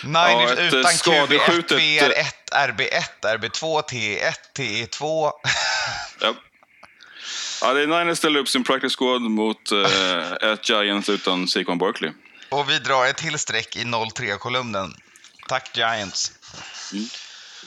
Ja, 0.02 0.08
Niners 0.28 0.58
eh, 0.58 0.66
utan 0.66 0.82
QB1, 0.92 0.96
skadeskjutet, 0.96 1.78
VR1, 1.78 2.32
RB1, 2.52 3.38
RB2, 3.38 3.82
TE1, 3.82 4.34
TE2. 4.56 5.30
Ja. 6.20 6.34
Ja, 7.60 7.72
det 7.72 7.82
är 7.82 7.86
Niners 7.86 8.18
ställer 8.18 8.40
upp 8.40 8.48
sin 8.48 8.64
practice 8.64 8.96
squad 8.96 9.22
mot 9.22 9.72
eh, 9.72 10.32
ett 10.52 10.68
Giants 10.68 11.08
utan 11.08 11.48
Saquon 11.48 11.78
Barkley. 11.78 12.12
och 12.48 12.70
vi 12.70 12.78
drar 12.78 13.06
ett 13.06 13.16
till 13.16 13.38
streck 13.38 13.76
i 13.76 13.84
0-3-kolumnen. 13.84 14.94
Tack 15.48 15.76
Giants. 15.76 16.32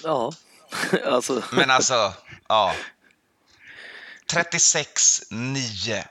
Ja, 0.03 0.33
alltså. 1.05 1.43
Men 1.51 1.71
alltså, 1.71 2.13
ja. 2.47 2.75
36-9. 4.31 6.03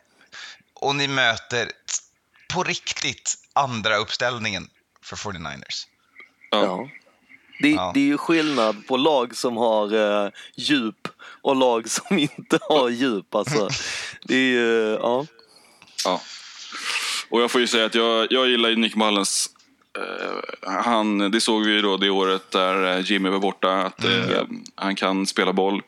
Och 0.74 0.96
ni 0.96 1.08
möter 1.08 1.70
på 2.48 2.64
riktigt 2.64 3.34
andra 3.52 3.96
uppställningen 3.96 4.68
för 5.02 5.16
49ers. 5.16 5.86
Ja. 6.56 6.88
Det, 7.60 7.68
Ja. 7.70 7.90
det 7.94 8.00
är 8.00 8.04
ju 8.04 8.18
skillnad 8.18 8.86
på 8.86 8.96
lag 8.96 9.36
som 9.36 9.56
har 9.56 9.94
eh, 10.24 10.30
djup 10.56 11.08
och 11.42 11.56
lag 11.56 11.88
som 11.90 12.18
inte 12.18 12.58
har 12.68 12.88
djup. 12.88 13.34
Alltså, 13.34 13.68
det 14.22 14.34
är 14.34 14.38
ju, 14.52 14.98
ja. 15.02 15.26
Ja. 16.04 16.20
Och 17.28 17.42
jag 17.42 17.50
får 17.50 17.60
ju 17.60 17.66
säga 17.66 17.84
att 17.86 17.94
jag, 17.94 18.26
jag 18.32 18.48
gillar 18.48 18.68
ju 18.68 18.76
Nick 18.76 18.96
Mullens. 18.96 19.50
Eh, 19.98 20.72
han, 20.82 21.30
det 21.30 21.40
såg 21.40 21.64
vi 21.64 21.72
ju 21.72 21.82
då 21.82 21.96
det 21.96 22.10
året 22.10 22.50
där 22.50 22.96
eh, 22.98 23.10
Jimmy 23.10 23.28
var 23.28 23.38
borta, 23.38 23.72
att 23.72 24.04
eh, 24.04 24.42
han 24.74 24.96
kan 24.96 25.26
spela 25.26 25.52
boll. 25.52 25.82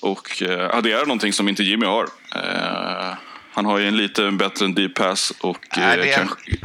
Och 0.00 0.42
eh, 0.42 0.76
adderar 0.76 1.06
någonting 1.06 1.32
som 1.32 1.48
inte 1.48 1.62
Jimmy 1.62 1.86
har. 1.86 2.08
Eh, 2.34 3.14
han 3.52 3.64
har 3.66 3.78
ju 3.78 3.88
en 3.88 3.96
lite 3.96 4.30
bättre 4.30 4.66
deep 4.66 4.94
pass 4.94 5.32
och 5.40 5.58
Nej, 5.76 5.98
eh, 6.00 6.18
en- 6.20 6.28
kanske, 6.28 6.56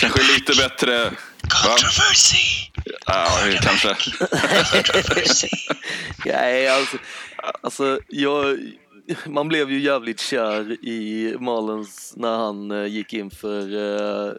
kanske 0.00 0.22
lite 0.22 0.54
bättre... 0.62 1.04
Va? 1.04 1.76
Ja, 3.06 3.26
kanske. 3.62 3.88
Nej, 6.24 6.68
alltså, 6.68 6.96
alltså 7.60 8.00
jag, 8.08 8.58
man 9.26 9.48
blev 9.48 9.70
ju 9.70 9.80
jävligt 9.80 10.20
kär 10.20 10.84
i 10.84 11.36
Mullins 11.40 12.14
när 12.16 12.36
han 12.36 12.70
eh, 12.70 12.86
gick 12.86 13.12
in 13.12 13.30
för 13.30 13.74
uh, 13.74 14.32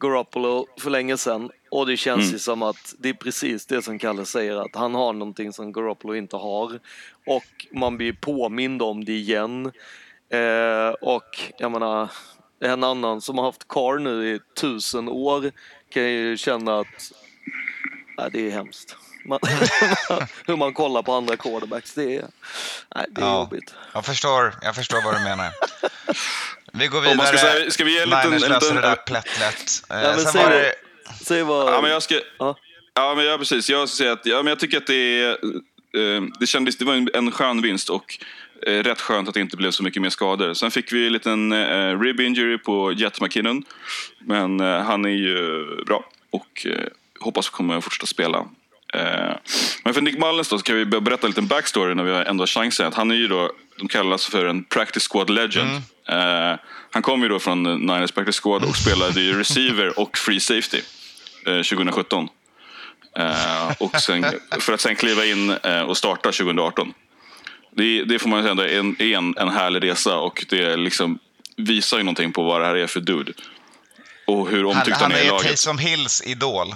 Garoppolo 0.00 0.66
för 0.80 0.90
länge 0.90 1.16
sedan. 1.16 1.50
Och 1.70 1.86
det 1.86 1.96
känns 1.96 2.34
ju 2.34 2.38
som 2.38 2.62
att 2.62 2.94
det 2.98 3.08
är 3.08 3.14
precis 3.14 3.66
det 3.66 3.82
som 3.82 3.98
Kalle 3.98 4.24
säger, 4.24 4.56
att 4.56 4.74
han 4.74 4.94
har 4.94 5.12
någonting 5.12 5.52
som 5.52 5.72
Garoppolo 5.72 6.14
inte 6.14 6.36
har. 6.36 6.80
Och 7.26 7.66
man 7.72 7.96
blir 7.96 8.12
påmind 8.12 8.82
om 8.82 9.04
det 9.04 9.12
igen. 9.12 9.72
Eh, 10.30 10.88
och 11.00 11.38
jag 11.58 11.72
menar, 11.72 12.10
en 12.60 12.84
annan 12.84 13.20
som 13.20 13.38
har 13.38 13.44
haft 13.44 13.68
Carr 13.68 13.98
nu 13.98 14.34
i 14.34 14.40
tusen 14.60 15.08
år 15.08 15.50
kan 15.88 16.10
ju 16.12 16.36
känna 16.36 16.80
att 16.80 17.12
Nej, 18.18 18.28
det 18.32 18.46
är 18.46 18.50
hemskt. 18.50 18.96
Man, 19.24 19.38
hur 20.46 20.56
man 20.56 20.72
kollar 20.74 21.02
på 21.02 21.12
andra 21.12 21.36
quarterbacks, 21.36 21.94
det 21.94 22.02
är, 22.16 22.24
nej, 22.94 23.06
det 23.10 23.20
är 23.20 23.24
Ja. 23.24 23.34
jobbigt. 23.40 23.74
Jag 23.92 24.04
förstår, 24.04 24.54
jag 24.62 24.74
förstår 24.74 25.02
vad 25.04 25.14
du 25.14 25.24
menar. 25.24 25.50
Vi 26.72 26.86
går 26.86 27.00
vidare. 27.00 27.16
man 27.16 27.26
ska 27.26 27.38
säga- 27.38 27.70
ska 27.70 27.84
vi 27.84 27.92
ge 27.94 28.00
en 28.02 28.08
liten- 28.08 28.30
Niners 28.30 28.42
en 28.44 28.50
löser 28.50 28.74
det 28.74 28.80
där 28.80 28.96
plätt 28.96 29.40
lätt. 29.40 29.82
Eh, 29.90 29.96
Ja, 30.02 30.12
men 30.16 30.24
säg 30.24 30.44
det... 30.48 30.74
Säg 31.24 31.42
vad... 31.42 31.72
Ja, 31.74 31.82
men 31.82 31.90
jag 31.90 32.02
ska... 32.02 32.20
Ja. 32.38 32.56
Ja, 32.94 33.14
men 33.14 33.24
ja, 33.24 33.38
precis. 33.38 33.70
Jag 33.70 33.88
ska 33.88 33.96
säga 33.96 34.12
att 34.12 34.26
ja, 34.26 34.36
men 34.36 34.46
jag 34.46 34.58
tycker 34.58 34.76
att 34.76 34.86
det 34.86 35.20
är... 35.22 35.30
Eh, 35.96 36.22
det 36.40 36.46
kändes... 36.46 36.76
Det 36.76 36.84
var 36.84 36.94
en, 36.94 37.08
en 37.14 37.32
skön 37.32 37.62
vinst 37.62 37.90
och 37.90 38.18
eh, 38.66 38.82
rätt 38.82 39.00
skönt 39.00 39.28
att 39.28 39.34
det 39.34 39.40
inte 39.40 39.56
blev 39.56 39.70
så 39.70 39.82
mycket 39.82 40.02
mer 40.02 40.10
skador. 40.10 40.54
Sen 40.54 40.70
fick 40.70 40.92
vi 40.92 41.06
en 41.06 41.12
liten 41.12 41.52
eh, 41.52 42.00
rib 42.00 42.20
injury 42.20 42.58
på 42.58 42.92
Jet 42.92 43.20
McKinnon. 43.20 43.62
Men 44.18 44.60
eh, 44.60 44.80
han 44.82 45.04
är 45.04 45.08
ju 45.10 45.64
bra 45.84 46.04
och 46.30 46.66
eh, 46.66 46.84
hoppas 47.20 47.48
kommer 47.48 47.76
att 47.76 47.84
fortsätta 47.84 48.06
spela. 48.06 48.38
Eh, 48.94 49.36
men 49.84 49.94
för 49.94 50.00
Nick 50.00 50.18
Mullins 50.18 50.48
då 50.48 50.58
så 50.58 50.64
kan 50.64 50.76
vi 50.76 50.84
berätta 50.84 51.26
en 51.26 51.30
liten 51.30 51.46
backstory 51.46 51.94
när 51.94 52.04
vi 52.04 52.28
ändå 52.28 52.42
har 52.42 52.46
chansen. 52.46 52.86
Att 52.86 52.94
han 52.94 53.10
är 53.10 53.14
ju 53.14 53.28
då, 53.28 53.50
de 53.78 53.88
kallas 53.88 54.26
för 54.26 54.46
en 54.46 54.64
practice 54.64 55.08
squad 55.08 55.30
legend. 55.30 55.70
Eh, 56.08 56.58
han 56.90 57.02
kom 57.02 57.22
ju 57.22 57.28
då 57.28 57.38
från 57.38 57.62
Niners 57.62 58.12
practice 58.12 58.40
squad 58.40 58.64
och 58.64 58.76
spelade 58.76 59.20
ju 59.20 59.38
receiver 59.38 59.98
och 59.98 60.18
free 60.18 60.40
safety 60.40 60.80
eh, 61.46 61.62
2017. 61.62 62.28
Eh, 63.18 63.72
och 63.78 64.00
sen, 64.00 64.24
för 64.60 64.72
att 64.72 64.80
sen 64.80 64.96
kliva 64.96 65.24
in 65.24 65.50
och 65.86 65.96
starta 65.96 66.32
2018. 66.32 66.94
Det, 67.76 68.04
det 68.04 68.18
får 68.18 68.28
man 68.28 68.42
säga 68.42 68.50
ändå 68.50 68.62
är 68.62 68.78
en, 68.78 68.96
är 68.98 69.16
en, 69.16 69.34
en 69.38 69.48
härlig 69.48 69.82
resa 69.82 70.16
och 70.16 70.44
det 70.48 70.76
liksom 70.76 71.18
visar 71.56 71.98
ju 71.98 72.02
någonting 72.02 72.32
på 72.32 72.42
vad 72.42 72.60
det 72.60 72.66
här 72.66 72.76
är 72.76 72.86
för 72.86 73.00
dude. 73.00 73.32
Och 74.26 74.48
hur 74.48 74.64
Han, 74.64 74.76
omtyckt 74.76 74.96
han, 74.96 75.10
han 75.10 75.20
är 75.20 75.24
i 75.24 75.26
är 75.26 75.30
laget. 75.30 75.46
Taysom 75.46 75.78
Hills 75.78 76.22
idol. 76.26 76.74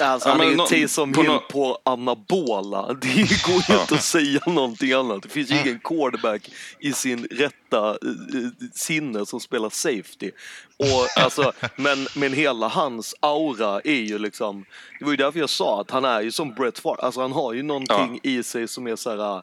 Alltså, 0.00 0.28
Ja, 0.28 0.32
han 0.32 0.40
är 0.40 0.50
ju 0.50 0.56
nå- 0.56 0.66
Taysom 0.66 1.12
på 1.12 1.20
Hill 1.22 1.30
nå- 1.30 1.38
på 1.50 1.78
anabola. 1.84 2.92
Det 3.00 3.42
går 3.46 3.64
ju 3.68 3.80
inte 3.80 3.94
att 3.94 4.02
säga 4.02 4.40
någonting 4.46 4.92
annat. 4.92 5.22
Det 5.22 5.28
finns 5.28 5.50
ju 5.50 5.60
ingen 5.60 5.80
quarterback 5.84 6.50
i 6.80 6.92
sin 6.92 7.24
rätta 7.30 7.88
eh, 7.88 8.40
eh, 8.42 8.48
sinne 8.74 9.26
som 9.26 9.40
spelar 9.40 9.70
safety. 9.70 10.30
Och, 10.76 11.22
alltså, 11.22 11.52
men, 11.76 12.06
men 12.14 12.32
hela 12.32 12.68
hans 12.68 13.14
aura 13.20 13.80
är 13.84 14.00
ju 14.02 14.18
liksom... 14.18 14.64
Det 14.98 15.04
var 15.04 15.12
ju 15.12 15.16
därför 15.16 15.38
jag 15.40 15.50
sa 15.50 15.80
att 15.80 15.90
han 15.90 16.04
är 16.04 16.20
ju 16.20 16.30
som 16.32 16.54
Brett 16.54 16.78
Favre. 16.78 17.02
Alltså 17.02 17.20
han 17.20 17.32
har 17.32 17.52
ju 17.52 17.62
någonting 17.62 18.20
i 18.22 18.42
sig 18.42 18.68
som 18.68 18.86
är 18.86 18.96
så 18.96 19.10
här... 19.10 19.42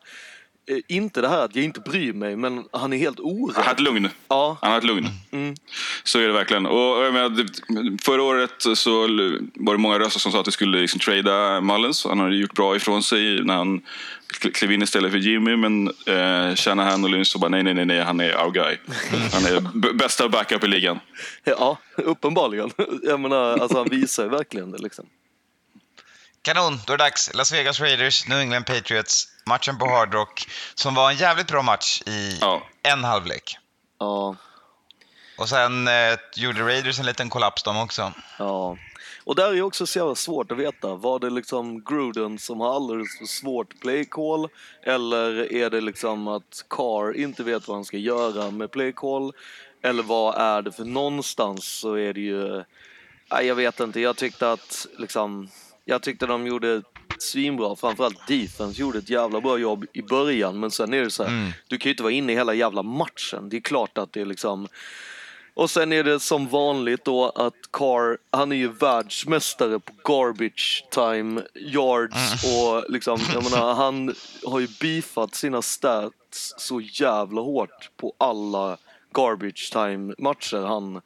eh, 0.68 0.78
Inte 0.88 1.22
det 1.22 1.28
här 1.28 1.46
att 1.46 1.56
jag 1.56 1.66
inte 1.66 1.80
bryr 1.80 2.14
mig, 2.14 2.36
men 2.36 2.66
han 2.72 2.94
är 2.94 2.98
helt 2.98 3.20
orädd. 3.20 3.56
Han 3.56 3.66
har 3.66 3.74
ett 3.74 3.80
lugn. 3.80 4.10
Ja. 4.28 4.58
Han 4.62 4.72
har 4.72 4.78
ett 4.78 4.84
lugn. 4.84 5.06
Så 6.04 6.20
är 6.20 6.28
det 6.28 6.34
verkligen. 6.34 6.66
Och, 6.66 7.04
jag 7.06 7.14
menar, 7.14 7.46
förra 8.04 8.24
året 8.24 8.62
så 8.76 9.02
var 9.56 9.74
det 9.74 9.78
många 9.78 10.00
röster 10.00 10.20
som 10.20 10.32
sa 10.32 10.40
att 10.40 10.46
det 10.46 10.52
skulle 10.52 10.78
liksom 10.82 11.00
trada 11.00 11.62
Mullins. 11.62 12.06
Han 12.06 12.20
har 12.20 12.30
gjort 12.30 12.54
bra 12.54 12.76
ifrån 12.76 13.04
sig 13.04 13.44
när 13.44 13.54
han 13.54 13.82
klev 14.54 14.72
in 14.72 14.82
istället 14.82 15.12
för 15.12 15.20
Jimmy. 15.20 15.56
Men 15.56 15.88
eh, 15.88 16.56
Shanahan 16.56 17.04
och 17.04 17.10
Lynch 17.10 17.28
så 17.28 17.40
bara 17.40 17.50
nej, 17.50 17.64
nej, 17.64 17.74
nej, 17.74 17.86
nej, 17.86 18.02
han 18.02 18.20
är 18.20 18.36
our 18.46 18.52
guy. 18.52 18.78
Han 19.34 19.46
är 19.46 19.94
bästa 19.94 20.30
backup 20.30 20.64
i 20.64 20.68
ligan. 20.68 21.00
Ja, 21.44 21.78
uppenbarligen. 21.96 22.72
Jag 23.04 23.20
menar, 23.20 23.58
alltså 23.58 23.78
han 23.78 23.90
visar 23.90 24.28
verkligen 24.28 24.72
det 24.72 24.78
liksom. 24.78 25.06
Kanon, 26.44 26.80
då 26.88 26.94
är 26.94 26.98
det 26.98 27.04
dags. 27.04 27.34
Las 27.34 27.52
Vegas 27.52 27.80
Raiders, 27.80 28.28
New 28.28 28.40
England 28.40 28.64
Patriots. 28.66 29.28
Matchen 29.46 29.78
på 29.78 29.86
Hard 29.90 30.14
Rock, 30.14 30.48
som 30.76 30.96
var 30.96 31.10
en 31.12 31.18
jävligt 31.18 31.48
bra 31.48 31.62
match 31.62 32.02
i 32.06 32.38
Ja. 32.42 32.62
en 32.84 33.04
halvlek. 33.04 33.58
Ja, 34.00 34.36
Och 35.38 35.50
sen 35.50 35.88
eh, 35.88 36.18
gjorde 36.36 36.62
Raiders 36.62 37.00
en 37.00 37.06
liten 37.06 37.30
kollaps 37.30 37.64
de 37.64 37.78
också. 37.82 38.14
ja. 38.40 38.78
Och 39.26 39.36
där 39.36 39.48
är 39.48 39.54
ju 39.54 39.62
också 39.62 39.88
så 39.88 40.00
jävla 40.00 40.16
svårt 40.16 40.52
att 40.52 40.58
veta. 40.58 40.96
Var 40.96 41.20
det 41.20 41.30
liksom 41.30 41.84
Gruden 41.84 42.40
som 42.40 42.60
har 42.60 42.76
alldeles 42.76 43.18
för 43.18 43.26
svårt 43.26 43.80
play 43.80 44.06
call? 44.06 44.50
Eller 44.86 45.54
är 45.54 45.70
det 45.70 45.82
liksom 45.82 46.28
att 46.28 46.66
Carr 46.70 47.18
inte 47.18 47.44
vet 47.44 47.68
vad 47.68 47.78
han 47.78 47.86
ska 47.86 47.98
göra 47.98 48.52
med 48.52 48.72
play 48.72 48.94
call? 48.94 49.34
Eller 49.84 50.04
vad 50.04 50.36
är 50.36 50.62
det? 50.62 50.72
För 50.72 50.86
någonstans 50.86 51.66
så 51.80 51.94
är 51.98 52.14
det 52.14 52.20
ju... 52.22 52.64
Jag 53.30 53.56
vet 53.56 53.80
inte. 53.80 54.00
Jag 54.00 54.16
tyckte 54.18 54.52
att 54.52 54.88
liksom... 54.98 55.50
Jag 55.86 56.02
tyckte 56.04 56.26
de 56.26 56.48
gjorde 56.48 56.82
svinbra. 57.20 57.76
Framförallt 57.76 58.28
defense 58.28 58.82
gjorde 58.82 58.98
ett 58.98 59.10
jävla 59.10 59.42
bra 59.42 59.58
jobb 59.58 59.86
i 59.94 60.02
början. 60.02 60.60
Men 60.60 60.72
sen 60.72 60.94
är 60.94 61.04
det 61.04 61.12
så 61.12 61.24
här, 61.24 61.54
du 61.68 61.78
kan 61.78 61.90
ju 61.90 61.92
inte 61.92 62.04
vara 62.04 62.14
inne 62.14 62.34
i 62.34 62.36
hela 62.36 62.54
jävla 62.54 62.84
matchen. 62.84 63.50
Det 63.50 63.58
är 63.58 63.62
klart 63.62 63.98
att 63.98 64.14
det 64.14 64.22
är 64.22 64.26
liksom... 64.26 64.68
Och 65.56 65.70
sen 65.70 65.94
är 65.94 66.04
det 66.04 66.20
som 66.20 66.48
vanligt 66.48 67.06
då 67.06 67.30
att 67.30 67.54
Carr, 67.72 68.18
han 68.32 68.52
är 68.52 68.56
ju 68.56 68.68
världsmästare 68.68 69.80
på 69.80 69.94
garbage 70.04 70.86
time 70.90 71.42
yards 71.56 72.44
och 72.46 72.92
liksom, 72.92 73.20
jag 73.34 73.44
menar, 73.44 73.74
han 73.84 74.16
har 74.46 74.60
ju 74.60 74.68
beefat 74.80 75.36
sina 75.36 75.62
stats 75.62 76.54
så 76.58 76.82
jävla 76.82 77.42
hårt 77.42 77.90
på 77.98 78.14
alla 78.18 78.78
garbage 79.14 79.72
time 79.72 80.14
matcher 80.18 80.58
han, 80.58 81.02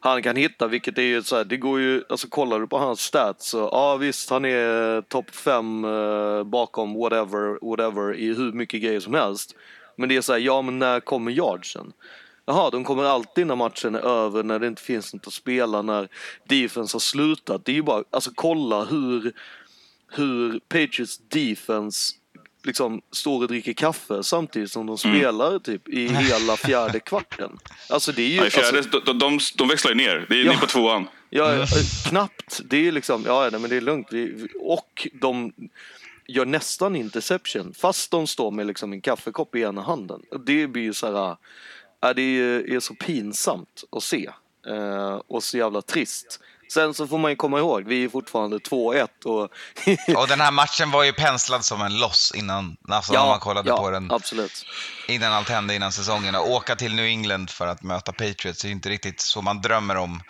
han 0.00 0.22
kan 0.22 0.36
hitta, 0.36 0.66
vilket 0.66 0.98
är 0.98 1.02
ju 1.02 1.22
så 1.22 1.36
här, 1.36 1.44
det 1.44 1.56
går 1.56 1.80
ju, 1.80 2.02
alltså 2.08 2.28
kollar 2.28 2.60
du 2.60 2.66
på 2.66 2.78
hans 2.78 3.00
stats 3.00 3.48
så 3.48 3.68
ja 3.72 3.96
visst 3.96 4.30
han 4.30 4.44
är 4.44 5.02
topp 5.02 5.34
fem 5.34 5.84
eh, 5.84 6.44
bakom 6.44 6.94
whatever, 6.94 7.58
whatever 7.70 8.14
i 8.14 8.34
hur 8.34 8.52
mycket 8.52 8.82
grejer 8.82 9.00
som 9.00 9.14
helst. 9.14 9.54
Men 9.96 10.08
det 10.08 10.16
är 10.16 10.20
så 10.20 10.32
här, 10.32 10.40
ja 10.40 10.62
men 10.62 10.78
när 10.78 11.00
kommer 11.00 11.32
yardsen? 11.32 11.92
Jaha, 12.46 12.70
de 12.70 12.84
kommer 12.84 13.04
alltid 13.04 13.46
när 13.46 13.56
matchen 13.56 13.94
är 13.94 14.00
över, 14.00 14.42
när 14.42 14.58
det 14.58 14.66
inte 14.66 14.82
finns 14.82 15.14
något 15.14 15.26
att 15.26 15.32
spela, 15.32 15.82
när 15.82 16.08
defense 16.44 16.94
har 16.94 17.00
slutat. 17.00 17.64
Det 17.64 17.72
är 17.72 17.76
ju 17.76 17.82
bara, 17.82 18.04
alltså 18.10 18.30
kolla 18.34 18.84
hur, 18.84 19.32
hur 20.12 20.60
Patriots 20.68 21.18
defense 21.18 22.14
liksom 22.66 23.00
står 23.12 23.42
och 23.42 23.48
dricker 23.48 23.72
kaffe 23.72 24.22
samtidigt 24.22 24.70
som 24.72 24.86
de 24.86 24.96
Mm. 25.04 25.16
spelar 25.18 25.58
typ 25.58 25.88
i 25.88 26.08
hela 26.14 26.56
fjärde 26.56 27.00
kvarten. 27.00 27.58
Alltså 27.90 28.12
det 28.12 28.22
är 28.22 28.28
ju... 28.42 28.46
I 28.46 28.50
fjärde, 28.50 28.78
alltså, 28.78 29.00
de, 29.00 29.18
de, 29.18 29.38
de 29.56 29.68
växlar 29.68 29.90
ju 29.90 29.96
ner. 29.96 30.26
Det 30.28 30.34
är 30.40 30.44
Ja. 30.44 30.52
ni 30.52 30.58
på 30.58 30.66
tvåan. 30.66 31.08
Ja, 31.30 31.54
eh, 31.54 31.66
knappt. 32.08 32.60
Det 32.64 32.88
är 32.88 32.92
liksom, 32.92 33.22
ja 33.26 33.48
nej, 33.52 33.60
men 33.60 33.70
det 33.70 33.76
är 33.76 33.80
lugnt. 33.80 34.08
Och 34.60 35.08
de 35.20 35.52
gör 36.28 36.46
nästan 36.46 36.96
interception 36.96 37.74
fast 37.78 38.10
de 38.10 38.26
står 38.26 38.50
med 38.50 38.66
liksom 38.66 38.92
en 38.92 39.00
kaffekopp 39.00 39.54
i 39.56 39.60
ena 39.62 39.82
handen. 39.82 40.22
Det 40.46 40.66
blir 40.66 40.82
ju 40.82 40.92
så 40.94 41.06
här, 41.06 41.36
ja, 42.00 42.12
det 42.14 42.22
är, 42.22 42.70
är 42.72 42.80
så 42.80 42.94
pinsamt 42.94 43.84
att 43.92 44.02
se. 44.02 44.30
Eh, 44.68 45.14
och 45.26 45.42
så 45.42 45.58
jävla 45.58 45.82
trist. 45.82 46.40
Sen 46.72 46.94
så 46.94 47.06
får 47.06 47.18
man 47.18 47.30
ju 47.30 47.36
komma 47.36 47.58
ihåg, 47.58 47.84
vi 47.88 48.04
är 48.04 48.08
fortfarande 48.08 48.58
2-1 48.58 49.08
och... 49.24 49.42
Och 50.16 50.28
den 50.28 50.40
här 50.40 50.50
matchen 50.50 50.90
var 50.90 51.04
ju 51.04 51.12
penslad 51.12 51.64
som 51.64 51.82
en 51.82 51.98
loss 51.98 52.32
innan, 52.36 52.76
alltså 52.88 53.12
när 53.12 53.26
man 53.26 53.40
kollade 53.40 53.68
ja, 53.68 53.76
på 53.76 53.90
den 53.90 54.10
absolut. 54.12 54.64
innan 55.08 55.32
allt 55.32 55.48
hände 55.48 55.74
innan 55.74 55.92
säsongen. 55.92 56.34
Och 56.34 56.50
åka 56.50 56.76
till 56.76 56.94
New 56.94 57.04
England 57.04 57.50
för 57.50 57.66
att 57.66 57.82
möta 57.82 58.12
Patriots 58.12 58.64
är 58.64 58.68
ju 58.68 58.74
inte 58.74 58.88
riktigt 58.88 59.20
så 59.20 59.42
man 59.42 59.60
drömmer 59.60 59.96
om 59.96 60.20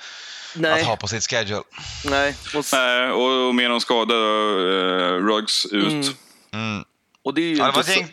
Nej, 0.57 0.80
att 0.80 0.87
ha 0.87 0.97
på 0.97 1.09
sitt 1.09 1.30
schedule. 1.30 1.62
nej. 2.05 2.34
Och, 2.55 2.64
Nej, 2.72 3.11
och, 3.11 3.49
och 3.49 3.55
med 3.55 3.70
någon 3.70 3.80
skada, 3.80 4.14
uh, 4.14 5.26
Ruggs 5.26 5.66
ut. 5.66 6.16
Mm. 6.53 6.84
och 7.24 7.34
det 7.34 7.41
är 7.41 7.49
ju 7.49 7.57
Ja, 7.57 7.68
inte 7.68 7.82
så-. 7.82 8.05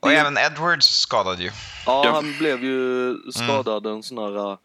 Och 0.00 0.12
även 0.12 0.38
Edwards 0.38 0.86
skadade 0.86 1.42
ju. 1.42 1.50
Ja, 1.86 2.02
Ja. 2.04 2.12
han 2.12 2.38
blev 2.38 2.64
ju 2.64 3.14
skadad. 3.32 3.86
En 3.86 4.02
sån 4.02 4.18
här... 4.18 4.56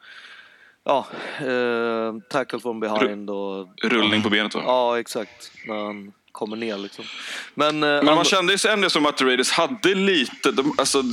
Ja, 0.88 1.08
eh, 1.40 2.16
tackle 2.30 2.60
from 2.60 2.80
behind 2.80 3.30
och... 3.30 3.68
Rullning 3.84 4.24
på 4.24 4.30
benet 4.30 4.56
va? 4.56 4.62
Ja, 4.66 5.00
exakt. 5.00 5.52
När 5.68 5.76
han 5.86 6.12
kommer 6.32 6.58
ner 6.58 6.78
liksom. 6.78 7.06
Men... 7.54 7.84
eh, 7.84 7.90
Men 7.90 8.06
man 8.06 8.16
han- 8.16 8.26
kände 8.26 8.54
ju 8.56 8.70
ändå 8.70 8.90
som 8.90 9.06
att 9.06 9.22
Raiders 9.22 9.52
hade 9.52 9.96
lite, 9.96 10.52
de, 10.52 10.74
alltså 10.78 11.04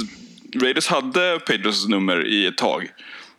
Raiders 0.62 0.86
hade 0.88 1.40
Pedros 1.46 1.88
nummer 1.88 2.26
i 2.26 2.46
ett 2.46 2.56
tag. 2.56 2.88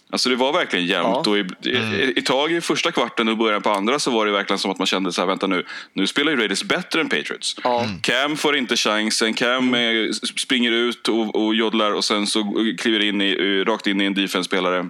Alltså 0.09 0.29
det 0.29 0.35
var 0.35 0.53
verkligen 0.53 0.85
jämnt 0.85 1.21
Ja. 1.25 1.31
och 1.31 1.37
i, 1.37 1.45
i, 1.69 2.13
i 2.15 2.21
tag 2.21 2.51
i 2.51 2.61
första 2.61 2.91
kvarten 2.91 3.27
och 3.27 3.37
början 3.37 3.61
på 3.61 3.69
andra 3.69 3.99
så 3.99 4.11
var 4.11 4.25
det 4.25 4.31
verkligen 4.31 4.59
som 4.59 4.71
att 4.71 4.77
man 4.77 4.87
kände 4.87 5.11
så 5.11 5.21
här, 5.21 5.27
vänta 5.27 5.47
nu, 5.47 5.65
nu 5.93 6.07
spelar 6.07 6.31
ju 6.31 6.37
Raiders 6.37 6.63
bättre 6.63 7.01
än 7.01 7.09
Patriots. 7.09 7.55
Ja. 7.63 7.85
Cam 8.01 8.37
får 8.37 8.57
inte 8.57 8.75
chansen, 8.75 9.33
Cam 9.33 9.73
eh, 9.73 10.11
springer 10.37 10.71
ut 10.71 11.07
och, 11.07 11.45
och 11.45 11.55
joddlar 11.55 11.91
och 11.91 12.03
sen 12.05 12.27
så 12.27 12.43
kliver 12.79 12.99
in 13.03 13.21
i, 13.21 13.63
rakt 13.63 13.87
in 13.87 14.01
i 14.01 14.05
en 14.05 14.13
defense-spelare. 14.13 14.89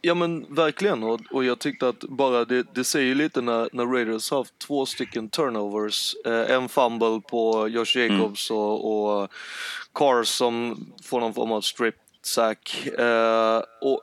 Ja 0.00 0.14
men 0.14 0.54
verkligen 0.54 1.02
och, 1.02 1.20
och 1.30 1.44
jag 1.44 1.58
tyckte 1.58 1.88
att 1.88 2.00
bara 2.00 2.44
det, 2.44 2.66
det 2.74 2.84
säger 2.84 3.14
lite 3.14 3.40
när, 3.40 3.68
när 3.72 3.86
Raiders 3.86 4.30
har 4.30 4.38
haft 4.38 4.58
två 4.58 4.86
stycken 4.86 5.28
turnovers. 5.28 6.14
Eh, 6.26 6.50
en 6.50 6.68
fumble 6.68 7.20
på 7.30 7.68
Josh 7.68 7.96
Jacobs 7.98 8.50
och, 8.50 8.92
och 8.92 9.30
Carr 9.94 10.24
som 10.24 10.86
får 11.02 11.20
någon 11.20 11.34
form 11.34 11.52
av 11.52 11.60
strip 11.60 11.94
sack. 12.22 12.86
Eh, 12.86 13.62
och 13.80 14.00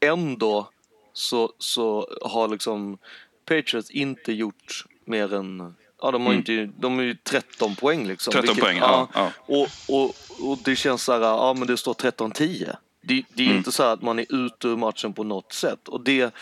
ändå 0.00 0.68
så, 1.12 1.52
så 1.58 2.08
har 2.22 2.48
liksom 2.48 2.98
Patriots 3.44 3.90
inte 3.90 4.32
gjort 4.32 4.84
mer 5.04 5.34
än 5.34 5.74
Ja, 6.02 6.10
de 6.10 6.26
har, 6.26 6.34
inte, 6.34 6.70
de 6.78 6.98
är 6.98 7.02
ju 7.02 7.14
13 7.14 7.76
poäng 7.76 8.06
liksom. 8.06 8.32
13 8.32 8.56
poäng, 8.56 8.78
ja, 8.78 9.08
ja. 9.14 9.32
Och, 9.36 9.68
och, 9.88 10.14
och 10.50 10.58
det 10.64 10.76
känns 10.76 11.02
så 11.02 11.12
här, 11.12 11.20
ja 11.20 11.54
men 11.58 11.66
det 11.66 11.76
står 11.76 11.94
13-10. 11.94 12.76
Det, 13.02 13.22
det 13.34 13.42
är 13.42 13.46
Mm. 13.46 13.56
inte 13.58 13.72
så 13.72 13.82
att 13.82 14.02
man 14.02 14.18
är 14.18 14.26
ute 14.46 14.68
ur 14.68 14.76
matchen 14.76 15.12
på 15.12 15.24
något 15.24 15.52
sätt. 15.52 15.88
Och 15.88 16.04
det, 16.04 16.34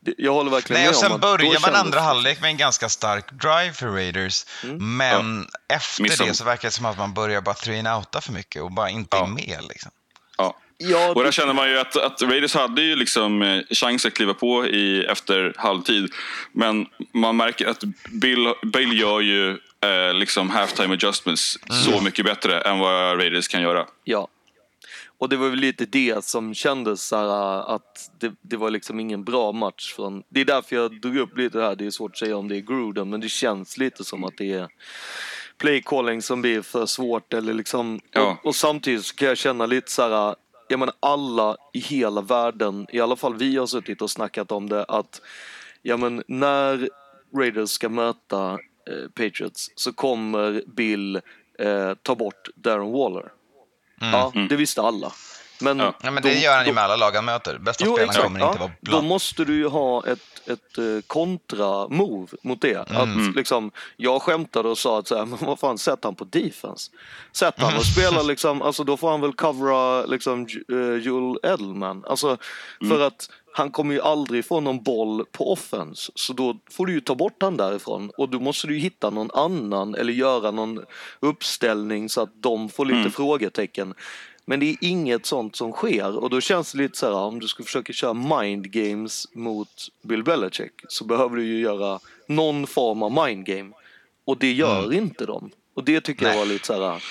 det 0.00 0.14
jag 0.18 0.32
håller 0.32 0.50
verkligen 0.50 0.80
Nej, 0.82 0.88
med 0.90 0.96
och 0.96 1.04
om 1.04 1.10
sen 1.10 1.20
börjar 1.20 1.52
man 1.52 1.60
kändes 1.62 1.80
andra 1.80 2.00
halvlek 2.00 2.40
med 2.40 2.50
en 2.50 2.56
ganska 2.56 2.88
stark 2.88 3.30
drive 3.32 3.72
för 3.72 3.86
Raiders. 3.86 4.44
Men 4.78 5.46
efter 5.68 6.02
Missar- 6.02 6.26
det 6.26 6.34
så 6.34 6.44
verkar 6.44 6.68
det 6.68 6.72
som 6.72 6.84
att 6.86 6.98
man 6.98 7.14
börjar 7.14 7.40
bara 7.40 7.54
three 7.54 7.78
and 7.78 7.88
outa 7.88 8.20
för 8.20 8.32
mycket 8.32 8.62
och 8.62 8.72
bara 8.72 8.90
inte 8.90 9.16
är 9.16 9.20
Ja. 9.20 9.26
med. 9.26 9.58
Liksom. 9.68 9.90
Ja. 10.38 10.56
Ja, 10.80 11.08
Och 11.14 11.24
där 11.24 11.32
känner 11.32 11.52
man 11.52 11.68
ju 11.70 11.78
att, 11.78 11.96
att 11.96 12.22
Raiders 12.22 12.54
hade 12.54 12.82
ju 12.82 12.96
liksom 12.96 13.42
eh, 13.42 13.62
chans 13.70 14.06
att 14.06 14.14
kliva 14.14 14.34
på 14.34 14.66
i, 14.66 15.04
efter 15.04 15.54
halvtid. 15.56 16.12
Men 16.52 16.86
man 17.14 17.36
märker 17.36 17.66
att 17.66 17.84
Bill, 18.10 18.52
Bill 18.72 19.00
gör 19.00 19.20
ju 19.20 19.50
eh, 19.80 20.14
liksom 20.14 20.50
halftime 20.50 20.94
adjustments 20.94 21.58
så 21.84 22.00
mycket 22.00 22.24
bättre 22.24 22.60
än 22.60 22.78
vad 22.78 23.18
Raiders 23.18 23.48
kan 23.48 23.62
göra. 23.62 23.86
ja. 24.04 24.28
Och 25.18 25.28
det 25.28 25.36
var 25.36 25.48
väl 25.48 25.58
lite 25.58 25.86
det 25.86 26.24
som 26.24 26.54
kändes 26.54 27.06
så 27.06 27.16
här, 27.16 27.74
att 27.74 28.10
det, 28.20 28.32
det 28.40 28.56
var 28.56 28.70
liksom 28.70 29.00
ingen 29.00 29.24
bra 29.24 29.52
match. 29.52 29.92
Från, 29.94 30.22
det 30.28 30.40
är 30.40 30.44
därför 30.44 30.76
jag 30.76 31.00
drog 31.00 31.16
upp 31.16 31.38
lite 31.38 31.60
här. 31.60 31.76
Det 31.76 31.86
är 31.86 31.90
svårt 31.90 32.10
att 32.10 32.18
säga 32.18 32.36
om 32.36 32.48
det 32.48 32.56
är 32.56 32.60
Gruden, 32.60 33.10
men 33.10 33.20
det 33.20 33.28
känns 33.28 33.78
lite 33.78 34.04
som 34.04 34.24
att 34.24 34.36
det 34.36 34.52
är 34.52 34.68
play 35.58 35.82
calling 35.82 36.22
som 36.22 36.40
blir 36.40 36.62
för 36.62 36.86
svårt. 36.86 37.34
Eller 37.34 37.54
liksom, 37.54 38.00
Ja. 38.12 38.38
och, 38.42 38.46
och 38.46 38.54
samtidigt 38.54 39.04
så 39.04 39.14
kan 39.14 39.28
jag 39.28 39.38
känna 39.38 39.66
lite 39.66 39.90
så 39.90 40.02
här, 40.02 40.34
jag 40.68 40.78
menar 40.80 40.94
alla 41.00 41.56
i 41.72 41.78
hela 41.78 42.20
världen, 42.20 42.86
i 42.92 43.00
alla 43.00 43.16
fall 43.16 43.34
vi 43.36 43.56
har 43.56 43.66
suttit 43.66 44.02
och 44.02 44.10
snackat 44.10 44.52
om 44.52 44.68
det, 44.68 44.84
att 44.84 45.20
ja, 45.82 45.96
men 45.96 46.22
när 46.26 46.88
Raiders 47.36 47.70
ska 47.70 47.88
möta 47.88 48.52
eh, 48.90 49.08
Patriots 49.14 49.70
så 49.74 49.92
kommer 49.92 50.62
Bill 50.66 51.20
eh, 51.58 51.94
ta 52.02 52.14
bort 52.14 52.48
Darren 52.54 52.92
Waller. 52.92 53.32
Ja, 54.00 54.32
det 54.48 54.56
visste 54.56 54.82
alla. 54.82 55.12
Men, 55.60 55.78
Ja. 55.78 55.94
Ja, 56.02 56.10
men 56.10 56.22
då- 56.22 56.28
det 56.28 56.34
gör 56.34 56.56
han 56.56 56.64
ju 56.64 56.70
då- 56.70 56.74
med 56.74 56.84
alla 56.84 56.96
lag 56.96 57.10
han 57.12 57.24
möter. 57.24 57.58
Bästa 57.58 57.84
Jo, 57.86 57.92
spelaren 57.92 58.08
exakt. 58.10 58.24
kommer 58.26 58.40
Ja. 58.40 58.46
inte 58.48 58.58
vara 58.60 58.70
Då 58.80 58.90
bland. 58.90 59.06
måste 59.08 59.44
du 59.44 59.54
ju 59.56 59.66
ha 59.68 60.06
ett, 60.06 60.48
ett 60.48 60.78
eh, 60.78 60.84
kontra-move 61.06 62.28
mot 62.42 62.60
det. 62.60 62.76
Att, 62.90 63.08
liksom, 63.36 63.70
jag 63.96 64.22
skämtade 64.22 64.68
och 64.68 64.78
sa 64.78 64.98
att 64.98 65.08
så 65.08 65.16
här, 65.16 65.24
men 65.26 65.38
vad 65.40 65.58
fan, 65.58 65.78
sätt 65.78 65.98
han 66.02 66.14
på 66.14 66.24
defense. 66.24 66.90
Sätt 67.32 67.54
han 67.58 67.76
och 67.76 67.84
spela 67.86 68.22
liksom, 68.32 68.62
alltså 68.62 68.84
då 68.84 68.96
får 68.96 69.10
han 69.10 69.20
väl 69.20 69.32
covera 69.32 70.06
liksom 70.06 70.46
uh, 70.72 70.96
Joel 70.96 71.38
Edelman. 71.42 72.04
Alltså, 72.08 72.36
för 72.88 73.00
att 73.00 73.30
han 73.52 73.70
kommer 73.70 73.94
ju 73.94 74.00
aldrig 74.00 74.44
få 74.44 74.60
någon 74.60 74.82
boll 74.82 75.24
på 75.32 75.52
offense. 75.52 76.12
Så 76.14 76.32
då 76.32 76.58
får 76.70 76.86
du 76.86 76.92
ju 76.92 77.00
ta 77.00 77.14
bort 77.14 77.42
han 77.42 77.56
därifrån. 77.56 78.10
Och 78.16 78.28
då 78.28 78.40
måste 78.40 78.66
du 78.66 78.74
ju 78.74 78.80
hitta 78.80 79.10
någon 79.10 79.30
annan 79.30 79.94
eller 79.94 80.12
göra 80.12 80.50
någon 80.50 80.84
uppställning 81.20 82.08
så 82.08 82.20
att 82.20 82.42
de 82.42 82.68
får 82.68 82.84
lite 82.84 83.10
frågetecken. 83.10 83.94
Men 84.44 84.60
det 84.60 84.66
är 84.66 84.76
inget 84.80 85.26
sånt 85.26 85.56
som 85.56 85.72
sker 85.72 86.16
och 86.16 86.30
då 86.30 86.40
känns 86.40 86.72
det 86.72 86.78
lite 86.78 86.98
så 86.98 87.06
här 87.06 87.14
om 87.14 87.40
du 87.40 87.48
ska 87.48 87.62
försöka 87.62 87.92
köra 87.92 88.14
mind 88.14 88.70
games 88.70 89.28
mot 89.34 89.88
Bill 90.02 90.24
Belichick 90.24 90.72
så 90.88 91.04
behöver 91.04 91.36
du 91.36 91.46
ju 91.46 91.60
göra 91.60 92.00
någon 92.26 92.66
form 92.66 93.02
av 93.02 93.26
mind 93.26 93.46
game 93.46 93.70
och 94.24 94.38
det 94.38 94.52
gör 94.52 94.92
inte 94.92 95.26
de. 95.26 95.50
Och 95.74 95.84
det 95.84 96.00
tycker 96.00 96.24
jag 96.24 96.30
Nej. 96.30 96.38
var 96.38 96.46
lite 96.46 96.66
så 96.66 96.72
här. 96.72 97.02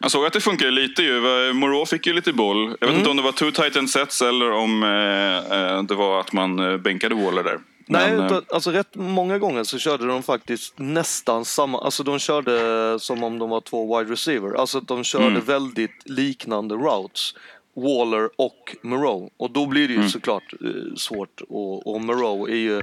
Jag 0.00 0.10
såg 0.10 0.26
att 0.26 0.32
det 0.32 0.40
funkade 0.40 0.70
lite 0.70 1.02
ju. 1.02 1.20
Moreau 1.52 1.86
fick 1.86 2.06
ju 2.06 2.12
lite 2.12 2.32
boll. 2.32 2.76
Jag 2.80 2.88
vet 2.88 2.96
inte 2.96 3.10
om 3.10 3.16
det 3.16 3.22
var 3.22 3.32
two 3.32 3.50
tight 3.50 3.76
end 3.76 3.90
sets 3.90 4.22
eller 4.22 4.50
om 4.50 4.82
eh, 4.82 5.58
eh, 5.58 5.82
det 5.82 5.94
var 5.94 6.20
att 6.20 6.32
man 6.32 6.58
eh, 6.58 6.76
bänkade 6.76 7.14
Waller 7.14 7.42
där. 7.44 7.58
Nej, 7.86 8.10
Men, 8.10 8.20
eh, 8.20 8.26
utan, 8.26 8.44
alltså 8.48 8.70
rätt 8.70 8.94
många 8.94 9.38
gånger 9.38 9.64
så 9.64 9.78
körde 9.78 10.06
de 10.06 10.22
faktiskt 10.22 10.78
nästan 10.78 11.44
samma, 11.44 11.80
alltså 11.80 12.02
de 12.02 12.18
körde 12.18 12.98
som 13.00 13.22
om 13.24 13.38
de 13.38 13.50
var 13.50 13.60
två 13.60 13.98
wide 13.98 14.12
receiver. 14.12 14.60
Alltså 14.60 14.78
att 14.78 14.88
de 14.88 15.04
körde 15.04 15.40
väldigt 15.40 16.02
liknande 16.04 16.74
routes. 16.74 17.34
Waller 17.82 18.28
och 18.36 18.76
Moreau. 18.82 19.30
Och 19.36 19.50
då 19.50 19.66
blir 19.66 19.88
det 19.88 19.94
ju 19.94 20.08
såklart 20.08 20.52
eh, 20.64 20.94
svårt. 20.96 21.40
Och, 21.48 21.94
och 21.94 22.00
Moreau 22.00 22.46
är 22.48 22.54
ju, 22.56 22.78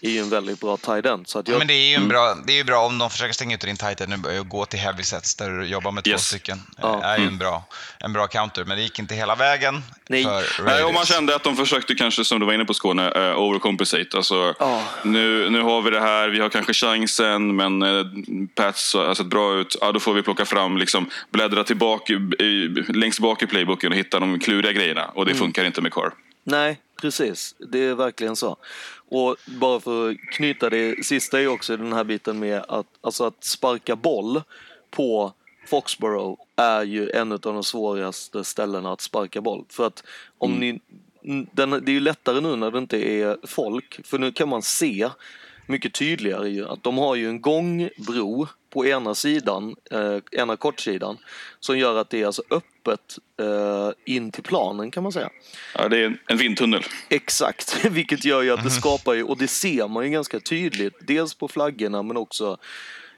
är 0.00 0.10
ju 0.10 0.18
en 0.18 0.30
väldigt 0.30 0.60
bra 0.60 0.76
tight 0.76 1.06
end. 1.06 1.28
Så 1.28 1.38
att 1.38 1.48
Ja, 1.48 1.52
jag, 1.54 1.58
men 1.58 1.66
det 1.68 1.74
är 1.74 1.88
ju 1.88 1.94
en 1.94 2.08
bra, 2.08 2.34
det 2.46 2.52
är 2.52 2.56
ju 2.56 2.64
bra 2.64 2.86
om 2.86 2.98
de 2.98 3.10
försöker 3.10 3.34
stänga 3.34 3.54
ut 3.54 3.60
din 3.60 3.76
tight 3.76 4.00
end 4.00 4.14
nu 4.24 4.38
och 4.40 4.48
gå 4.48 4.64
till 4.66 4.78
heavy 4.78 5.02
sets 5.02 5.34
där 5.34 5.50
du 5.50 5.66
jobbar 5.66 5.92
med 5.92 6.04
två 6.04 6.10
Yes. 6.10 6.26
stycken. 6.28 6.58
Ja. 6.82 6.96
Det 7.00 7.06
är 7.06 7.18
ju 7.18 7.26
en 7.26 7.38
bra, 7.38 7.62
en 7.98 8.12
bra 8.12 8.26
counter, 8.26 8.64
men 8.64 8.76
det 8.76 8.82
gick 8.82 8.98
inte 8.98 9.14
hela 9.14 9.34
vägen 9.34 9.82
Nej. 10.08 10.24
för 10.24 10.62
Nej, 10.64 10.84
och 10.84 10.94
man 10.94 11.04
kände 11.04 11.34
att 11.36 11.42
de 11.42 11.56
försökte 11.56 11.94
kanske, 11.94 12.24
som 12.24 12.40
du 12.40 12.46
var 12.46 12.52
inne 12.52 12.64
på 12.64 12.74
Skåne, 12.74 13.10
uh, 13.30 13.38
overcompensate. 13.38 14.16
Alltså, 14.16 14.54
Ja. 14.58 14.82
nu, 15.04 15.50
nu 15.50 15.62
har 15.62 15.82
vi 15.82 15.90
det 15.90 16.00
här, 16.00 16.28
vi 16.28 16.40
har 16.40 16.48
kanske 16.48 16.72
chansen, 16.74 17.56
men 17.56 17.82
uh, 17.82 18.06
Pats 18.54 18.94
har 18.94 19.14
sett 19.14 19.26
bra 19.26 19.54
ut. 19.54 19.76
Ja, 19.80 19.92
då 19.92 20.00
får 20.00 20.14
vi 20.14 20.22
plocka 20.22 20.44
fram, 20.44 20.76
liksom, 20.78 21.10
bläddra 21.30 21.64
tillbaka, 21.64 22.12
i, 22.12 22.68
längst 22.88 23.18
bak 23.18 23.42
i 23.42 23.46
playbooken 23.46 23.92
och 23.92 23.98
hitta 23.98 24.18
de 24.32 24.38
kluriga 24.38 24.72
grejerna. 24.72 25.06
Och 25.14 25.24
det 25.24 25.30
Mm. 25.30 25.38
funkar 25.40 25.64
inte 25.64 25.80
med 25.82 25.92
Carr. 25.92 26.12
Nej, 26.44 26.80
precis. 27.00 27.54
Det 27.58 27.78
är 27.78 27.94
verkligen 27.94 28.36
så. 28.36 28.56
Och 29.08 29.36
bara 29.46 29.80
för 29.80 30.10
att 30.10 30.16
knyta 30.32 30.70
det 30.70 31.04
sista 31.06 31.40
är 31.40 31.46
också 31.48 31.76
den 31.76 31.92
här 31.92 32.04
biten 32.04 32.38
med 32.38 32.64
att, 32.68 32.86
alltså 33.00 33.24
att 33.24 33.44
sparka 33.44 33.96
boll 33.96 34.42
på 34.90 35.32
Foxborough 35.66 36.40
är 36.56 36.82
ju 36.82 37.10
en 37.10 37.32
av 37.32 37.40
de 37.40 37.64
svåraste 37.64 38.44
ställena 38.44 38.92
att 38.92 39.00
sparka 39.00 39.40
boll. 39.40 39.64
För 39.68 39.86
att 39.86 40.02
om 40.38 40.52
ni, 40.52 40.80
den, 41.52 41.70
det 41.70 41.90
är 41.90 41.94
ju 41.94 42.00
lättare 42.00 42.40
nu 42.40 42.56
när 42.56 42.70
det 42.70 42.78
inte 42.78 42.98
är 43.10 43.36
folk, 43.46 44.00
för 44.06 44.18
nu 44.18 44.32
kan 44.32 44.48
man 44.48 44.62
se 44.62 45.08
mycket 45.66 45.94
tydligare 45.94 46.48
ju 46.48 46.68
att 46.68 46.82
de 46.82 46.98
har 46.98 47.14
ju 47.14 47.28
en 47.28 47.40
gångbro 47.40 48.48
på 48.74 48.86
ena 48.86 49.14
sidan, 49.14 49.76
eh, 49.90 50.40
ena 50.40 50.56
kortsidan, 50.56 51.18
som 51.60 51.78
gör 51.78 51.96
att 51.96 52.10
det 52.10 52.22
är 52.22 52.26
alltså 52.26 52.42
öppet 52.50 53.18
eh, 53.40 54.14
in 54.14 54.30
till 54.30 54.42
planen 54.42 54.90
kan 54.90 55.02
man 55.02 55.12
säga. 55.12 55.30
Ja, 55.74 55.88
det 55.88 55.98
är 55.98 56.18
en, 56.26 56.36
vindtunnel. 56.36 56.82
Exakt, 57.08 57.84
vilket 57.90 58.24
gör 58.24 58.42
ju 58.42 58.50
att 58.50 58.64
det 58.64 58.70
skapar 58.70 59.14
ju, 59.14 59.22
och 59.22 59.38
det 59.38 59.48
ser 59.48 59.88
man 59.88 60.04
ju 60.04 60.10
ganska 60.10 60.40
tydligt, 60.40 60.94
dels 61.00 61.34
på 61.34 61.48
flaggorna 61.48 62.02
men 62.02 62.16
också 62.16 62.58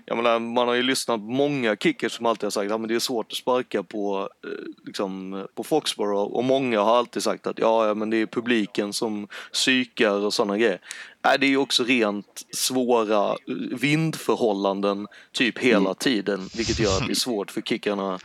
jag 0.08 0.16
menar, 0.16 0.38
man 0.38 0.68
har 0.68 0.74
ju 0.74 0.82
lyssnat 0.82 1.16
på 1.20 1.24
många 1.24 1.76
kickers 1.76 2.12
som 2.12 2.26
alltid 2.26 2.44
har 2.44 2.50
sagt 2.50 2.72
att 2.72 2.80
ja, 2.80 2.86
det 2.86 2.94
är 2.94 2.98
svårt 2.98 3.32
att 3.32 3.38
sparka 3.38 3.82
på, 3.82 4.28
eh, 4.44 4.50
liksom, 4.86 5.46
på 5.54 5.64
Foxborough 5.64 6.32
och 6.34 6.44
många 6.44 6.80
har 6.80 6.96
alltid 6.98 7.22
sagt 7.22 7.46
att 7.46 7.58
ja, 7.58 7.86
ja 7.86 7.94
men 7.94 8.10
det 8.10 8.16
är 8.16 8.26
publiken 8.26 8.92
som 8.92 9.28
psykar 9.52 10.10
och 10.10 10.34
sådana 10.34 10.58
grejer. 10.58 10.80
Nej, 11.24 11.38
det 11.38 11.46
är 11.46 11.48
ju 11.48 11.56
också 11.56 11.84
rent 11.84 12.42
svåra 12.52 13.28
eh, 13.30 13.36
vindförhållanden 13.80 15.06
typ 15.32 15.58
hela 15.58 15.94
tiden 15.94 16.48
vilket 16.54 16.78
gör 16.78 16.96
att 16.96 17.06
det 17.06 17.12
är 17.12 17.14
svårt 17.14 17.50
för 17.50 17.60
kickarna 17.60 18.18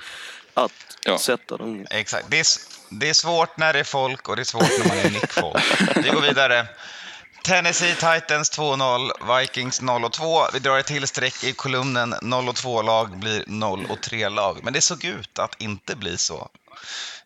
att 0.54 0.74
Ja. 1.06 1.18
sätta 1.18 1.58
dem. 1.58 1.86
Exakt. 1.90 2.32
Det 2.32 2.40
är, 2.40 2.46
det 2.90 3.10
är 3.10 3.14
svårt 3.14 3.58
när 3.58 3.74
det 3.74 3.80
är 3.80 3.84
folk 3.84 4.30
och 4.30 4.36
det 4.36 4.42
är 4.42 4.44
svårt 4.44 4.70
när 4.80 4.88
man 4.88 4.98
är 4.98 5.10
Nick 5.10 5.32
Folk. 5.32 5.64
Vi 6.06 6.10
går 6.10 6.22
vidare. 6.22 6.68
Tennessee 7.44 7.96
Titans 7.96 8.52
2-0, 8.60 9.40
Vikings 9.40 9.82
0-2. 9.82 10.50
Vi 10.54 10.60
drar 10.60 10.78
ett 10.78 10.86
till 10.86 11.08
streck 11.08 11.44
i 11.44 11.54
kolumnen. 11.54 12.14
0-2-lag 12.14 13.20
blir 13.20 13.44
0-3-lag. 13.44 14.60
Men 14.64 14.74
det 14.74 14.82
såg 14.82 15.06
ut 15.06 15.40
att 15.40 15.62
inte 15.62 15.96
bli 15.96 16.18
så 16.18 16.50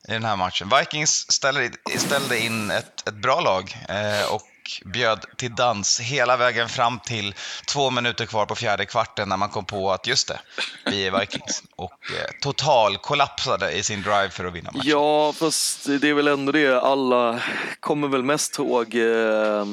i 0.07 0.11
den 0.11 0.25
här 0.25 0.35
matchen. 0.35 0.71
Vikings 0.79 1.31
ställde, 1.31 2.39
in 2.39 2.71
ett, 2.71 3.07
ett 3.07 3.13
bra 3.13 3.41
lag 3.41 3.77
eh, 3.89 4.33
och 4.33 4.41
bjöd 4.85 5.25
till 5.37 5.55
dans 5.55 5.99
hela 5.99 6.37
vägen 6.37 6.69
fram 6.69 6.99
till 6.99 7.35
två 7.67 7.89
minuter 7.89 8.25
kvar 8.25 8.45
på 8.45 8.55
fjärde 8.55 8.85
kvarten 8.85 9.29
när 9.29 9.37
man 9.37 9.49
kom 9.49 9.65
på 9.65 9.91
att 9.91 10.07
just 10.07 10.27
det, 10.27 10.39
vi 10.85 11.07
är 11.07 11.19
Vikings. 11.19 11.63
Och 11.75 11.91
eh, 11.91 12.39
total 12.41 12.97
kollapsade 12.97 13.71
i 13.71 13.83
sin 13.83 14.01
drive 14.01 14.29
för 14.29 14.45
att 14.45 14.53
vinna 14.53 14.71
matchen. 14.71 14.89
Ja, 14.89 15.33
fast 15.33 15.85
det 16.01 16.09
är 16.09 16.13
väl 16.13 16.27
ändå 16.27 16.51
det 16.51 16.81
alla 16.81 17.41
kommer 17.79 18.07
väl 18.07 18.23
mest 18.23 18.59
ihåg 18.59 18.95
eh, 18.95 19.65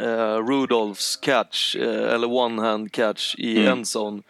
eh, 0.00 0.36
Rudolphs 0.48 1.16
catch, 1.16 1.76
eh, 1.76 2.14
eller 2.14 2.26
one-hand 2.26 2.92
catch 2.92 3.34
i 3.38 3.58
Mm. 3.58 3.72
endzone. 3.72 4.22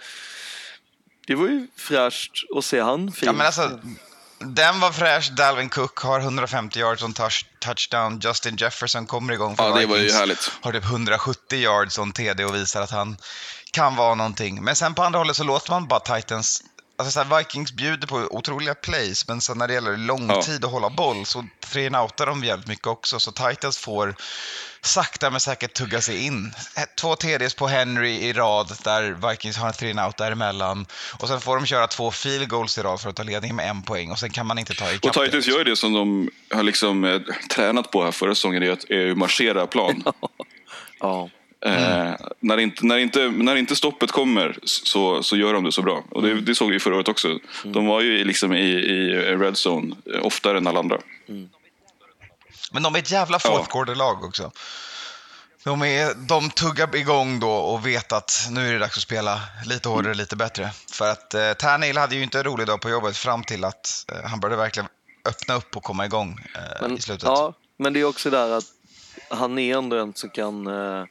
Det 1.27 1.35
var 1.35 1.47
ju 1.47 1.66
fräscht 1.77 2.33
att 2.57 2.64
se 2.64 2.81
han 2.81 3.12
fin. 3.12 3.27
Ja, 3.27 3.33
men 3.33 3.47
alltså, 3.47 3.81
den 4.39 4.81
var 4.81 4.91
fräsch. 4.93 5.31
Dalvin 5.33 5.69
Cook 5.69 5.99
har 5.99 6.21
150 6.21 6.79
yards 6.81 7.03
on 7.03 7.12
touch, 7.12 7.47
touchdown. 7.61 8.21
Justin 8.25 8.57
Jefferson 8.57 9.07
kommer 9.07 9.33
igång 9.33 9.57
för 9.57 9.64
Ja, 9.69 9.77
det 9.77 9.87
var 9.87 9.97
ju 9.97 10.11
härligt. 10.12 10.51
Har 10.61 10.73
typ 10.73 10.85
170 10.85 11.59
yards 11.59 11.99
on 11.99 12.12
TD 12.12 12.45
och 12.45 12.55
visar 12.55 12.83
att 12.83 12.91
han 12.91 13.16
kan 13.71 13.97
vara 13.97 14.14
någonting. 14.14 14.64
Men 14.64 14.77
sen 14.77 14.95
på 14.95 15.03
andra 15.03 15.19
hållet 15.19 15.37
så 15.37 15.45
låter 15.45 15.71
man 15.71 15.87
bara 15.89 16.01
Titans... 16.01 16.62
Alltså 17.01 17.12
så 17.12 17.23
här, 17.23 17.39
Vikings 17.39 17.73
bjuder 17.73 18.07
på 18.07 18.16
otroliga 18.16 18.75
plays, 18.75 19.29
men 19.29 19.41
sen 19.41 19.59
när 19.59 19.69
det 19.69 19.75
gäller 19.75 19.97
lång 19.97 20.29
Ja. 20.31 20.43
tid 20.43 20.64
att 20.64 20.71
hålla 20.71 20.91
boll 20.91 21.27
så 21.27 21.45
three-outar 21.66 22.27
de 22.27 22.45
jävligt 22.45 22.66
mycket 22.69 22.87
också. 22.87 23.21
Så 23.21 23.33
Titans 23.33 23.79
får 23.79 24.14
sakta 24.81 25.31
men 25.31 25.41
säkert 25.41 25.74
tugga 25.74 26.01
sig 26.01 26.26
in. 26.26 26.53
Två 27.01 27.16
TDs 27.16 27.55
på 27.55 27.66
Henry 27.66 28.11
i 28.11 28.33
rad 28.33 28.72
där 28.85 29.31
Vikings 29.31 29.57
har 29.57 29.66
en 29.66 29.72
three-out 29.72 30.16
däremellan. 30.18 30.87
Och 31.20 31.29
sen 31.29 31.41
får 31.41 31.57
de 31.57 31.66
köra 31.66 31.87
två 31.87 32.11
field 32.11 32.49
goals 32.49 32.79
i 32.79 32.83
rad 32.83 33.01
för 33.01 33.11
att 33.11 33.16
ta 33.16 33.22
ledningen 33.22 33.57
med 33.57 33.70
en 33.70 33.83
poäng 33.83 34.11
och 34.11 34.18
sen 34.18 34.31
kan 34.31 34.47
man 34.47 34.59
inte 34.59 34.74
ta 34.74 34.93
ikapp 34.93 35.16
Och 35.16 35.22
det. 35.22 35.26
Titans 35.26 35.47
gör 35.47 35.64
det 35.64 35.76
som 35.76 35.93
de 35.93 36.31
har 36.51 36.62
liksom, 36.62 37.05
eh, 37.05 37.20
tränat 37.51 37.91
på 37.91 38.05
här 38.05 38.12
förra 38.12 38.35
säsongen, 38.35 38.61
det 38.61 38.68
är 38.68 38.72
att 38.72 39.11
att 39.12 39.18
marschera 39.18 39.66
plan. 39.66 40.05
ja. 41.01 41.31
Eh, 41.64 42.12
när, 42.41 42.59
inte, 42.59 42.87
när, 42.87 42.99
inte, 42.99 43.29
när 43.29 43.57
inte 43.57 43.76
stoppet 43.76 44.11
kommer 44.11 44.59
så, 44.64 45.22
så 45.22 45.37
gör 45.37 45.53
de 45.53 45.64
det 45.64 45.72
så 45.72 45.83
bra. 45.83 46.05
Och 46.11 46.22
det, 46.22 46.41
det 46.41 46.55
såg 46.55 46.70
vi 46.70 46.81
förra 46.81 46.97
året 46.97 47.09
också. 47.09 47.39
De 47.64 47.87
var 47.87 48.01
ju 48.01 48.24
liksom 48.24 48.53
i, 48.53 48.68
i 48.68 49.11
red 49.37 49.55
zone 49.66 49.95
eh, 50.14 50.26
oftare 50.26 50.59
än 50.59 50.66
alla 50.66 50.79
andra. 50.79 50.99
Men 52.72 52.82
de 52.82 52.94
är 52.94 52.98
ett 52.98 53.11
jävla 53.11 53.38
fourth 53.38 53.68
quarter-lag 53.70 54.24
också. 54.24 54.52
De, 55.64 55.82
är, 55.82 56.14
de 56.14 56.50
tuggar 56.50 56.96
igång 56.96 57.40
då 57.40 57.50
och 57.50 57.86
vet 57.86 58.12
att 58.12 58.48
nu 58.50 58.68
är 58.68 58.72
det 58.72 58.78
dags 58.78 58.96
att 58.96 59.02
spela 59.02 59.40
lite 59.66 59.88
hårdare, 59.88 60.14
lite 60.14 60.36
bättre. 60.36 60.70
För 60.92 61.11
att 61.11 61.34
eh, 61.34 61.52
Tannehill 61.52 61.98
hade 61.98 62.14
ju 62.16 62.22
inte 62.22 62.38
en 62.38 62.44
rolig 62.44 62.66
dag 62.66 62.80
på 62.80 62.90
jobbet 62.90 63.16
fram 63.16 63.44
till 63.44 63.64
att 63.64 64.04
eh, 64.12 64.30
han 64.30 64.40
började 64.40 64.62
verkligen 64.62 64.88
öppna 65.28 65.54
upp 65.54 65.76
och 65.76 65.82
komma 65.82 66.06
igång 66.06 66.46
eh, 66.54 66.61
Men, 66.80 66.96
i 66.98 67.00
slutet. 67.00 67.24
ja, 67.24 67.54
men 67.78 67.92
det 67.92 68.00
är 68.00 68.04
också 68.04 68.30
där 68.30 68.50
att 68.50 68.64
han 69.30 69.59
är 69.59 69.76
ändå 69.78 69.96
en 69.96 70.14
som 70.14 70.30
kan 70.30 70.66
eh, 70.66 71.04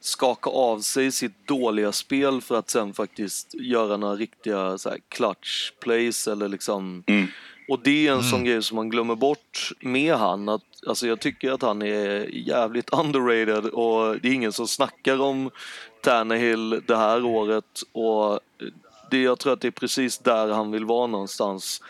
skaka 0.00 0.50
av 0.50 0.80
sig 0.80 1.12
sitt 1.12 1.48
dåliga 1.48 1.92
spel 1.92 2.42
för 2.42 2.58
att 2.58 2.70
sen 2.70 2.94
faktiskt 2.94 3.54
göra 3.54 3.96
några 3.96 4.14
riktiga 4.14 4.78
så 4.78 4.88
här, 4.88 4.98
clutch 5.08 5.70
plays 5.80 6.28
eller 6.28 6.48
liksom 6.48 7.04
Mm. 7.06 7.28
Och 7.68 7.80
det 7.80 8.08
är 8.08 8.12
en 8.12 8.22
sån 8.22 8.44
grej 8.44 8.62
som 8.62 8.76
man 8.76 8.88
glömmer 8.88 9.14
bort 9.14 9.72
med 9.80 10.14
han. 10.14 10.48
Att, 10.48 10.62
alltså 10.86 11.06
jag 11.06 11.20
tycker 11.20 11.52
att 11.52 11.62
han 11.62 11.82
är 11.82 12.26
jävligt 12.32 12.92
underrated 12.92 13.66
och 13.66 14.20
det 14.20 14.28
är 14.28 14.32
ingen 14.32 14.52
som 14.52 14.68
snackar 14.68 15.20
om 15.20 15.50
Tannehill 16.02 16.82
det 16.86 16.96
här 16.96 17.24
året. 17.24 17.82
Och 17.92 18.40
det, 19.10 19.22
jag 19.22 19.38
tror 19.38 19.52
att 19.52 19.60
det 19.60 19.68
är 19.68 19.72
precis 19.72 20.18
där 20.18 20.48
han 20.48 20.70
vill 20.70 20.84
vara 20.84 21.06
någonstans. 21.06 21.82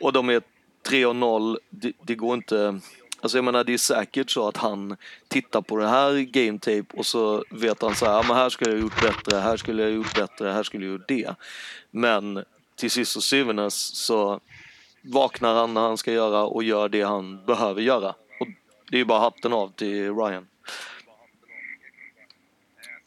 Och 0.00 0.12
de 0.12 0.28
är 0.28 0.42
3-0, 0.88 1.58
det, 1.70 1.92
det 2.02 2.14
går 2.14 2.34
inte... 2.34 2.80
Alltså 3.22 3.38
jag 3.38 3.44
menar 3.44 3.64
det 3.64 3.74
är 3.74 3.78
säkert 3.78 4.30
så 4.30 4.48
att 4.48 4.56
han 4.56 4.96
tittar 5.28 5.60
på 5.60 5.76
det 5.76 5.88
här 5.88 6.12
game 6.12 6.58
tape 6.58 6.84
och 6.98 7.06
så 7.06 7.44
vet 7.50 7.82
han 7.82 7.94
så 7.94 8.06
här, 8.06 8.12
ja, 8.12 8.24
men 8.28 8.36
här 8.36 8.48
skulle 8.48 8.70
jag 8.70 8.80
gjort 8.80 9.02
bättre, 9.02 9.36
här 9.36 9.56
skulle 9.56 9.82
jag 9.82 9.92
gjort 9.92 10.14
bättre, 10.14 10.48
här 10.48 10.62
skulle 10.62 10.84
jag 10.84 10.92
gjort 10.92 11.08
det. 11.08 11.34
Men 11.90 12.44
till 12.76 12.90
sist 12.90 13.16
och 13.16 13.22
syvende 13.22 13.70
så 13.70 14.40
vaknar 15.02 15.54
han 15.54 15.74
när 15.74 15.80
han 15.80 15.98
ska 15.98 16.12
göra 16.12 16.42
och 16.42 16.62
gör 16.64 16.88
det 16.88 17.02
han 17.02 17.44
behöver 17.44 17.82
göra. 17.82 18.08
Och 18.08 18.46
det 18.90 18.96
är 18.96 18.98
ju 18.98 19.04
bara 19.04 19.20
hatten 19.20 19.52
av 19.52 19.72
till 19.76 20.14
Ryan. 20.14 20.46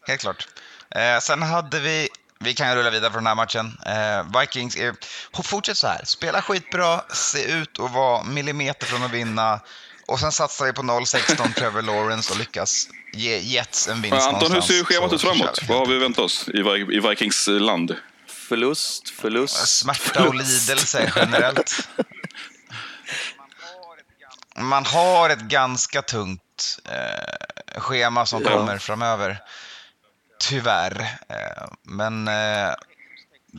Helt 0.08 0.22
klart. 0.22 0.48
Eh, 0.96 1.20
sen 1.22 1.42
hade 1.42 1.80
vi, 1.80 2.08
vi 2.40 2.54
kan 2.54 2.70
ju 2.70 2.76
rulla 2.76 2.90
vidare 2.90 3.12
från 3.12 3.24
den 3.24 3.28
här 3.28 3.36
matchen. 3.36 3.78
Eh, 3.86 4.40
Vikings 4.40 4.78
är, 4.78 4.96
fortsätt 5.44 5.78
så 5.78 5.88
här, 5.88 6.02
spela 6.06 6.42
skitbra, 6.42 7.02
se 7.10 7.52
ut 7.52 7.80
och 7.80 7.90
vara 7.90 8.24
millimeter 8.24 8.86
från 8.86 9.04
att 9.04 9.12
vinna. 9.12 9.60
Och 10.08 10.20
sen 10.20 10.32
satsar 10.32 10.66
vi 10.66 10.74
på 10.74 10.82
0-16 10.82 11.54
Trevor 11.56 11.82
Lawrence 11.82 12.34
och 12.34 12.40
lyckas 12.40 12.88
ge 13.14 13.38
Jets 13.38 13.88
en 13.88 14.02
vinst 14.02 14.18
Men 14.18 14.22
Anton, 14.22 14.42
hur 14.42 14.50
någonstans. 14.50 14.80
ser 14.80 14.84
schemat 14.84 15.14
ut 15.14 15.22
framåt? 15.22 15.60
Vad 15.70 15.78
har 15.78 15.86
vi 15.86 15.98
väntat 15.98 16.26
oss 16.26 16.50
i, 16.50 16.60
i 16.96 17.00
Vikings 17.00 17.48
land? 17.48 17.96
Förlust, 18.54 19.10
förlust, 19.10 19.68
Smärta 19.80 20.20
och 20.24 20.28
förlust. 20.28 20.68
lidelse 20.68 21.12
generellt. 21.16 21.88
Man 24.56 24.86
har 24.86 25.30
ett 25.30 25.40
ganska 25.42 26.02
tungt 26.02 26.80
eh, 26.90 27.80
schema 27.80 28.26
som 28.26 28.42
Ja. 28.44 28.50
kommer 28.50 28.78
framöver. 28.78 29.40
Tyvärr. 30.40 31.02
Eh, 31.30 31.68
men 31.84 32.28
eh, 32.28 32.74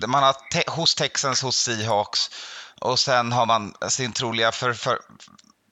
man 0.07 0.23
har 0.23 0.33
te- 0.53 0.71
hos 0.71 0.95
Texans, 0.95 1.43
hos 1.43 1.57
Seahawks 1.57 2.31
och 2.81 2.99
sen 2.99 3.33
har 3.33 3.47
man 3.47 3.75
sin 3.89 4.13
troliga 4.13 4.53
för, 4.53 4.73
för, 4.73 4.99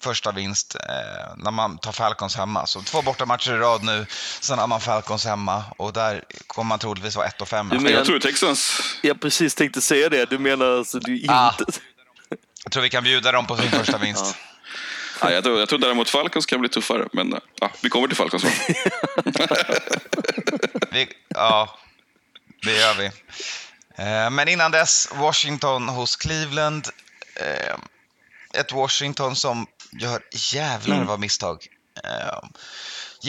första 0.03 0.33
vinst 0.33 0.75
eh, 0.75 1.35
när 1.37 1.51
man 1.51 1.79
tar 1.79 1.93
Falcons 1.93 2.37
hemma. 2.37 2.67
Så 2.67 2.83
två 2.83 3.03
bortamatcher 3.03 3.53
i 3.55 3.57
rad 3.59 3.83
nu, 3.83 4.07
sen 4.41 4.59
har 4.59 4.67
man 4.67 4.81
Falcons 4.81 5.25
hemma 5.25 5.65
och 5.79 5.93
där 5.93 6.25
kommer 6.47 6.69
man 6.69 6.79
troligtvis 6.79 7.17
vara 7.17 7.27
1 7.27 7.41
och 7.43 7.49
5. 7.49 7.69
Du 7.69 7.79
men- 7.79 7.93
Jag 7.93 8.05
tror 8.07 8.19
Texans... 8.19 8.81
Jag 9.03 9.21
precis 9.21 9.55
tänkte 9.55 9.81
säga 9.81 10.09
det, 10.09 10.31
du 10.31 10.39
menar 10.39 10.79
alltså 10.79 10.99
du 10.99 11.21
inte... 11.21 11.35
Ah. 11.35 11.55
Jag 12.65 12.73
tror 12.73 12.83
vi 12.83 12.91
kan 12.91 13.05
bjuda 13.05 13.33
dem 13.33 13.47
på 13.47 13.57
sin 13.57 13.71
första 13.71 13.99
vinst. 13.99 14.37
Ja, 15.21 15.31
jag, 15.31 15.45
tror, 15.45 15.59
jag 15.61 15.69
tror 15.69 15.79
däremot 15.79 16.11
Falcons 16.11 16.47
kan 16.47 16.61
bli 16.61 16.69
tuffare, 16.69 17.09
men 17.13 17.33
eh, 17.33 17.39
ja, 17.61 17.71
vi 17.83 17.89
kommer 17.89 18.09
till 18.09 18.17
Falcons. 18.17 18.45
Vi, 20.91 21.09
ja, 21.29 21.79
det 22.63 22.73
gör 22.77 22.95
vi. 22.95 23.05
Eh, 23.99 24.31
Men 24.31 24.49
innan 24.49 24.71
dess, 24.71 25.09
Washington 25.15 25.89
hos 25.89 26.17
Cleveland. 26.17 26.89
Eh, 27.37 27.77
Ett 28.61 28.73
Washington 28.73 29.37
som 29.37 29.67
gör 29.93 30.23
jävlar 30.53 31.05
vad 31.05 31.21
misstag. 31.21 31.67
Eh, 32.05 32.39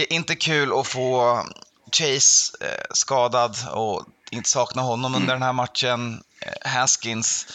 Inte 0.09 0.35
kul 0.35 0.73
att 0.79 0.87
få 0.87 1.43
Chase 1.91 2.57
eh, 2.61 2.85
skadad 2.93 3.55
och 3.71 4.05
inte 4.31 4.49
sakna 4.49 4.81
honom 4.81 5.15
under 5.15 5.33
den 5.33 5.43
här 5.43 5.53
matchen. 5.53 6.23
Eh, 6.39 6.69
Haskins 6.71 7.47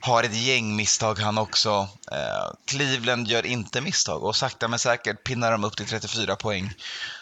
har 0.00 0.22
ett 0.22 0.36
gäng 0.36 0.76
misstag 0.76 1.18
han 1.18 1.38
också. 1.38 1.88
Eh, 2.12 2.54
Cleveland 2.64 3.28
gör 3.28 3.46
inte 3.46 3.80
misstag 3.80 4.24
och 4.24 4.36
sakta 4.36 4.68
men 4.68 4.78
säkert 4.78 5.24
pinnar 5.24 5.52
de 5.52 5.64
upp 5.64 5.76
till 5.76 5.86
34 5.86 6.36
poäng. 6.36 6.72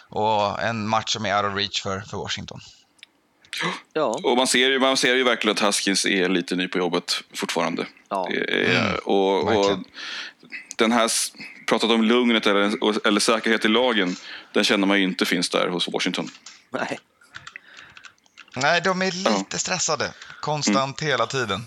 Och 0.09 0.61
en 0.61 0.87
match 0.87 1.13
som 1.13 1.25
är 1.25 1.43
out 1.43 1.51
of 1.51 1.57
reach 1.57 1.81
för, 1.81 2.01
för 2.01 2.17
Washington. 2.17 2.59
Ja, 3.93 4.19
Och 4.23 4.37
man 4.37 4.47
ser, 4.47 4.69
ju, 4.69 4.79
man 4.79 4.97
ser 4.97 5.15
ju 5.15 5.23
verkligen 5.23 5.55
att 5.55 5.59
Haskins 5.59 6.05
är 6.05 6.29
lite 6.29 6.55
ny 6.55 6.67
på 6.67 6.77
jobbet 6.77 7.13
fortfarande. 7.33 7.87
Ja. 8.09 8.27
Det 8.31 8.65
är, 8.75 9.07
och, 9.07 9.39
och 9.41 9.47
verkligen. 9.47 9.83
Den 10.79 10.91
här, 10.91 11.09
pratat 11.67 11.89
om 11.91 12.03
lugnet 12.03 12.47
eller, 12.47 13.07
eller 13.07 13.19
säkerhet 13.19 13.65
i 13.65 13.67
lagen, 13.67 14.15
den 14.53 14.63
känner 14.63 14.87
man 14.87 14.97
ju 14.97 15.03
inte 15.03 15.25
finns 15.25 15.49
där 15.49 15.67
hos 15.67 15.87
Washington. 15.87 16.29
nej. 16.71 16.99
Nej, 18.55 18.81
de 18.83 19.01
är 19.01 19.05
lite 19.11 19.29
Ja. 19.51 19.57
stressade 19.57 20.13
konstant 20.41 21.01
hela 21.01 21.25
tiden. 21.27 21.61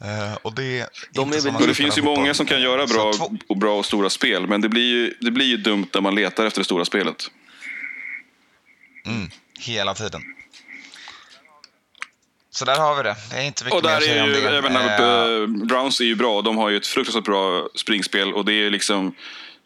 Eh, 0.00 0.34
och 0.42 0.54
det 0.54 0.78
är 0.80 0.88
De 1.10 1.32
är 1.32 1.40
väl- 1.40 1.54
Och 1.56 1.66
det 1.66 1.74
finns 1.74 1.98
ju 1.98 2.02
många 2.02 2.16
fotboll. 2.16 2.34
som 2.34 2.46
kan 2.46 2.60
göra 2.62 2.86
bra 2.86 3.12
och, 3.48 3.56
bra 3.58 3.78
och 3.78 3.86
stora 3.86 4.10
spel, 4.10 4.46
men 4.46 4.60
det 4.60 4.68
blir, 4.68 4.82
ju, 4.82 5.14
det 5.20 5.30
blir 5.30 5.46
ju 5.46 5.56
dumt 5.56 5.86
när 5.94 6.00
man 6.00 6.14
letar 6.14 6.46
efter 6.46 6.60
det 6.60 6.64
stora 6.64 6.84
spelet. 6.84 7.30
Mm, 9.06 9.30
hela 9.58 9.94
tiden. 9.94 10.22
Så 12.54 12.64
där 12.64 12.78
har 12.78 12.96
vi 12.96 13.02
det. 13.02 13.16
Det 13.30 13.36
är 13.36 13.42
inte 13.42 13.64
mycket 13.64 13.78
Och 13.78 13.84
mer 13.84 13.90
där 13.90 13.96
att 13.96 14.04
säga 14.04 14.24
är 14.24 14.26
om 14.26 14.32
det. 14.32 14.58
även 14.58 14.76
Eh, 14.76 15.40
uh, 15.40 15.66
Browns 15.66 16.00
är 16.00 16.04
ju 16.04 16.14
bra. 16.14 16.42
De 16.42 16.56
har 16.56 16.68
ju 16.68 16.76
ett 16.76 16.86
fruktansvärt 16.86 17.24
bra 17.24 17.68
springspel 17.74 18.32
och 18.32 18.44
det 18.44 18.52
är 18.52 18.70
liksom 18.70 19.14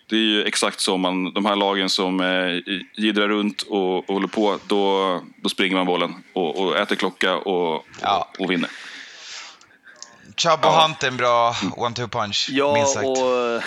det 0.08 0.16
är 0.16 0.20
ju 0.20 0.44
exakt 0.44 0.80
så 0.80 0.96
man, 0.96 1.32
de 1.34 1.46
här 1.46 1.56
lagen 1.56 1.88
som 1.88 2.20
eh, 2.20 2.74
gidrar 2.96 3.28
runt 3.28 3.62
och, 3.62 3.96
och 4.08 4.14
håller 4.14 4.28
på, 4.28 4.58
då, 4.66 5.20
då 5.42 5.48
springer 5.48 5.76
man 5.76 5.86
bollen 5.86 6.14
och, 6.32 6.58
och 6.60 6.76
äter 6.76 6.96
klocka 6.96 7.36
och, 7.36 7.84
Ja. 8.02 8.30
och, 8.38 8.44
och 8.44 8.50
vinner. 8.50 8.70
Chubb 10.38 10.64
och 10.64 10.72
Hunt 10.72 11.02
är 11.02 11.08
en 11.08 11.16
bra 11.16 11.52
one-two 11.76 12.08
punch, 12.08 12.48
Ja, 12.50 12.74
minst 12.74 12.92
sagt. 12.94 13.06
och 13.06 13.36
eh, 13.46 13.62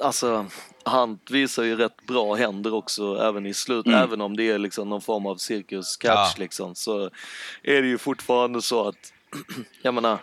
alltså, 0.00 0.46
han 0.84 1.18
visar 1.30 1.62
ju 1.62 1.76
rätt 1.76 2.06
bra 2.06 2.34
händer 2.34 2.74
också 2.74 3.16
även 3.22 3.46
i 3.46 3.54
slut. 3.54 3.86
Mm. 3.86 3.98
Även 4.02 4.20
om 4.20 4.36
det 4.36 4.50
är 4.50 4.58
liksom 4.58 4.88
någon 4.88 5.00
form 5.02 5.26
av 5.26 5.36
cirkus-catch 5.36 6.02
Ja. 6.04 6.32
liksom, 6.36 6.74
så 6.74 7.10
är 7.62 7.82
det 7.82 7.88
ju 7.88 7.98
fortfarande 7.98 8.62
så 8.62 8.88
att, 8.88 9.12
jag 9.82 9.94
menar, 9.94 10.18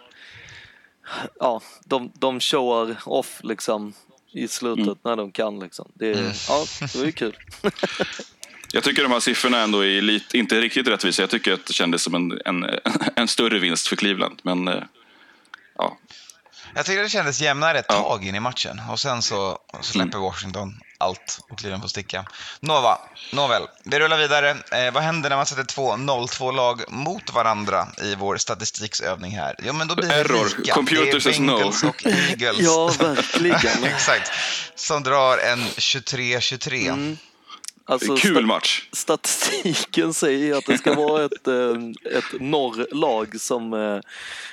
ja, 1.39 1.61
de, 1.85 2.11
de 2.13 2.39
showar 2.39 2.95
off 3.05 3.39
liksom 3.43 3.93
i 4.33 4.47
slutet 4.47 4.83
Mm. 4.85 4.97
när 5.03 5.15
de 5.15 5.31
kan 5.31 5.59
liksom. 5.59 5.91
Det, 5.93 6.07
är- 6.09 6.33
Ja, 6.49 6.65
det 6.79 6.95
var 6.95 7.05
ju 7.05 7.11
kul. 7.11 7.37
Jag 8.71 8.83
tycker 8.83 9.03
de 9.03 9.11
här 9.11 9.19
siffrorna 9.19 9.59
ändå 9.61 9.85
är 9.85 10.01
lite, 10.01 10.37
inte 10.37 10.61
riktigt 10.61 10.87
rättvisa. 10.87 11.21
Jag 11.23 11.29
tycker 11.29 11.53
att 11.53 11.65
det 11.65 11.73
kändes 11.73 12.01
som 12.03 12.15
en, 12.15 12.41
en, 12.45 12.65
en 13.15 13.27
större 13.27 13.59
vinst 13.59 13.87
för 13.87 13.95
Cleveland. 13.95 14.39
Men 14.43 14.67
eh, 14.67 14.73
ja, 14.73 14.83
Jag 16.75 16.85
tycker 16.85 17.03
det 17.03 17.09
kändes 17.09 17.41
jämnare 17.41 17.79
ett 17.79 17.85
Ja. 17.89 17.95
tag 17.95 18.25
in 18.25 18.35
i 18.35 18.39
matchen 18.39 18.81
och 18.89 18.99
sen 18.99 19.21
så 19.21 19.59
släpper 19.81 20.17
Washington 20.17 20.79
allt 20.97 21.39
och 21.49 21.57
Cleveland 21.59 21.83
får 21.83 21.89
sticka. 21.89 22.25
Nova, 22.59 22.99
nåväl, 23.33 23.63
vi 23.83 23.99
rullar 23.99 24.17
vidare. 24.17 24.49
Eh, 24.71 24.93
vad 24.93 25.03
händer 25.03 25.29
när 25.29 25.37
man 25.37 25.45
sätter 25.45 25.63
två 25.63 25.95
0-2 25.95 26.51
lag 26.51 26.81
mot 26.87 27.33
varandra 27.33 27.87
i 28.03 28.15
vår 28.15 28.37
statistiksövning 28.37 29.37
här? 29.37 29.55
Jo, 29.63 29.73
men 29.73 29.87
då 29.87 29.95
blir 29.95 30.07
det 30.09 30.15
Error. 30.15 30.49
lika. 30.57 30.73
Computer 30.73 31.05
det 31.05 31.11
är 31.17 31.19
says 31.19 31.39
no. 31.39 31.51
Bengals 31.57 31.83
och 31.83 32.05
Eagles. 32.05 32.59
Ja, 32.59 32.87
verkligen. 32.99 33.83
Exakt. 33.93 34.31
Som 34.75 35.03
drar 35.03 35.37
en 35.37 35.59
23-23. 35.65 36.87
Mm. 36.87 37.17
Alltså, 37.87 38.15
kul 38.15 38.45
match. 38.45 38.87
Statistiken 38.91 40.13
säger 40.13 40.57
att 40.57 40.65
det 40.65 40.77
ska 40.77 40.93
vara 40.93 41.25
ett, 41.25 41.47
eh, 41.47 42.17
ett 42.17 42.41
norrlag 42.41 43.41
som 43.41 43.73
eh, 43.73 43.99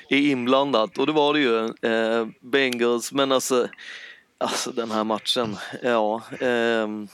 är 0.08 0.18
inblandat 0.18 0.98
och 0.98 1.06
det 1.06 1.12
var 1.12 1.34
det 1.34 1.40
ju. 1.40 1.64
Eh, 1.92 2.26
Bengals, 2.40 3.12
men 3.12 3.32
alltså, 3.32 3.68
alltså 4.38 4.70
den 4.70 4.90
här 4.90 5.04
matchen, 5.04 5.56
ja. 5.82 6.22
ehm, 6.40 7.08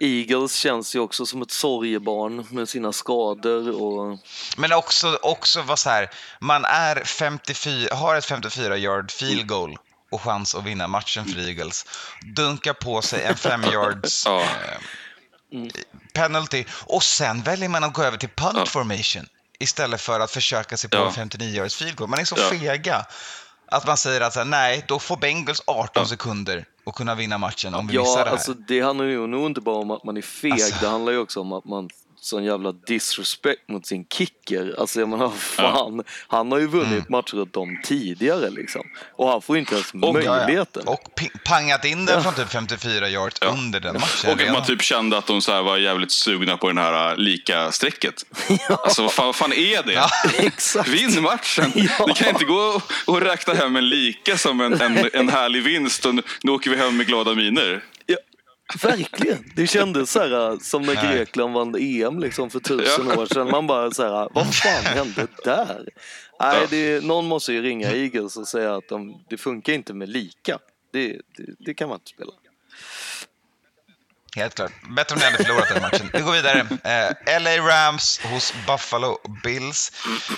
Eagles 0.00 0.54
känns 0.54 0.94
ju 0.94 1.00
också 1.00 1.26
som 1.26 1.42
ett 1.42 1.50
sorgebarn 1.50 2.46
med 2.50 2.68
sina 2.68 2.92
skador 2.92 3.82
och 3.82 4.18
Men 4.56 4.72
också, 4.72 5.18
också 5.22 5.62
var 5.62 5.76
så 5.76 5.90
här, 5.90 6.10
man 6.40 6.64
är 6.64 7.04
54, 7.04 7.94
har 7.94 8.16
ett 8.16 8.24
54 8.24 8.76
yard 8.76 9.10
field 9.10 9.46
goal 9.46 9.76
och 10.16 10.22
chans 10.22 10.54
att 10.54 10.64
vinna 10.64 10.88
matchen 10.88 11.24
för 11.24 11.48
Eagles. 11.48 11.84
Dunkar 12.36 12.72
på 12.72 13.02
sig 13.02 13.22
en 13.24 13.36
5 13.36 13.62
yards 13.72 14.26
eh, 14.26 14.42
penalty 16.12 16.64
och 16.84 17.02
sen 17.02 17.42
väljer 17.42 17.68
man 17.68 17.84
att 17.84 17.92
gå 17.92 18.02
över 18.02 18.16
till 18.18 18.28
punt 18.28 18.68
formation 18.68 19.26
istället 19.58 20.00
för 20.00 20.20
att 20.20 20.30
försöka 20.30 20.76
sig 20.76 20.90
på 20.90 20.96
Ja. 20.96 21.06
en 21.06 21.12
59 21.12 21.56
yards 21.56 21.76
field 21.76 21.96
goal. 21.96 22.10
Man 22.10 22.18
är 22.18 22.24
så 22.24 22.36
Ja. 22.38 22.50
fega 22.50 23.06
att 23.68 23.86
man 23.86 23.96
säger 23.96 24.20
att 24.20 24.32
så 24.32 24.38
här, 24.40 24.44
nej, 24.46 24.84
då 24.88 24.98
får 24.98 25.16
Bengals 25.16 25.62
18 25.66 25.90
Ja. 26.02 26.06
sekunder 26.08 26.64
att 26.86 26.94
kunna 26.94 27.14
vinna 27.14 27.38
matchen 27.38 27.74
om 27.74 27.86
vi 27.86 27.98
missar 27.98 28.10
Ja, 28.10 28.16
det 28.16 28.24
här. 28.24 28.30
alltså 28.32 28.54
det 28.54 28.80
handlar 28.80 29.04
ju 29.04 29.26
nog 29.26 29.46
inte 29.46 29.60
bara 29.60 29.76
om 29.76 29.90
att 29.90 30.04
man 30.04 30.16
är 30.16 30.22
feg, 30.22 30.52
Alltså. 30.52 30.74
det 30.80 30.88
handlar 30.88 31.12
ju 31.12 31.18
också 31.18 31.40
om 31.40 31.52
att 31.52 31.64
man 31.64 31.90
sån 32.26 32.44
jävla 32.44 32.72
disrespect 32.72 33.68
mot 33.68 33.86
sin 33.86 34.04
kicker. 34.04 34.74
Alltså 34.78 35.00
jag 35.00 35.08
menar, 35.08 35.30
fan, 35.30 36.02
han 36.28 36.52
har 36.52 36.58
ju 36.58 36.66
vunnit 36.66 36.86
Mm. 36.92 37.04
matcher 37.08 37.40
åt 37.40 37.52
dem 37.52 37.80
tidigare 37.84 38.50
liksom. 38.50 38.82
Och 39.16 39.28
han 39.28 39.42
får 39.42 39.58
inte 39.58 39.74
ens 39.74 39.92
Och- 39.94 40.14
möjligheten. 40.14 40.82
Och 40.88 41.00
pi- 41.16 41.30
pangat 41.44 41.84
in 41.84 42.04
den 42.06 42.22
från 42.22 42.34
typ 42.34 42.48
54 42.52 43.08
yards 43.08 43.36
Ja. 43.40 43.46
under 43.48 43.80
den 43.80 43.94
matchen. 43.94 44.30
Och 44.32 44.40
att 44.42 44.52
man 44.52 44.64
typ 44.64 44.82
kände 44.82 45.18
att 45.18 45.26
de 45.26 45.42
så 45.42 45.52
här 45.52 45.62
var 45.62 45.76
jävligt 45.76 46.10
sugna 46.12 46.56
på 46.56 46.72
det 46.72 46.80
här 46.80 47.10
äh, 47.10 47.16
lika-strecket. 47.16 48.14
Alltså 48.68 49.02
vad 49.02 49.12
fan, 49.12 49.26
vad 49.26 49.36
fan 49.36 49.52
är 49.52 49.82
det? 49.82 49.92
Ja. 49.92 50.08
Exakt. 50.38 50.88
Vinn 50.88 51.22
matchen! 51.22 51.72
Ja. 51.74 52.06
Du 52.06 52.14
kan 52.14 52.28
inte 52.28 52.44
gå 52.44 52.54
och, 52.58 52.82
och 53.06 53.20
räkna 53.20 53.54
hem 53.54 53.76
en 53.76 53.88
lika 53.88 54.38
som 54.38 54.60
en, 54.60 54.80
en, 54.80 55.10
en 55.12 55.28
härlig 55.28 55.62
vinst 55.62 56.06
och 56.06 56.14
nu, 56.14 56.22
nu 56.42 56.50
åker 56.52 56.70
vi 56.70 56.76
hem 56.76 56.96
med 56.96 57.06
glada 57.06 57.34
miner. 57.34 57.82
Verkligen. 58.82 59.52
Det 59.56 59.66
kändes 59.66 60.10
så 60.10 60.20
här, 60.20 60.58
som 60.64 60.82
när 60.82 60.94
Nej. 60.94 61.16
Grekland 61.16 61.54
vann 61.54 61.74
EM 61.78 62.18
liksom, 62.18 62.50
för 62.50 62.60
tusen 62.60 63.06
Ja. 63.08 63.16
år 63.18 63.26
sedan. 63.26 63.50
Man 63.50 63.66
bara 63.66 63.90
så 63.90 64.02
här, 64.02 64.28
vad 64.32 64.54
fan 64.54 64.84
hände 64.84 65.26
där? 65.44 65.88
Nej, 66.40 66.66
det, 66.70 67.04
någon 67.04 67.26
måste 67.26 67.52
ju 67.52 67.62
ringa 67.62 67.92
Eagles 67.92 68.36
och 68.36 68.48
säga 68.48 68.74
att 68.76 68.88
de, 68.88 69.24
det 69.30 69.36
funkar 69.36 69.72
inte 69.72 69.94
med 69.94 70.08
lika. 70.08 70.58
Det, 70.92 71.08
det, 71.08 71.44
det 71.58 71.74
kan 71.74 71.88
man 71.88 71.96
inte 71.96 72.10
spela. 72.10 72.32
Helt 74.36 74.54
klart. 74.54 74.72
Bättre 74.96 75.14
om 75.14 75.18
ni 75.18 75.24
hade 75.24 75.44
förlorat 75.44 75.68
den 75.68 75.82
matchen. 75.82 76.10
Vi 76.12 76.20
går 76.20 76.32
vidare. 76.32 76.58
Eh, 77.24 77.42
LA 77.42 77.56
Rams 77.56 78.20
hos 78.20 78.54
Buffalo 78.66 79.18
Bills. 79.44 79.92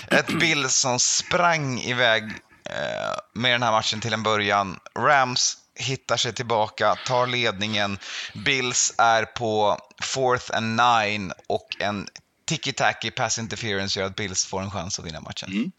Ett 0.07 0.27
Bills 0.39 0.75
som 0.75 0.99
sprang 0.99 1.79
iväg 1.79 2.23
eh, 2.65 3.17
med 3.33 3.51
den 3.51 3.63
här 3.63 3.71
matchen 3.71 3.99
till 4.01 4.13
en 4.13 4.23
början. 4.23 4.79
Rams 4.97 5.57
hittar 5.79 6.17
sig 6.17 6.33
tillbaka, 6.33 6.95
tar 6.95 7.27
ledningen. 7.27 7.97
Bills 8.33 8.93
är 8.97 9.25
på 9.25 9.77
fourth 10.01 10.57
and 10.57 10.81
nine 10.81 11.33
och 11.47 11.67
en 11.79 12.07
tiki-taki 12.45 13.11
pass 13.11 13.39
interference 13.39 13.99
gör 13.99 14.07
att 14.07 14.15
Bills 14.15 14.45
får 14.45 14.61
en 14.61 14.71
chans 14.71 14.99
att 14.99 15.05
vinna 15.05 15.19
matchen. 15.21 15.71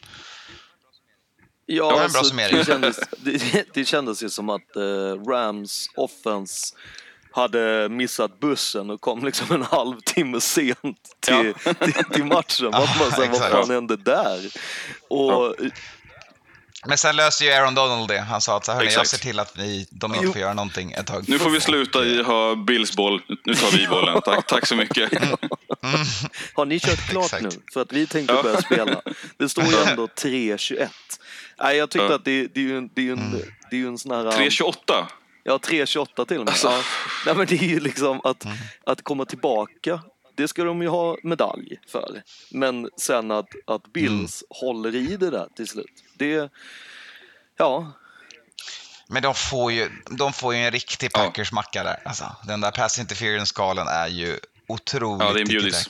Ja, 1.67 1.85
Det 1.85 1.93
var 1.93 1.99
en 1.99 2.03
alltså, 2.03 2.21
bra 2.21 2.29
summering. 2.29 2.57
det, 2.57 2.65
kändes, 2.65 3.01
det, 3.19 3.67
det 3.75 3.85
kändes 3.85 4.23
ju 4.23 4.31
som 4.31 4.49
att 4.49 4.77
eh, 4.77 5.25
Rams 5.29 5.87
offense 5.97 6.77
hade 7.33 7.89
missat 7.89 8.41
bussen 8.41 8.91
och 8.91 9.01
kom 9.01 9.25
liksom 9.25 9.53
en 9.53 9.63
halvtimme 9.63 10.41
sent 10.41 11.17
till, 11.21 11.55
till, 11.81 12.05
till 12.13 12.25
matchen. 12.25 12.71
Man 12.71 12.87
bara, 12.99 13.11
så 13.11 13.23
här, 13.23 13.29
vad 13.29 13.51
fan 13.51 13.71
hände 13.71 13.97
där? 13.97 14.53
Och 15.09 15.57
Men 16.87 16.99
sen 16.99 17.17
löste 17.17 17.45
ju 17.45 17.51
Aaron 17.51 17.75
Donald 17.75 18.09
det. 18.09 18.21
Han 18.21 18.41
sa 18.41 18.57
att 18.57 18.65
så 18.65 18.73
här, 18.73 18.79
"Hörni, 18.79 18.93
jag 18.93 19.07
ser 19.07 19.19
till 19.19 19.39
att 19.39 19.57
vi, 19.59 19.87
de 19.91 20.15
inte 20.15 20.27
får 20.27 20.41
göra 20.41 20.55
någonting 20.55 20.93
ett 20.93 21.07
tag. 21.07 21.25
Nu 21.29 21.39
får 21.39 21.51
vi 21.51 21.61
sluta 21.61 22.05
i 22.05 22.23
ha 22.23 22.55
Bills 22.55 22.97
boll. 22.97 23.23
Nu 23.45 23.55
tar 23.55 23.71
vi 23.71 23.87
bollen. 23.87 24.21
Tack, 24.25 24.47
tack 24.47 24.67
så 24.67 24.77
mycket. 24.77 25.13
har 26.55 26.65
ni 26.65 26.81
kört 26.81 27.09
klart 27.09 27.25
Exakt. 27.25 27.43
nu? 27.43 27.51
För 27.73 27.83
att 27.83 27.93
vi 27.93 28.07
tänkte 28.07 28.35
Ja. 28.35 28.43
börja 28.43 28.63
spela. 28.63 29.03
Det 29.37 29.49
står 29.49 29.65
ju 29.65 29.77
ändå 29.91 30.07
3-21. 30.07 30.89
Nej, 31.63 31.77
jag 31.77 31.91
tyckte 31.91 32.07
Ja. 32.07 32.15
att 32.15 32.25
det, 32.25 32.47
det 32.55 32.61
är 32.61 32.65
ju 32.65 32.79
en, 32.79 32.91
det 32.95 33.01
är 33.01 33.05
ju 33.05 33.13
en, 33.13 33.31
det 33.71 33.77
är 33.77 33.81
ju 33.81 33.87
en 33.89 33.99
sån 33.99 34.11
här... 34.13 34.25
3.28. 34.25 35.07
Ja, 35.45 35.57
3.28 35.59 36.25
till 36.27 36.39
och 36.39 36.45
med. 36.45 36.49
Alltså. 36.53 36.69
Ja. 36.69 36.83
Nej, 37.27 37.35
men 37.35 37.47
det 37.47 37.55
är 37.55 37.69
ju 37.69 37.81
liksom 37.81 38.21
att, 38.25 38.45
att 38.85 39.05
komma 39.05 39.25
tillbaka, 39.25 40.01
det 40.37 40.49
ska 40.49 40.65
de 40.65 40.83
ju 40.83 40.89
ha 40.89 41.17
medalj 41.23 41.77
för. 41.93 42.23
Men 42.51 42.89
sen 42.97 43.31
att, 43.31 43.49
att 43.67 43.93
Bills 43.93 44.45
håller 44.51 44.95
i 44.95 45.17
det 45.17 45.31
där 45.31 45.47
till 45.57 45.67
slut. 45.69 45.87
Det, 46.21 46.51
ja, 47.59 47.93
Men 49.09 49.23
de 49.23 49.35
får 49.35 49.73
ju, 49.73 49.89
de 50.11 50.33
får 50.33 50.55
ju 50.55 50.61
en 50.61 50.71
riktig 50.71 51.13
Packers-macka 51.13 51.83
där. 51.85 51.97
Alltså, 52.05 52.37
den 52.47 52.61
där 52.61 52.71
pass 52.71 52.99
interference-skalen 52.99 53.87
är 53.89 54.09
ju 54.09 54.39
otroligt 54.69 55.27
Ja, 55.27 55.33
det 55.33 55.39
är 55.39 55.43
en 55.43 55.49
bjudis. 55.49 55.89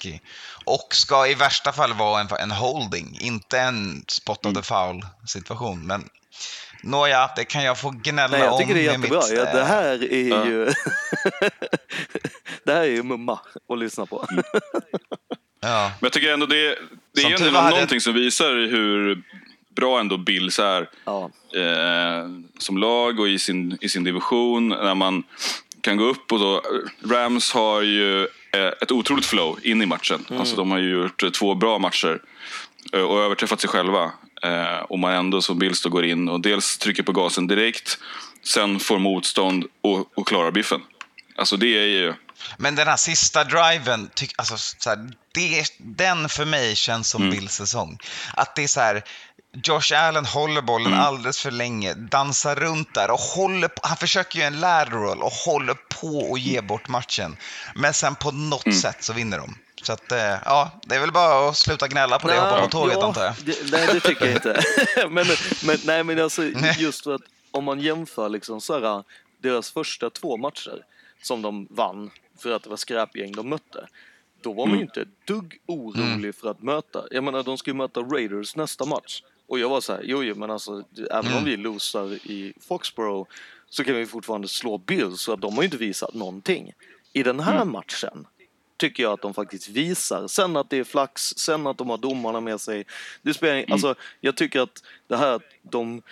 Och 0.65 0.89
ska 0.95 1.27
i 1.27 1.35
värsta 1.35 1.73
fall 1.73 1.93
vara 1.95 2.21
en, 2.21 2.29
en 2.41 2.51
holding, 2.51 3.19
inte 3.21 3.59
en 3.59 4.05
spot 4.09 4.45
Mm. 4.45 4.57
of 4.57 4.63
the 4.63 4.69
foul-situation. 4.69 5.87
Men 5.87 6.09
nåja, 6.83 7.31
det 7.37 7.45
kan 7.45 7.65
jag 7.65 7.79
få 7.79 7.91
gnälla 7.91 8.37
nej, 8.39 8.47
jag 8.47 8.59
tycker 8.59 8.73
om 8.73 8.79
det 8.79 8.87
är 8.87 8.93
jättebra. 8.93 9.21
mitt, 9.21 9.31
Ja, 9.39 9.45
det 9.45 9.61
eh, 9.61 9.67
här 9.67 10.13
är 10.13 10.29
Ja. 10.29 10.47
ju... 10.47 10.65
det 12.65 12.73
här 12.73 12.81
är 12.81 12.85
ju 12.85 13.03
mumma 13.03 13.41
att 13.73 13.79
lyssna 13.79 14.07
på. 14.07 14.27
Ja. 15.63 15.93
Men 16.01 16.07
jag 16.07 16.13
tycker 16.13 16.33
ändå 16.33 16.47
det, 16.47 16.79
det 17.15 17.23
är 17.23 17.47
ändå 17.47 17.61
någonting 17.61 18.01
som 18.01 18.15
visar 18.15 18.51
hur 18.51 19.23
bra 19.77 20.01
ändå 20.01 20.17
Bills 20.17 20.59
är 20.59 20.89
Ja, 21.05 21.31
eh, 21.55 22.29
som 22.59 22.79
lag 22.79 23.21
och 23.21 23.29
i 23.29 23.39
sin, 23.39 23.79
i 23.81 23.89
sin 23.89 24.05
division. 24.05 24.69
När 24.69 24.95
man 24.95 25.23
kan 25.81 25.97
gå 25.97 26.05
upp 26.05 26.33
och 26.33 26.39
då... 26.39 26.63
Rams 27.11 27.53
har 27.53 27.83
ju 27.83 28.23
eh, 28.53 28.73
ett 28.83 28.93
otroligt 28.93 29.27
flow 29.27 29.59
in 29.63 29.83
i 29.83 29.87
matchen. 29.87 30.27
Alltså 30.39 30.57
de 30.57 30.71
har 30.71 30.79
ju 30.79 30.91
gjort 30.91 31.23
eh, 31.23 31.31
två 31.31 31.55
bra 31.55 31.79
matcher 31.79 32.21
eh, 32.93 33.01
och 33.03 33.21
överträffat 33.21 33.61
sig 33.61 33.71
själva. 33.71 34.13
Eh, 34.43 34.79
och 34.79 34.99
man 34.99 35.13
ändå 35.13 35.43
som 35.43 35.59
Bills 35.59 35.83
då 35.83 35.89
går 35.89 36.05
in 36.05 36.29
och 36.29 36.41
dels 36.41 36.79
trycker 36.79 37.03
på 37.03 37.13
gasen 37.13 37.47
direkt, 37.47 37.99
sen 38.43 38.81
får 38.81 38.99
motstånd 38.99 39.65
och, 39.81 40.19
och 40.19 40.29
klarar 40.29 40.51
biffen. 40.51 40.81
Alltså 41.37 41.57
det 41.57 41.79
är 41.79 41.87
ju... 41.87 42.15
Men 42.59 42.75
den 42.75 42.89
här 42.89 42.97
sista 42.97 43.45
driven, 43.45 44.11
tyck, 44.15 44.33
alltså, 44.37 44.57
så 44.57 44.91
här, 44.91 45.11
det, 45.35 45.65
den 45.79 46.29
för 46.29 46.45
mig 46.45 46.77
känns 46.77 47.11
som 47.11 47.23
Mm. 47.23 47.35
Bills 47.35 47.53
säsong. 47.53 47.99
Att 48.35 48.57
det 48.57 48.63
är 48.63 48.69
så 48.69 48.81
här, 48.81 49.03
Josh 49.53 49.93
Allen 49.95 50.25
håller 50.25 50.63
bollen 50.63 50.93
Mm. 50.93 51.01
alldeles 51.05 51.39
för 51.41 51.51
länge, 51.51 51.95
dansar 51.95 52.55
runt 52.57 52.95
där 52.95 53.11
och 53.11 53.19
håller 53.21 53.69
på, 53.69 53.81
han 53.83 53.97
försöker 53.97 54.39
ju 54.39 54.45
en 54.45 54.61
lateral 54.61 55.23
och 55.23 55.33
håller 55.33 55.75
på 55.75 56.35
att 56.35 56.41
ge 56.41 56.61
bort 56.61 56.89
matchen. 56.89 57.37
Men 57.75 57.95
sen 57.95 58.15
på 58.15 58.31
något 58.31 58.67
Mm. 58.67 58.79
sätt 58.79 59.05
så 59.05 59.13
vinner 59.13 59.39
de. 59.39 59.55
Så 59.83 59.93
att, 59.93 60.13
eh, 60.13 60.19
ja, 60.45 60.71
det 60.83 60.95
är 60.95 61.01
väl 61.01 61.13
bara 61.13 61.49
att 61.49 61.57
sluta 61.57 61.89
gnälla 61.89 62.19
på 62.19 62.29
det 62.29 62.41
och 62.41 62.47
hoppa 62.47 62.61
på 62.63 62.69
tåget 62.69 62.97
ja, 63.01 63.07
antar 63.07 63.25
jag. 63.25 63.35
Det, 63.45 63.73
nej, 63.73 63.87
det 63.87 64.01
tycker 64.01 64.25
jag 64.27 64.35
inte. 64.35 64.63
men, 65.11 65.27
men, 65.65 65.79
nej, 65.85 66.05
men 66.05 66.21
alltså 66.21 66.43
just 66.79 67.05
för 67.05 67.15
att 67.15 67.23
om 67.51 67.65
man 67.65 67.81
jämför 67.81 68.29
liksom 68.29 68.61
så 68.61 68.81
här, 68.81 69.05
deras 69.43 69.71
första 69.71 70.11
två 70.11 70.37
matcher 70.37 70.85
som 71.23 71.43
de 71.43 71.67
vann 71.71 72.11
för 72.43 72.53
att 72.53 72.63
det 72.63 72.71
var 72.71 72.77
skräpgäng 72.77 73.33
de 73.33 73.49
mötte. 73.49 73.87
Då 74.43 74.53
var 74.53 74.67
man 74.67 74.77
ju 74.77 74.83
inte 74.83 75.01
ett 75.01 75.27
dugg 75.27 75.59
orolig 75.67 76.35
för 76.35 76.51
att 76.51 76.63
möta. 76.63 77.05
Jag 77.11 77.25
menar, 77.25 77.43
de 77.43 77.59
ska 77.59 77.71
ju 77.71 77.75
möta 77.77 78.01
Raiders 78.01 78.57
nästa 78.57 78.85
match. 78.85 79.23
Och 79.51 79.59
jag 79.59 79.69
var 79.69 79.81
så 79.81 79.93
här, 79.93 80.03
jo, 80.05 80.23
jo 80.23 80.35
men 80.35 80.51
alltså, 80.51 80.83
även 81.11 81.33
om 81.37 81.45
vi 81.45 81.57
losar 81.57 82.13
i 82.13 82.53
Foxborough 82.69 83.31
så 83.69 83.85
kan 83.85 83.95
vi 83.95 84.07
fortfarande 84.07 84.49
slå 84.49 84.79
Bills, 84.79 85.21
så 85.21 85.33
att 85.33 85.41
de 85.41 85.55
har 85.55 85.63
ju 85.63 85.65
inte 85.65 85.77
visat 85.77 86.15
någonting. 86.15 86.73
I 87.13 87.23
den 87.23 87.41
här 87.41 87.65
matchen 87.65 88.27
tycker 88.77 89.03
jag 89.03 89.13
att 89.13 89.23
de 89.23 89.35
faktiskt 89.35 89.69
visar. 89.69 90.29
Sen 90.29 90.57
att 90.57 90.71
det 90.71 90.77
är 90.77 90.85
flax, 90.85 91.23
sen 91.23 91.67
att 91.67 91.79
de 91.79 91.91
har 91.91 91.99
domarna 91.99 92.41
med 92.41 92.61
sig. 92.61 92.85
Det 93.23 93.35
spelar, 93.35 93.73
alltså, 93.73 93.95
jag 94.21 94.37
tycker 94.37 94.61
att 94.61 94.83
det 95.09 95.17
här 95.17 95.35
att 95.35 95.43
de... 95.63 96.03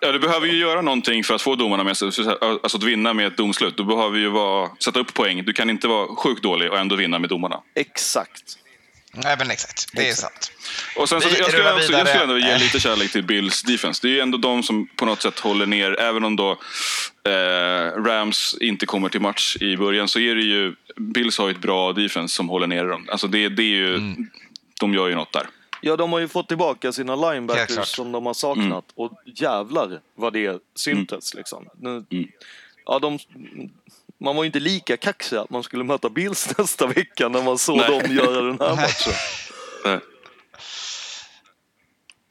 Ja, 0.00 0.12
du 0.12 0.18
behöver 0.18 0.46
ju 0.46 0.58
göra 0.58 0.82
någonting 0.82 1.24
för 1.24 1.34
att 1.34 1.42
få 1.42 1.54
domarna 1.54 1.84
med 1.84 1.96
sig. 1.96 2.08
Alltså 2.40 2.76
att 2.76 2.84
vinna 2.84 3.14
med 3.14 3.26
ett 3.26 3.36
domslut. 3.36 3.76
Du 3.76 3.84
behöver 3.84 4.18
ju 4.18 4.28
vara, 4.28 4.70
sätta 4.80 5.00
upp 5.00 5.14
poäng. 5.14 5.44
Du 5.44 5.52
kan 5.52 5.70
inte 5.70 5.88
vara 5.88 6.16
sjukt 6.16 6.42
dålig 6.42 6.70
och 6.70 6.78
ändå 6.78 6.96
vinna 6.96 7.18
med 7.18 7.30
domarna. 7.30 7.62
Exakt. 7.74 8.58
Nej, 9.14 9.36
men 9.38 9.50
exakt. 9.50 9.86
Det 9.92 10.08
är 10.08 10.12
sant. 10.12 10.52
Och 10.96 11.08
sen 11.08 11.20
så, 11.20 11.28
Vi 11.28 11.38
jag 11.38 11.48
skulle 11.48 11.72
också, 11.74 11.92
jag 11.92 12.08
skulle 12.08 12.22
ändå 12.22 12.38
ge 12.38 12.50
Eh. 12.50 12.58
lite 12.58 12.80
kärlek 12.80 13.12
till 13.12 13.24
Bills 13.24 13.62
defense. 13.62 14.00
Det 14.02 14.08
är 14.08 14.12
ju 14.14 14.20
ändå 14.20 14.38
de 14.38 14.62
som 14.62 14.88
på 14.96 15.04
något 15.04 15.22
sätt 15.22 15.38
håller 15.38 15.66
ner, 15.66 16.00
även 16.00 16.24
om 16.24 16.36
då 16.36 16.50
eh, 17.30 18.02
Rams 18.02 18.56
inte 18.60 18.86
kommer 18.86 19.08
till 19.08 19.20
match 19.20 19.56
i 19.60 19.76
början, 19.76 20.08
så 20.08 20.18
är 20.20 20.34
det 20.34 20.42
ju, 20.42 20.74
Bills 20.96 21.38
har 21.38 21.48
ju 21.48 21.54
ett 21.54 21.60
bra 21.60 21.92
defense 21.92 22.34
som 22.34 22.48
håller 22.48 22.66
ner 22.66 22.84
dem. 22.84 23.08
Alltså 23.10 23.26
det, 23.28 23.48
det 23.48 23.62
är 23.62 23.66
ju, 23.76 23.94
Mm. 23.96 24.30
de 24.80 24.94
gör 24.94 25.08
ju 25.08 25.14
något 25.14 25.32
där. 25.32 25.46
Ja, 25.80 25.96
de 25.96 26.12
har 26.12 26.18
ju 26.20 26.28
fått 26.28 26.48
tillbaka 26.48 26.92
sina 26.92 27.16
linebackers 27.32 27.88
som 27.88 28.12
de 28.12 28.26
har 28.26 28.34
saknat. 28.34 28.84
Och 28.94 29.12
jävlar 29.24 30.00
vad 30.14 30.32
det 30.32 30.62
syntes 30.76 31.34
liksom. 31.34 31.68
Nu, 31.80 32.04
Ja, 32.86 32.98
de, 32.98 33.18
man 34.20 34.36
var 34.36 34.42
ju 34.42 34.46
inte 34.46 34.60
lika 34.60 34.96
kaxig 34.96 35.36
att 35.36 35.50
man 35.50 35.62
skulle 35.62 35.84
möta 35.84 36.08
Bills 36.08 36.48
nästa 36.58 36.86
vecka 36.86 37.28
när 37.28 37.42
man 37.42 37.58
såg 37.58 37.76
Nej. 37.76 37.90
dem 37.90 38.16
göra 38.16 38.42
den 38.42 38.60
här 38.60 38.76
matchen. 38.76 39.12
Eh, 39.84 39.98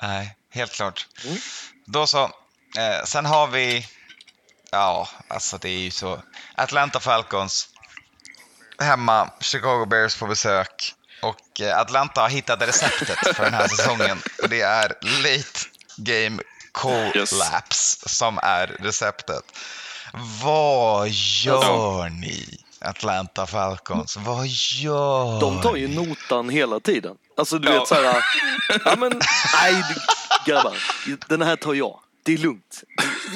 Nej, 0.02 0.36
helt 0.50 0.72
klart. 0.72 1.08
Då 1.86 2.08
så. 2.08 2.24
Eh, 2.78 3.06
sen 3.06 3.26
har 3.26 3.48
vi... 3.48 3.86
Ja, 4.72 5.10
alltså 5.28 5.58
det 5.58 5.70
är 5.70 5.80
ju 5.80 5.92
så. 5.92 6.22
Atlanta 6.56 7.00
Falcons 7.00 7.70
hemma, 8.80 9.30
Chicago 9.40 9.86
Bears 9.86 10.16
på 10.16 10.28
besök. 10.28 10.94
Och 11.22 11.62
eh, 11.62 11.80
Atlanta 11.80 12.22
har 12.22 12.30
hittat 12.30 12.62
receptet 12.62 13.36
för 13.36 13.44
den 13.44 13.54
här 13.54 13.68
säsongen. 13.78 14.22
Och 14.44 14.50
det 14.50 14.62
är 14.62 14.88
late 15.24 15.60
game 15.98 16.42
collapse 16.72 18.10
som 18.10 18.40
är 18.44 18.68
receptet. 18.68 19.44
Vad 20.43 21.09
gör 21.45 22.09
ni, 22.09 22.57
Atlanta 22.82 23.45
Falcons? 23.45 24.18
Vad 24.18 24.47
gör 24.47 25.39
De 25.39 25.61
tar 25.61 25.76
ju 25.76 25.88
notan 25.88 26.49
hela 26.49 26.80
tiden. 26.80 27.18
Alltså 27.38 27.59
du 27.59 27.68
Ja. 27.70 27.80
vet 27.80 27.88
såhär, 27.88 28.24
ja 28.86 28.95
men 28.97 29.11
nej 29.63 29.84
grabbar, 30.45 30.78
den 31.30 31.41
här 31.41 31.55
tar 31.55 31.74
jag. 31.74 31.99
Det 32.24 32.34
är 32.34 32.38
lugnt. 32.38 32.84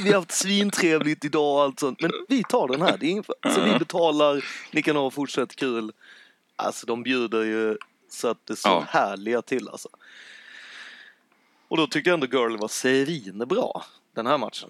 Vi 0.04 0.10
har 0.12 0.20
haft 0.20 0.32
svintrevligt 0.32 1.26
idag 1.26 1.56
och 1.56 1.62
allt 1.62 1.80
sånt. 1.80 2.02
Men 2.02 2.12
vi 2.30 2.44
tar 2.44 2.68
den 2.68 2.82
här. 2.82 2.98
Det 2.98 3.06
är 3.06 3.10
ingen, 3.10 3.24
alltså, 3.42 3.62
vi 3.62 3.80
betalar, 3.80 4.46
ni 4.72 4.82
kan 4.84 4.96
ha 4.96 5.12
fortsatt 5.12 5.56
kul. 5.56 5.92
Alltså 6.56 6.86
de 6.86 7.04
bjuder 7.04 7.44
ju 7.44 7.78
så 8.12 8.28
att 8.28 8.38
det 8.48 8.56
står 8.56 8.72
Ja. 8.72 8.86
härliga 8.90 9.42
till 9.42 9.70
alltså. 9.70 9.90
Och 11.68 11.78
då 11.78 11.88
tycker 11.88 12.10
jag 12.10 12.24
ändå 12.24 12.38
Girl 12.38 12.58
var 12.58 12.68
svinbra 12.68 13.82
den 14.16 14.28
här 14.28 14.38
matchen. 14.38 14.70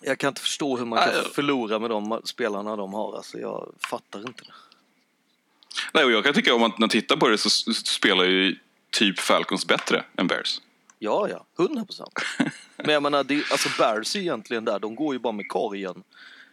Jag 0.00 0.18
kan 0.18 0.28
inte 0.28 0.40
förstå 0.40 0.76
hur 0.76 0.84
man 0.84 0.98
kan 0.98 1.14
Nej. 1.14 1.24
förlora 1.34 1.78
med 1.78 1.90
de 1.90 2.20
spelarna 2.24 2.76
de 2.76 2.92
har. 2.94 3.16
Alltså 3.16 3.38
jag 3.38 3.72
fattar 3.90 4.18
inte 4.20 4.44
det. 4.44 4.52
Nej, 5.94 6.04
och 6.04 6.10
jag 6.10 6.24
kan 6.24 6.34
tycka 6.34 6.54
om 6.54 6.60
man, 6.60 6.70
när 6.70 6.80
man 6.80 6.88
tittar 6.88 7.16
på 7.16 7.28
det 7.28 7.38
så 7.38 7.50
spelar 7.72 8.24
ju 8.24 8.56
typ 8.90 9.18
Falcons 9.18 9.66
bättre 9.66 10.04
än 10.16 10.26
Bears. 10.26 10.60
Ja, 10.98 11.28
ja. 11.28 11.46
Hundra 11.56 11.84
procent. 11.84 12.12
Men 12.76 12.88
jag 12.94 13.02
menar, 13.02 13.24
det, 13.24 13.34
alltså 13.50 13.68
Bears 13.78 14.16
är 14.16 14.20
egentligen 14.20 14.64
där. 14.64 14.78
De 14.78 14.94
går 14.94 15.14
ju 15.14 15.18
bara 15.18 15.32
med 15.32 15.48
korgen. 15.48 16.02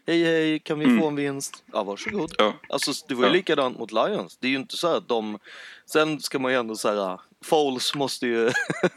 Hej, 0.07 0.23
hej, 0.23 0.59
kan 0.59 0.79
vi 0.79 0.99
få 0.99 1.07
en 1.07 1.15
vinst? 1.15 1.63
Ja, 1.73 1.83
varsågod. 1.83 2.35
Ja. 2.37 2.53
Alltså, 2.69 2.91
det 3.07 3.15
var 3.15 3.23
ju 3.23 3.29
Ja. 3.29 3.33
likadant 3.33 3.79
mot 3.79 3.91
Lions. 3.91 4.37
Det 4.37 4.47
är 4.47 4.51
ju 4.51 4.57
inte 4.57 4.77
så 4.77 4.87
att 4.87 5.07
de... 5.07 5.39
Sen 5.85 6.19
ska 6.21 6.39
man 6.39 6.51
ju 6.51 6.57
ändå 6.57 6.75
säga, 6.75 7.19
Foles 7.45 7.95
måste 7.95 8.25
ju... 8.27 8.51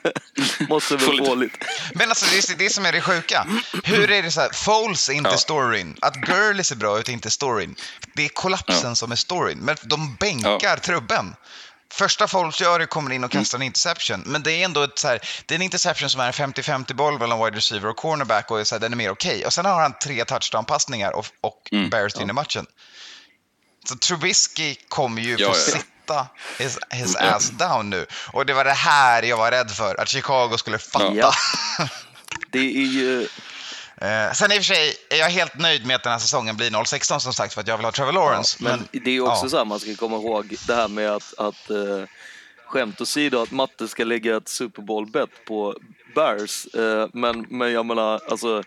måste 0.68 0.96
väl 0.96 1.26
få 1.26 1.34
lite... 1.34 1.58
Men 1.94 2.08
alltså 2.08 2.26
det 2.26 2.50
är 2.54 2.58
det 2.58 2.70
som 2.70 2.86
är 2.86 2.92
det 2.92 3.00
sjuka. 3.00 3.46
Hur 3.84 4.10
är 4.10 4.22
det 4.22 4.30
så 4.30 4.40
här, 4.40 4.50
Foles 4.52 5.08
är 5.08 5.12
inte 5.12 5.30
Ja. 5.30 5.36
storyn, 5.36 5.96
att 6.00 6.14
Gurley 6.14 6.64
ser 6.64 6.76
bra 6.76 6.98
ut 6.98 7.08
är 7.08 7.12
inte 7.12 7.30
storyn. 7.30 7.74
Det 8.14 8.24
är 8.24 8.28
kollapsen 8.28 8.96
som 8.96 9.12
är 9.12 9.16
storyn. 9.16 9.58
Men 9.58 9.76
de 9.82 10.14
bänkar 10.14 10.76
trubben. 10.76 11.34
Första 11.92 12.28
Foles 12.28 12.60
gör 12.60 12.80
är 12.80 12.86
kommer 12.86 13.10
in 13.12 13.24
och 13.24 13.30
kastar 13.30 13.58
en 13.58 13.62
interception, 13.62 14.22
men 14.26 14.42
det 14.42 14.52
är 14.52 14.64
ändå 14.64 14.82
ett 14.82 14.98
så 14.98 15.08
här, 15.08 15.20
det 15.46 15.54
är 15.54 15.56
en 15.56 15.62
interception 15.62 16.10
som 16.10 16.20
är 16.20 16.26
en 16.26 16.32
50-50 16.52 16.94
boll 16.94 17.18
mellan 17.18 17.44
wide 17.44 17.56
receiver 17.56 17.88
och 17.88 17.96
cornerback 17.96 18.50
och 18.50 18.60
är 18.60 18.64
så 18.64 18.74
här, 18.74 18.80
den 18.80 18.92
är 18.92 18.96
mer 18.96 19.10
okej. 19.10 19.46
Och 19.46 19.52
sen 19.52 19.64
har 19.64 19.80
han 19.82 19.94
tre 20.04 20.24
touchdown-passningar 20.24 21.10
och, 21.10 21.26
och 21.40 21.68
Bears 21.90 22.16
vinner 22.20 22.32
matchen. 22.34 22.66
Så 23.88 23.96
Trubisky 23.96 24.74
kommer 24.88 25.22
ju 25.22 25.36
Ja, 25.38 25.52
få 25.52 25.58
ja, 25.76 25.82
ja. 26.14 26.26
sitta 26.58 26.64
his, 26.64 26.78
his 26.90 27.16
ass 27.16 27.50
down 27.50 27.90
nu. 27.90 28.06
Och 28.32 28.46
det 28.46 28.54
var 28.54 28.64
det 28.64 28.70
här 28.70 29.22
jag 29.22 29.36
var 29.36 29.50
rädd 29.50 29.70
för, 29.70 30.00
att 30.00 30.08
Chicago 30.08 30.56
skulle 30.58 30.78
fatta. 30.78 31.14
Ja. 31.14 31.32
Det 32.50 32.58
är 32.58 32.86
ju... 32.86 33.28
Eh, 33.96 34.32
sen 34.32 34.52
i 34.52 34.54
och 34.54 34.64
för 34.64 34.74
sig 34.74 34.94
är 35.10 35.16
jag 35.16 35.30
helt 35.30 35.58
nöjd 35.58 35.86
med 35.86 35.96
att 35.96 36.02
den 36.02 36.12
här 36.12 36.18
säsongen 36.18 36.56
blir 36.56 36.70
0-16 36.70 37.18
som 37.18 37.32
sagt 37.32 37.54
för 37.54 37.60
att 37.60 37.68
jag 37.68 37.76
vill 37.76 37.84
ha 37.84 37.92
Trevor 37.92 38.12
Lawrence. 38.12 38.56
Men 38.60 38.88
det 38.92 39.10
är 39.10 39.20
också 39.20 39.44
ja. 39.44 39.48
så 39.48 39.56
här, 39.56 39.64
man 39.64 39.80
ska 39.80 39.96
komma 39.96 40.16
ihåg 40.16 40.56
det 40.66 40.74
här 40.74 40.88
med 40.88 41.10
att, 41.10 41.34
att 41.38 41.70
eh, 41.70 42.04
skämt 42.66 43.00
åsido 43.00 43.42
att 43.42 43.50
Matte 43.50 43.88
ska 43.88 44.04
lägga 44.04 44.36
ett 44.36 44.48
Super 44.48 44.82
Bowl-bet 44.82 45.30
på 45.46 45.76
Bears. 46.14 46.66
Eh, 46.74 47.08
men, 47.12 47.46
men 47.48 47.72
jag 47.72 47.86
menar, 47.86 48.20
alltså 48.30 48.62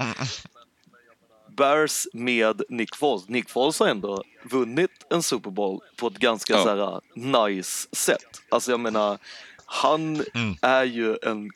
Bears 1.55 2.07
med 2.13 2.61
Nick 2.69 2.95
Foles. 2.95 3.29
Nick 3.29 3.49
Foles 3.49 3.79
har 3.79 3.87
ändå 3.87 4.23
vunnit 4.43 4.91
en 5.09 5.23
Super 5.23 5.49
Bowl 5.51 5.79
på 5.97 6.07
ett 6.07 6.17
ganska 6.17 6.53
Ja. 6.53 6.63
så 6.63 6.69
här, 6.69 7.01
nice 7.47 7.87
sätt. 7.91 8.41
Alltså 8.49 8.71
jag 8.71 8.79
menar, 8.79 9.17
han 9.65 10.15
Mm. 10.33 10.55
är 10.61 10.83
ju 10.83 11.17
en, 11.23 11.51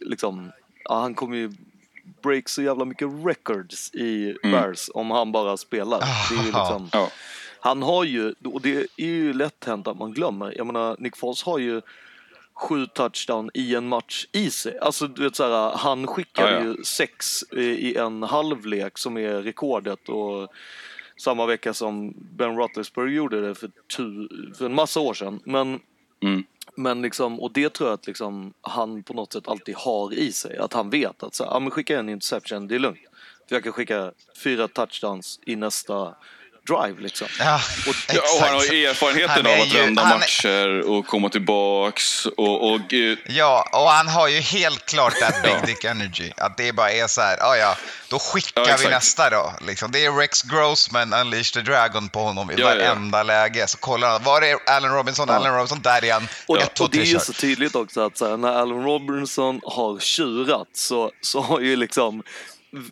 liksom, 0.00 0.52
ja, 0.84 1.00
han 1.00 1.14
kommer 1.14 1.36
ju 1.36 1.52
break 2.22 2.48
så 2.48 2.62
jävla 2.62 2.84
mycket 2.84 3.08
records 3.24 3.94
i 3.94 4.36
Bears 4.42 4.90
om 4.94 5.10
han 5.10 5.32
bara 5.32 5.56
spelar. 5.56 5.98
Det 6.00 6.34
är 6.34 6.38
ju 6.38 6.44
liksom, 6.44 6.88
Ja. 6.92 7.08
han 7.60 7.82
har 7.82 8.04
ju, 8.04 8.34
och 8.44 8.60
det 8.60 8.76
är 8.96 9.04
ju 9.06 9.32
lätt 9.32 9.64
hänt 9.64 9.86
att 9.88 9.98
man 9.98 10.12
glömmer. 10.12 10.54
Jag 10.56 10.66
menar, 10.66 10.96
Nick 10.98 11.16
Foles 11.16 11.42
har 11.42 11.58
ju 11.58 11.80
sju 12.54 12.86
touchdown 12.86 13.50
i 13.54 13.74
en 13.74 13.88
match 13.88 14.26
i 14.32 14.50
sig. 14.50 14.78
Alltså, 14.78 15.06
du 15.06 15.22
vet 15.22 15.36
så 15.36 15.42
här, 15.48 15.76
han 15.76 16.06
skickade 16.06 16.50
Ja, 16.50 16.56
ja. 16.58 16.64
ju 16.64 16.84
sex 16.84 17.42
i- 17.52 17.96
en 17.96 18.22
halvlek 18.22 18.98
som 18.98 19.16
är 19.18 19.42
rekordet 19.42 20.08
och 20.08 20.48
samma 21.16 21.46
vecka 21.46 21.74
som 21.74 22.14
Ben 22.16 22.56
Roethlisberger 22.56 23.12
gjorde 23.16 23.48
det 23.48 23.54
för, 23.54 23.70
tu, 23.96 24.28
för 24.58 24.66
en 24.66 24.74
massa 24.74 25.00
år 25.00 25.14
sedan. 25.14 25.40
Men, 25.44 25.80
Mm. 26.22 26.44
men 26.76 27.02
liksom, 27.02 27.40
och 27.40 27.52
det 27.52 27.70
tror 27.72 27.88
jag 27.88 27.94
att 27.94 28.06
liksom, 28.06 28.52
han 28.60 29.02
på 29.02 29.14
något 29.14 29.32
sätt 29.32 29.48
alltid 29.48 29.74
har 29.74 30.14
i 30.14 30.32
sig. 30.32 30.58
Att 30.58 30.72
han 30.72 30.90
vet 30.90 31.22
att 31.22 31.34
så 31.34 31.44
ja, 31.44 31.58
men 31.60 31.70
skicka 31.70 31.98
en 31.98 32.08
interception, 32.08 32.68
det 32.68 32.74
är 32.74 32.78
lugnt. 32.78 32.98
För 33.48 33.56
jag 33.56 33.62
kan 33.64 33.72
skicka 33.72 34.12
fyra 34.44 34.68
touchdowns 34.68 35.40
i 35.46 35.56
nästa 35.56 36.14
drive 36.68 37.00
liksom. 37.02 37.26
Ja, 37.38 37.60
Och- 37.88 37.94
Ja, 38.14 38.20
och 38.34 38.40
han 38.46 38.54
har 38.54 38.62
erfarenheten 38.64 39.46
Han 39.46 39.54
av 39.54 39.60
att 39.60 39.74
ju- 39.74 39.80
vända 39.80 40.04
matcher 40.04 40.80
och 40.90 41.06
komma 41.06 41.28
tillbaks. 41.28 42.26
Och, 42.26 42.72
och, 42.72 42.92
eh, 42.92 43.18
Ja, 43.26 43.68
och 43.72 43.90
han 43.90 44.08
har 44.08 44.28
ju 44.28 44.40
helt 44.40 44.86
klart 44.86 45.14
that 45.20 45.42
big 45.42 45.56
dick 45.66 45.84
energy. 45.84 46.30
Att 46.36 46.56
det 46.56 46.72
bara 46.72 46.90
är 46.90 47.06
så 47.06 47.20
här, 47.20 47.36
ja 47.40 47.56
ja, 47.56 47.76
då 48.08 48.18
skickar 48.18 48.68
Ja, 48.68 48.76
vi 48.78 48.88
nästa 48.88 49.30
då. 49.30 49.52
Liksom, 49.66 49.92
det 49.92 50.04
är 50.04 50.12
Rex 50.12 50.42
Grossman, 50.42 51.12
Unleash 51.14 51.52
the 51.52 51.60
Dragon 51.60 52.08
på 52.08 52.20
honom 52.20 52.50
i 52.50 52.54
Ja, 52.56 52.66
varenda 52.66 53.22
läge. 53.22 53.66
Så 53.66 53.78
kollar 53.78 54.08
han, 54.10 54.22
var 54.22 54.42
är 54.42 54.56
Allen 54.66 54.92
Robinson? 54.92 55.30
Allen 55.30 55.52
Robinson, 55.54 55.80
där 55.82 56.04
är 56.04 56.12
han. 56.12 56.28
Och, 56.46 56.58
Ett, 56.58 56.80
och 56.80 56.90
det 56.90 56.98
är 56.98 57.04
ju 57.04 57.18
så 57.18 57.32
tydligt 57.32 57.74
också 57.74 58.00
att 58.06 58.18
så 58.18 58.28
här, 58.30 58.36
när 58.36 58.52
Allen 58.52 58.82
Robinson 58.84 59.60
har 59.64 60.00
tjurat 60.00 60.68
så, 60.72 61.10
så 61.20 61.40
har 61.40 61.60
ju 61.60 61.76
liksom 61.76 62.22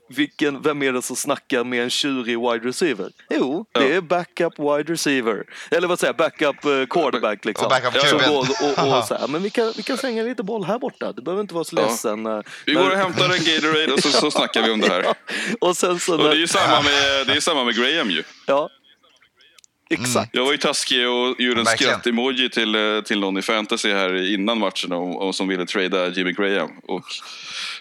vilken, 0.08 0.62
vem 0.62 0.82
är 0.82 0.92
det 0.92 1.02
som 1.02 1.16
snackar 1.16 1.64
med 1.64 1.82
en 1.82 1.90
tjurig 1.90 2.40
wide 2.40 2.68
receiver? 2.68 3.10
Jo, 3.30 3.66
det 3.72 3.94
är 3.94 4.00
backup 4.00 4.58
wide 4.58 4.92
receiver. 4.92 5.44
Eller 5.70 5.88
vad 5.88 5.98
säger 6.00 6.08
jag, 6.12 6.16
backup 6.16 6.64
eh, 6.64 6.86
quarterback 6.90 7.44
liksom. 7.44 7.64
Och 7.66 7.70
backup 7.70 8.06
Som 8.06 8.18
går 8.18 8.38
och, 8.38 8.98
och 8.98 9.04
så 9.04 9.14
här, 9.14 9.28
men 9.32 9.42
vi 9.42 9.50
kan, 9.50 9.72
vi 9.76 9.82
kan 9.82 9.96
slänga 9.96 10.22
lite 10.22 10.42
boll 10.42 10.64
här 10.64 10.78
borta. 10.78 11.12
Du 11.12 11.22
behöver 11.22 11.40
inte 11.40 11.54
vara 11.54 11.64
så 11.64 11.76
Ja. 11.76 11.82
ledsen. 11.82 12.26
eh, 12.26 12.40
vi 12.66 12.72
går 12.74 12.90
och 12.90 12.96
hämtar 12.96 13.24
en 13.24 13.44
Gatorade 13.44 13.92
och 13.92 14.00
så, 14.00 14.08
så 14.10 14.30
snackar 14.38 14.62
vi 14.62 14.70
om 14.70 14.80
det 14.80 14.88
här. 14.88 15.04
och 15.60 15.76
sen 15.76 16.00
så... 16.00 16.16
Och 16.16 16.24
det 16.24 16.30
är 16.30 16.34
ju 16.34 16.46
samma 16.46 16.82
med, 16.82 17.26
det 17.26 17.32
är 17.32 17.40
samma 17.40 17.64
med 17.64 17.74
Graham 17.76 18.10
ju. 18.10 18.22
Ja. 18.46 18.68
exakt. 19.90 20.30
Jag 20.32 20.44
var 20.44 20.52
ju 20.52 20.58
taskig 20.58 21.08
och 21.08 21.40
gjorde 21.40 21.60
en 21.60 21.66
skratt-emoji 21.66 22.48
till, 22.50 22.74
eh, 22.74 23.00
till 23.00 23.20
någon 23.20 23.38
i 23.38 23.42
fantasy 23.42 23.92
här 23.92 24.32
innan 24.34 24.58
matchen 24.58 24.92
och, 24.92 25.26
och 25.26 25.34
som 25.34 25.48
ville 25.48 25.66
trada 25.66 26.08
Jimmy 26.08 26.32
Graham. 26.32 26.70
Och 26.88 27.04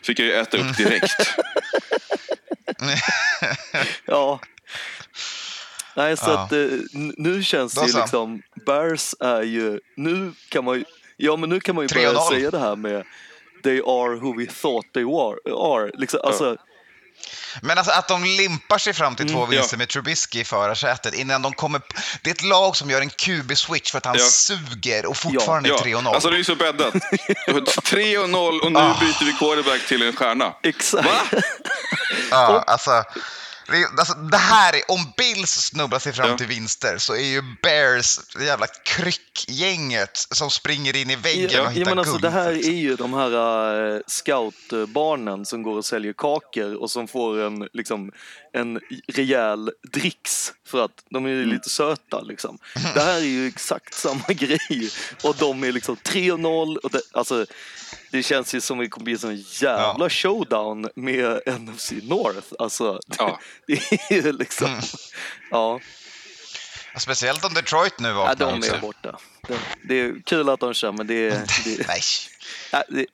fick 0.04 0.20
jag 0.20 0.26
ju 0.28 0.34
äta 0.34 0.58
upp 0.58 0.78
direkt. 0.78 1.36
Ja. 4.06 4.40
Nej, 5.96 6.18
så 6.18 6.30
Ja. 6.30 6.40
att 6.40 6.52
eh, 6.52 6.60
nu 7.18 7.44
känns 7.44 7.74
det 7.74 7.88
ju 7.88 7.94
liksom, 7.98 8.42
Bears 8.66 9.16
är 9.20 9.42
ju, 9.42 9.80
nu 9.96 10.32
kan 10.50 10.64
man 10.66 10.76
ju, 10.78 10.84
ja 11.18 11.36
men 11.36 11.50
nu 11.50 11.60
kan 11.60 11.76
man 11.76 11.84
ju 11.84 11.88
3-0. 11.88 11.94
börja 11.96 12.20
säga 12.20 12.52
det 12.52 12.60
här 12.60 12.76
med 12.76 13.04
They 13.64 13.78
are 13.80 14.16
who 14.16 14.38
we 14.40 14.46
thought 14.46 14.94
they 14.94 15.04
were, 15.04 15.38
are. 15.76 15.92
Liksom, 15.94 16.20
alltså, 16.24 16.58
Men 17.62 17.78
alltså 17.78 17.94
att 17.94 18.08
de 18.08 18.24
limpar 18.24 18.78
sig 18.78 18.94
fram 18.94 19.16
till 19.16 19.30
två 19.32 19.46
vinster 19.46 19.74
ja. 19.74 19.78
med 19.78 19.90
Trubisky 19.90 20.40
i 20.40 20.44
förarsätet 20.44 21.14
innan 21.14 21.42
de 21.42 21.54
kommer... 21.54 21.82
Det 22.22 22.30
är 22.30 22.34
ett 22.34 22.44
lag 22.44 22.76
som 22.78 22.90
gör 22.90 23.02
en 23.02 23.10
QB-switch 23.10 23.92
för 23.92 23.98
att 23.98 24.06
han 24.06 24.16
Ja. 24.20 24.26
suger 24.26 25.06
och 25.06 25.18
fortfarande 25.18 25.70
är 25.70 25.74
3-0. 25.74 26.08
alltså 26.14 26.30
det 26.30 26.36
är 26.36 26.38
ju 26.38 26.44
så 26.44 26.56
bäddat. 26.56 26.94
3-0 26.94 28.60
och 28.60 28.72
nu 28.72 28.80
Ah. 28.80 28.98
byter 29.00 29.26
vi 29.26 29.34
quarterback 29.34 29.88
till 29.88 30.02
en 30.02 30.16
stjärna. 30.16 30.54
exakt. 30.64 31.06
Va? 31.06 31.40
Ja, 32.32 32.64
alltså, 32.68 33.04
det, 33.72 33.78
är- 33.78 34.00
alltså, 34.00 34.14
det 34.14 34.38
här 34.38 34.74
är, 34.76 34.82
om 34.92 35.14
Bills 35.18 35.52
snubblar 35.52 36.00
sig 36.00 36.14
fram 36.14 36.30
Ja. 36.30 36.38
till 36.38 36.48
vinster 36.48 36.98
så 36.98 37.14
är 37.16 37.26
ju 37.26 37.42
Bears 37.64 38.20
det 38.36 38.46
jävla 38.46 38.68
kryckgänget 38.68 40.18
som 40.32 40.50
springer 40.50 40.96
in 40.96 41.10
i 41.10 41.16
väggen 41.16 41.50
Ja, 41.54 41.60
och 41.62 41.66
ja, 41.66 41.70
hittar 41.70 41.86
men 41.92 42.00
alltså, 42.00 42.14
guld. 42.14 42.24
det 42.24 42.30
här 42.30 42.54
liksom. 42.54 42.74
är 42.74 42.78
ju 42.78 42.96
de 42.96 43.14
här 43.14 43.32
uh, 43.94 44.00
scoutbarnen 44.08 45.46
som 45.46 45.64
går 45.64 45.78
och 45.78 45.86
säljer 45.86 46.14
kakor 46.14 46.82
och 46.82 46.92
som 46.92 47.08
får 47.08 47.40
en, 47.42 47.70
liksom, 47.74 48.12
en 48.54 48.80
rejäl 49.08 49.72
dricks 49.94 50.54
för 50.68 50.86
att 50.86 51.04
de 51.10 51.26
är 51.26 51.30
ju 51.30 51.46
lite 51.46 51.70
söta. 51.70 52.22
Liksom. 52.22 52.58
Det 52.94 53.02
här 53.02 53.16
är 53.16 53.20
ju 53.26 53.48
exakt 53.48 53.94
samma 53.94 54.24
grej 54.30 54.90
och 55.24 55.36
de 55.40 55.64
är 55.64 55.72
liksom 55.72 55.96
3-0 55.96 56.76
och 56.78 56.90
det, 56.92 57.02
alltså, 57.12 57.46
det 58.12 58.24
känns 58.24 58.56
ju 58.56 58.62
som 58.62 58.80
att 58.80 58.86
det 58.86 58.90
kommer 58.90 59.04
bli 59.04 59.14
en 59.14 59.20
sån 59.20 59.36
jävla 59.36 60.10
showdown 60.10 60.90
med 60.96 61.42
NFC 61.46 61.92
North. 62.04 62.48
Alltså, 62.60 63.00
Ja. 63.18 63.40
det 63.68 63.74
är 63.74 64.14
ju 64.14 64.32
liksom, 64.32 64.82
ja. 65.52 65.80
Speciellt 66.98 67.46
om 67.46 67.54
Detroit 67.54 68.00
nu 68.00 68.08
ja, 68.08 68.14
vaknar 68.14 68.52
de 68.52 68.58
också. 68.58 68.76
är 68.76 68.80
borta. 68.80 69.18
Det, 69.48 69.58
det 69.84 69.96
är 70.02 70.22
kul 70.26 70.50
att 70.50 70.60
de 70.60 70.74
kör 70.74 70.92
men 70.92 71.08
det 71.08 71.28
är... 71.28 71.32
Det, 71.66 71.88
Nej, 71.88 72.02
ja, 72.72 72.84
det, 72.90 73.06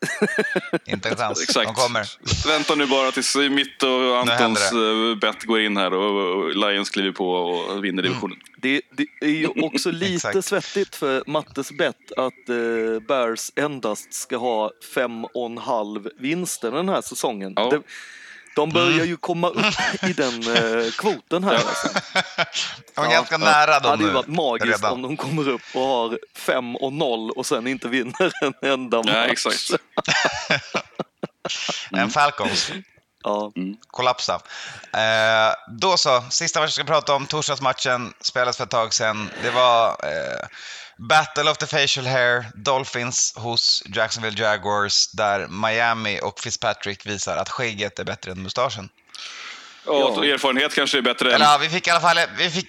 inte 0.92 1.10
en 1.10 1.16
chans. 1.16 1.44
Exakt. 1.44 1.68
De 1.68 1.76
kommer. 1.76 2.08
Vänta 2.48 2.76
nu 2.76 2.86
bara 2.86 3.12
tills 3.12 3.36
mitt 3.36 3.84
och 3.84 4.18
Antons 4.18 4.72
eh, 4.72 5.16
bett 5.22 5.44
går 5.44 5.60
in 5.62 5.78
här 5.78 5.94
och 5.94 6.56
Lions 6.56 6.90
kliver 6.90 7.12
på 7.12 7.32
och 7.32 7.84
vinner 7.84 8.04
divisionen. 8.04 8.38
Det, 8.58 8.82
det 8.92 9.08
är 9.22 9.30
ju 9.30 9.48
också 9.48 9.92
lite 9.92 10.42
svettigt 10.42 10.96
för 10.96 11.24
Mattes 11.28 11.72
bett 11.72 12.12
att 12.18 12.50
eh, 12.50 13.08
Bears 13.08 13.52
endast 13.56 14.14
ska 14.14 14.38
ha 14.38 14.72
fem 14.94 15.26
och 15.26 15.46
en 15.46 15.58
halv 15.58 16.10
vinster 16.20 16.72
den 16.72 16.90
här 16.90 17.02
säsongen. 17.02 17.54
Ja. 17.56 17.70
De, 17.70 17.84
de 18.58 18.70
börjar 18.70 19.06
ju 19.06 19.18
komma 19.18 19.50
upp 19.50 20.04
i 20.04 20.14
den 20.14 20.56
eh, 20.56 20.92
kvoten 20.92 21.44
här. 21.44 21.54
Alltså. 21.56 21.88
De 22.96 23.06
är 23.06 23.10
ganska 23.12 23.38
nära 23.38 23.66
Det 23.66 23.80
dem 23.80 23.90
hade 23.90 24.04
ju 24.04 24.10
varit 24.10 24.28
magiskt 24.28 24.68
redan. 24.84 24.94
om 24.94 25.02
de 25.02 25.18
kommer 25.18 25.50
upp 25.50 25.62
och 25.74 25.82
har 25.82 26.20
fem 26.36 26.76
och 26.76 26.94
noll 26.94 27.32
och 27.32 27.46
sen 27.46 27.68
inte 27.68 27.88
vinner 27.88 28.32
en 28.42 28.54
enda 28.72 28.98
match. 28.98 29.08
Ja, 29.14 29.24
exakt. 29.26 29.82
En 31.92 32.10
Falcons. 32.10 32.72
Ja. 33.24 33.52
kollapsa. 33.88 34.34
Eh, 34.94 35.54
då 35.80 35.98
så, 35.98 36.24
sista 36.30 36.60
matchen 36.60 36.68
vi 36.68 36.72
ska 36.72 36.84
prata 36.84 37.14
om, 37.16 37.26
torsdagsmatchen, 37.26 38.14
spelades 38.22 38.58
för 38.58 38.64
ett 38.64 38.70
tag 38.70 38.94
sedan. 38.94 39.30
Det 39.44 39.50
var 39.52 39.90
eh, 39.90 40.48
Battle 40.98 41.52
of 41.52 41.58
the 41.58 41.66
Facial 41.66 42.06
Hair, 42.06 42.46
Dolphins 42.56 43.34
hos 43.36 43.84
Jacksonville 43.86 44.44
Jaguars, 44.44 45.08
där 45.12 45.48
Miami 45.48 46.20
och 46.24 46.40
Fitzpatrick 46.40 47.06
visar 47.06 47.38
att 47.38 47.50
skägget 47.50 48.00
är 48.00 48.04
bättre 48.04 48.32
än 48.32 48.44
mustaschen. 48.44 48.90
Och 49.86 50.26
erfarenhet 50.26 50.76
kanske 50.76 50.98
är 50.98 51.02
bättre 51.02 51.34
Eller 51.34 51.46
än 51.46 51.52
ja, 51.52 51.58
vi 51.62 51.70
fick 51.70 51.88
i 51.88 51.90
alla 51.90 52.02
fall, 52.02 52.18
vi 52.38 52.50
fick, 52.50 52.68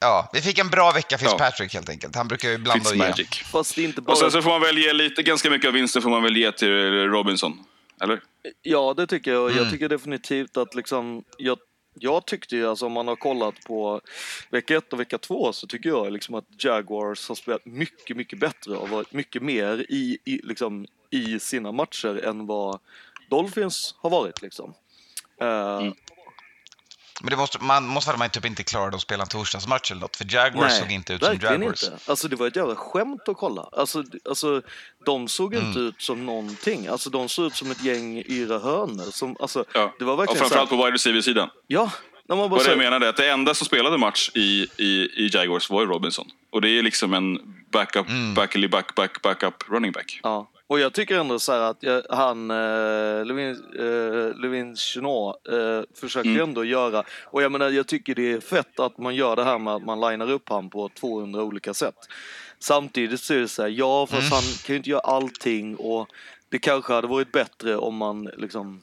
ja, 0.00 0.30
vi 0.32 0.40
fick 0.40 0.58
en 0.58 0.68
bra 0.68 0.92
vecka 0.92 1.18
Fitzpatrick 1.18 1.74
helt 1.74 1.88
enkelt. 1.88 2.16
Han 2.16 2.28
brukar 2.28 2.48
ju 2.48 2.58
blanda 2.58 2.90
och 2.90 2.96
ge. 2.96 3.26
Fast 3.52 3.78
inte 3.78 4.00
Och 4.00 4.04
bara... 4.04 4.16
sen 4.16 4.30
så 4.30 4.42
får 4.42 4.50
man 4.50 4.60
väl 4.60 4.78
ge 4.78 4.92
lite, 4.92 5.22
ganska 5.22 5.50
mycket 5.50 5.68
av 5.68 5.74
vinsten 5.74 6.02
får 6.02 6.10
man 6.10 6.22
väl 6.22 6.36
ge 6.36 6.52
till 6.52 6.68
Robinson. 7.08 7.64
Eller? 8.02 8.20
Ja, 8.62 8.94
det 8.96 9.06
tycker 9.06 9.32
jag. 9.32 9.50
Mm. 9.50 9.62
Jag 9.62 9.72
tycker 9.72 9.88
definitivt 9.88 10.56
att 10.56 10.74
liksom, 10.74 11.24
jag, 11.38 11.58
jag 11.94 12.26
tyckte 12.26 12.56
ju, 12.56 12.66
alltså 12.66 12.86
om 12.86 12.92
man 12.92 13.08
har 13.08 13.16
kollat 13.16 13.54
på 13.66 14.00
vecka 14.50 14.76
1 14.76 14.92
och 14.92 15.00
vecka 15.00 15.18
2, 15.18 15.52
så 15.52 15.66
tycker 15.66 15.88
jag 15.88 16.12
liksom 16.12 16.34
att 16.34 16.64
Jaguars 16.64 17.28
har 17.28 17.34
spelat 17.34 17.64
mycket, 17.66 18.16
mycket 18.16 18.38
bättre 18.38 18.76
och 18.76 18.88
varit 18.88 19.12
mycket 19.12 19.42
mer 19.42 19.86
i, 19.88 20.18
i, 20.24 20.40
liksom, 20.42 20.86
i 21.10 21.38
sina 21.38 21.72
matcher 21.72 22.24
än 22.24 22.46
vad 22.46 22.78
Dolphins 23.30 23.94
har 23.98 24.10
varit. 24.10 24.42
Liksom. 24.42 24.74
Uh, 25.42 25.80
Mm. 25.80 25.94
Men 27.20 27.30
det 27.30 27.36
måste, 27.36 27.58
man 27.64 27.86
måste 27.86 28.08
vara 28.08 28.14
att 28.14 28.18
man 28.18 28.30
typ 28.30 28.44
inte 28.44 28.62
klarade 28.62 28.96
att 28.96 29.02
spela 29.02 29.22
en 29.22 29.28
torsdagsmatch 29.28 29.90
eller 29.90 30.00
något, 30.00 30.16
för 30.16 30.34
Jaguars 30.34 30.78
såg 30.78 30.90
inte 30.90 31.12
ut 31.14 31.24
som 31.24 31.38
Jaguars. 31.42 31.82
inte. 31.82 31.98
Alltså 32.06 32.28
det 32.28 32.36
var 32.36 32.46
ett 32.46 32.56
jävla 32.56 32.76
skämt 32.76 33.28
att 33.28 33.36
kolla. 33.36 33.68
Alltså, 33.72 34.04
alltså 34.28 34.62
de 35.06 35.28
såg 35.28 35.54
Mm. 35.54 35.66
inte 35.66 35.80
ut 35.80 36.02
som 36.02 36.26
någonting. 36.26 36.86
Alltså 36.86 37.10
de 37.10 37.28
såg 37.28 37.46
ut 37.46 37.56
som 37.56 37.70
ett 37.70 37.84
gäng 37.84 38.22
yra 38.26 38.58
hönor. 38.58 39.04
Som, 39.10 39.36
alltså, 39.40 39.64
Ja. 39.74 39.94
det 39.98 40.04
var 40.04 40.12
och 40.12 40.18
verkligen 40.18 40.38
så 40.38 40.42
framförallt 40.44 40.70
här, 40.70 40.76
på 40.76 40.84
wide 40.84 40.94
receiver-sidan. 40.94 41.50
Ja, 41.66 41.90
när 42.28 42.36
man 42.36 42.42
bara 42.44 42.48
Vad 42.50 42.58
det 42.58 42.64
så 42.64 42.70
jag 42.82 43.02
är 43.02 43.08
att 43.08 43.16
det 43.16 43.30
enda 43.30 43.54
som 43.54 43.66
spelade 43.66 43.98
match 43.98 44.30
i, 44.34 44.66
i, 44.76 44.86
i 45.16 45.30
Jaguars 45.32 45.70
var 45.70 45.80
ju 45.80 45.86
Robinson. 45.86 46.26
Och 46.52 46.60
det 46.60 46.68
är 46.68 46.82
liksom 46.82 47.14
en 47.14 47.38
backup, 47.72 48.08
Mm. 48.08 48.34
back, 48.34 48.56
back, 48.70 48.94
back, 48.94 49.22
backup 49.22 49.64
running 49.68 49.92
back. 49.92 50.20
Ja, 50.22 50.50
och 50.66 50.80
jag 50.80 50.92
tycker 50.92 51.18
ändå 51.18 51.38
så 51.38 51.52
här 51.52 51.60
att 51.60 51.82
jag, 51.82 52.02
han, 52.10 52.50
eh, 52.50 53.24
Levin, 53.24 53.62
eh, 53.78 54.36
Levin 54.40 54.76
Chenot, 54.76 55.48
eh, 55.48 55.80
försöker 55.94 56.30
Mm. 56.30 56.42
ändå 56.42 56.64
göra, 56.64 57.04
och 57.24 57.42
jag 57.42 57.52
menar 57.52 57.70
jag 57.70 57.86
tycker 57.86 58.14
det 58.14 58.32
är 58.32 58.40
fett 58.40 58.80
att 58.80 58.98
man 58.98 59.14
gör 59.14 59.36
det 59.36 59.44
här 59.44 59.58
med 59.58 59.74
att 59.74 59.84
man 59.84 60.00
linar 60.00 60.30
upp 60.30 60.48
han 60.48 60.70
på 60.70 60.88
200 60.88 61.42
olika 61.42 61.74
sätt. 61.74 61.96
Samtidigt 62.58 63.20
så 63.20 63.34
är 63.34 63.38
det 63.38 63.48
så 63.48 63.62
här, 63.62 63.68
ja 63.68 64.06
fast 64.06 64.32
han 64.32 64.42
kan 64.42 64.74
ju 64.74 64.76
inte 64.76 64.90
göra 64.90 65.00
allting 65.00 65.76
och 65.76 66.08
det 66.48 66.58
kanske 66.58 66.92
hade 66.92 67.06
varit 67.06 67.32
bättre 67.32 67.76
om 67.76 67.96
man 67.96 68.24
liksom, 68.36 68.80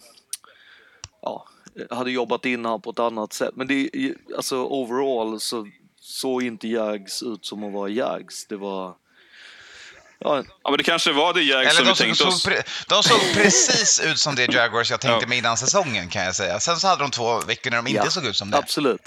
ja, 1.22 1.46
hade 1.90 2.12
jobbat 2.12 2.46
in 2.46 2.66
han 2.66 2.82
på 2.82 2.90
ett 2.90 3.00
annat 3.00 3.34
sätt. 3.34 3.56
Men 3.56 3.68
det 3.68 3.90
alltså 4.36 4.66
overall 4.66 5.40
så 5.40 5.68
såg 6.00 6.44
inte 6.44 6.68
Jags 6.68 7.24
ut 7.24 7.46
som 7.46 7.64
att 7.64 7.74
vara 7.74 7.90
Jags. 7.90 8.48
Det 8.48 8.56
var, 8.56 8.94
ja, 10.24 10.44
men 10.70 10.78
det 10.78 10.84
kanske 10.84 11.12
var 11.12 11.34
det 11.34 11.42
Jags 11.42 11.76
som 11.76 11.84
Eller 11.84 11.92
vi 11.94 11.98
de 12.00 12.04
tänkte 12.04 12.24
såg, 12.24 12.28
oss. 12.34 12.46
pre- 12.48 12.84
de 12.88 13.04
såg 13.04 13.20
precis 13.34 14.00
ut 14.00 14.20
som 14.20 14.36
det 14.36 14.54
Jaguars 14.54 14.92
jag 14.92 15.00
tänkte 15.02 15.24
Ja. 15.26 15.28
mig 15.30 15.38
innan 15.38 15.58
säsongen 15.58 16.10
kan 16.10 16.24
jag 16.24 16.36
säga. 16.36 16.60
Sen 16.60 16.78
så 16.80 16.88
hade 16.88 17.04
de 17.04 17.12
två 17.12 17.40
veckor 17.40 17.70
när 17.72 17.78
de 17.78 17.88
inte 17.88 18.02
Ja, 18.04 18.10
såg 18.10 18.26
ut 18.26 18.36
som 18.36 18.52
det. 18.52 18.58
Absolut, 18.58 19.02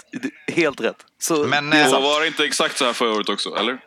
helt 0.47 0.81
rätt. 0.81 0.97
Så 1.21 1.43
Men, 1.47 1.69
det 1.69 1.81
eh, 1.81 2.01
var 2.01 2.21
det 2.21 2.27
inte 2.27 2.45
exakt 2.45 2.77
så 2.77 2.85
här 2.85 2.93
förra 2.93 3.11
året 3.11 3.29
också, 3.29 3.55
eller? 3.57 3.77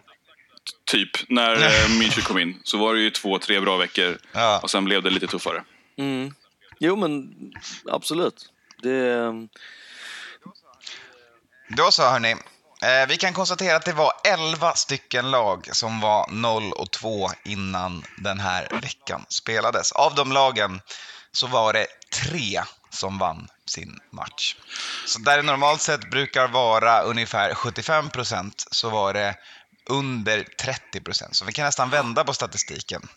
Typ, 0.90 1.10
när 1.28 1.52
eh, 1.56 1.88
Minshew 1.98 2.22
kom 2.22 2.38
in 2.38 2.60
så 2.64 2.78
var 2.78 2.94
det 2.94 3.00
ju 3.00 3.10
två, 3.10 3.38
tre 3.38 3.60
bra 3.60 3.76
veckor 3.76 4.18
Ja. 4.32 4.60
och 4.62 4.70
sen 4.70 4.84
blev 4.84 5.02
det 5.02 5.10
lite 5.10 5.26
tuffare. 5.26 5.64
Mm. 5.98 6.34
Jo 6.80 6.96
men 6.96 7.30
absolut. 7.90 8.34
Det, 8.82 9.32
Då 11.76 11.90
så 11.90 12.02
hörni. 12.02 12.34
Eh, 12.82 13.08
vi 13.08 13.16
kan 13.16 13.32
konstatera 13.32 13.76
att 13.76 13.84
det 13.84 13.92
var 13.92 14.12
11 14.24 14.74
stycken 14.74 15.30
lag 15.30 15.68
som 15.72 16.00
var 16.00 16.26
0 16.30 16.72
och 16.72 16.90
2 16.90 17.30
innan 17.44 18.04
den 18.16 18.40
här 18.40 18.68
veckan 18.82 19.26
spelades. 19.28 19.92
Av 19.92 20.14
de 20.14 20.32
lagen 20.32 20.80
så 21.32 21.46
var 21.46 21.72
det 21.72 21.86
tre 22.12 22.62
som 22.90 23.18
vann 23.18 23.48
sin 23.66 24.00
match. 24.10 24.56
Så 25.06 25.18
där 25.18 25.36
det 25.36 25.42
normalt 25.42 25.80
sett 25.80 26.10
brukar 26.10 26.48
vara 26.48 27.00
ungefär 27.00 27.54
75 27.54 28.10
procent 28.10 28.66
så 28.70 28.90
var 28.90 29.14
det 29.14 29.34
under 29.88 30.44
30 30.60 31.00
procent. 31.00 31.36
Så 31.36 31.44
vi 31.44 31.52
kan 31.52 31.64
nästan 31.64 31.90
vända 31.90 32.24
på 32.24 32.34
statistiken. 32.34 33.08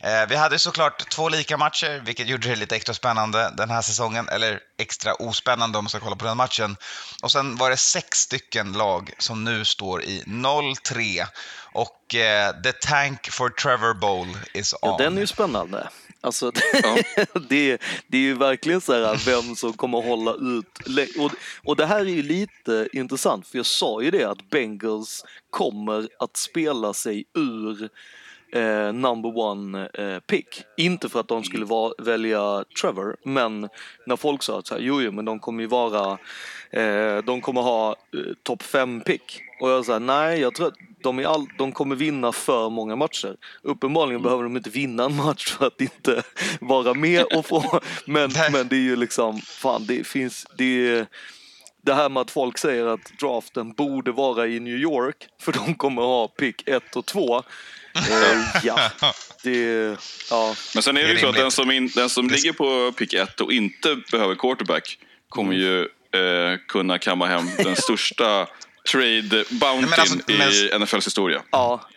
Eh, 0.00 0.28
vi 0.28 0.36
hade 0.36 0.58
såklart 0.58 1.08
två 1.10 1.28
lika 1.28 1.56
matcher, 1.56 2.02
vilket 2.04 2.28
gjorde 2.28 2.48
det 2.48 2.56
lite 2.56 2.76
extra 2.76 2.94
spännande 2.94 3.54
den 3.56 3.70
här 3.70 3.82
säsongen. 3.82 4.28
Eller 4.28 4.60
extra 4.78 5.14
ospännande 5.14 5.78
om 5.78 5.84
man 5.84 5.88
ska 5.88 6.00
kolla 6.00 6.16
på 6.16 6.24
den 6.24 6.36
matchen. 6.36 6.76
Och 7.22 7.32
sen 7.32 7.56
var 7.56 7.70
det 7.70 7.76
sex 7.76 8.18
stycken 8.18 8.72
lag 8.72 9.12
som 9.18 9.44
nu 9.44 9.64
står 9.64 10.02
i 10.02 10.22
0-3. 10.26 11.26
Och 11.72 12.14
eh, 12.14 12.62
the 12.62 12.72
tank 12.72 13.30
for 13.30 13.48
Trevor 13.48 13.94
Bowl 13.94 14.38
is 14.54 14.72
on. 14.72 14.78
ja, 14.82 14.96
den 14.98 15.16
är 15.16 15.20
ju 15.20 15.26
spännande. 15.26 15.88
Alltså, 16.20 16.52
Ja. 16.82 16.98
det, 17.48 17.82
det 18.06 18.16
är 18.18 18.22
ju 18.22 18.34
verkligen 18.34 18.80
så 18.80 18.92
här 18.92 19.26
vem 19.26 19.56
som 19.56 19.72
kommer 19.72 20.02
hålla 20.02 20.34
ut. 20.34 20.78
Och, 21.18 21.32
och 21.64 21.76
det 21.76 21.86
här 21.86 22.00
är 22.00 22.04
ju 22.04 22.22
lite 22.22 22.88
intressant 22.92 23.46
för 23.46 23.58
jag 23.58 23.66
sa 23.66 24.02
ju 24.02 24.10
det 24.10 24.24
att 24.24 24.50
Bengals 24.50 25.24
kommer 25.50 26.08
att 26.18 26.36
spela 26.36 26.94
sig 26.94 27.24
ur 27.34 27.88
eh, 28.52 28.92
number 28.92 29.38
one 29.38 29.88
eh, 29.94 30.18
pick. 30.18 30.62
Inte 30.76 31.08
för 31.08 31.20
att 31.20 31.28
de 31.28 31.44
skulle 31.44 31.64
va- 31.64 31.92
välja 31.98 32.64
Trevor, 32.80 33.16
men 33.24 33.68
när 34.06 34.16
folk 34.16 34.42
sa 34.42 34.58
att 34.58 34.66
så 34.66 34.74
här, 34.74 34.80
jo, 34.82 35.02
jo, 35.02 35.12
men 35.12 35.24
de 35.24 35.38
kommer 35.40 35.62
ju 35.62 35.66
vara, 35.66 36.18
eh, 36.70 37.18
de 37.24 37.40
kommer 37.40 37.60
ha 37.60 37.90
eh, 37.90 38.34
topp 38.42 38.62
fem 38.62 39.00
pick. 39.00 39.40
Och 39.60 39.70
jag 39.70 39.84
sa 39.84 39.98
nej, 39.98 40.40
jag 40.40 40.54
tror 40.54 40.66
att 40.66 40.74
de, 41.02 41.18
är 41.18 41.24
all, 41.24 41.46
de 41.58 41.72
kommer 41.72 41.96
vinna 41.96 42.32
för 42.32 42.70
många 42.70 42.96
matcher. 42.96 43.36
Uppenbarligen 43.62 44.22
behöver 44.22 44.42
de 44.42 44.56
inte 44.56 44.70
vinna 44.70 45.04
en 45.04 45.16
match 45.16 45.52
för 45.52 45.66
att 45.66 45.80
inte 45.80 46.22
vara 46.60 46.94
med 46.94 47.24
och 47.24 47.46
få, 47.46 47.80
men, 48.06 48.30
men 48.52 48.68
det 48.68 48.76
är 48.76 48.80
ju 48.80 48.96
liksom, 48.96 49.40
fan 49.40 49.84
det 49.86 50.06
finns, 50.06 50.46
det 50.58 50.88
är, 50.88 51.06
det 51.82 51.94
här 51.94 52.08
med 52.08 52.20
att 52.20 52.30
folk 52.30 52.58
säger 52.58 52.86
att 52.86 53.12
draften 53.20 53.72
borde 53.72 54.12
vara 54.12 54.46
i 54.46 54.60
New 54.60 54.76
York 54.76 55.26
för 55.40 55.52
de 55.52 55.74
kommer 55.74 56.02
ha 56.02 56.28
pick 56.28 56.68
1 56.68 56.96
och 56.96 57.06
2. 57.06 57.42
Eh, 57.94 58.60
ja, 58.64 58.90
det... 59.42 59.96
Ja, 60.30 60.54
Men 60.74 60.82
sen 60.82 60.96
är 60.96 61.00
det 61.00 61.06
Det 61.06 61.12
är 61.12 61.14
ju 61.14 61.20
så 61.20 61.28
att 61.28 61.34
den 61.36 61.50
som, 61.50 61.70
in, 61.70 61.88
den 61.94 62.10
som 62.10 62.28
ligger 62.28 62.52
på 62.52 62.92
pick 62.92 63.12
1 63.12 63.40
och 63.40 63.52
inte 63.52 63.96
behöver 64.12 64.34
quarterback 64.34 64.98
kommer 65.28 65.54
Mm. 65.54 65.66
ju 65.66 65.80
eh, 65.82 66.58
kunna 66.68 66.98
kamma 66.98 67.26
hem 67.26 67.50
den 67.56 67.76
största 67.86 68.46
trade 68.92 69.44
bountyn 69.50 69.92
alltså, 69.98 70.16
men- 70.26 70.50
i 70.52 70.70
NFLs 70.78 71.06
historia. 71.06 71.42
ja 71.50 71.88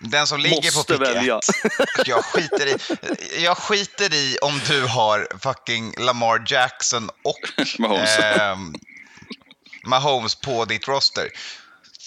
Den 0.00 0.26
som 0.26 0.40
ligger 0.40 0.56
måste 0.76 0.98
på 0.98 1.04
pick 1.04 1.08
välja. 1.16 1.38
ett, 1.38 2.06
jag 2.06 2.24
skiter, 2.24 2.66
i, 2.66 2.76
jag 3.44 3.56
skiter 3.58 4.14
i 4.14 4.38
om 4.42 4.60
du 4.68 4.80
har 4.86 5.28
fucking 5.42 5.94
Lamar 5.98 6.42
Jackson 6.46 7.10
och 7.22 7.40
Mahomes. 7.78 8.18
ehm, 8.18 8.74
Mahomes 9.86 10.34
på 10.34 10.64
ditt 10.64 10.88
roster. 10.88 11.28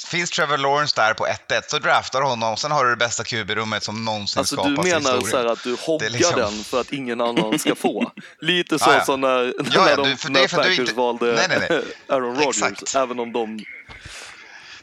Finns 0.07 0.29
Trevor 0.29 0.57
Lawrence 0.57 0.93
där 1.01 1.13
på 1.13 1.27
1-1 1.27 1.61
så 1.67 1.79
draftar 1.79 2.21
du 2.21 2.27
honom 2.27 2.51
och 2.53 2.59
sen 2.59 2.71
har 2.71 2.83
du 2.85 2.89
det 2.89 2.95
bästa 2.97 3.23
QB-rummet 3.23 3.83
som 3.83 4.05
någonsin 4.05 4.39
Alltså 4.39 4.55
du 4.55 4.61
skapats 4.61 4.87
i 4.87 4.91
menar 4.93 4.99
historien. 4.99 5.31
så 5.31 5.37
här 5.37 5.45
att 5.45 5.63
du 5.63 5.75
hoggar 5.79 6.09
liksom- 6.09 6.39
den 6.39 6.63
för 6.63 6.81
att 6.81 6.91
ingen 6.93 7.21
annan 7.21 7.59
ska 7.59 7.75
få? 7.75 8.11
Lite 8.41 8.79
så 8.79 8.89
Ja, 8.89 8.93
ja. 8.97 9.05
som 9.05 9.21
när, 9.21 9.43
Ja, 9.45 9.63
när, 9.83 9.89
ja, 9.89 9.95
de, 9.95 10.09
du- 10.09 10.17
för 10.17 10.29
när 10.29 10.47
för 10.47 10.57
du 10.57 10.63
Packers 10.63 10.79
inte- 10.79 10.93
valde 10.93 11.25
Nej, 11.25 11.45
nej, 11.49 11.67
nej. 11.69 11.81
Aaron 12.09 12.35
Rodgers, 12.35 12.61
Exakt. 12.71 12.95
även 12.95 13.19
om 13.19 13.31
de... 13.33 13.65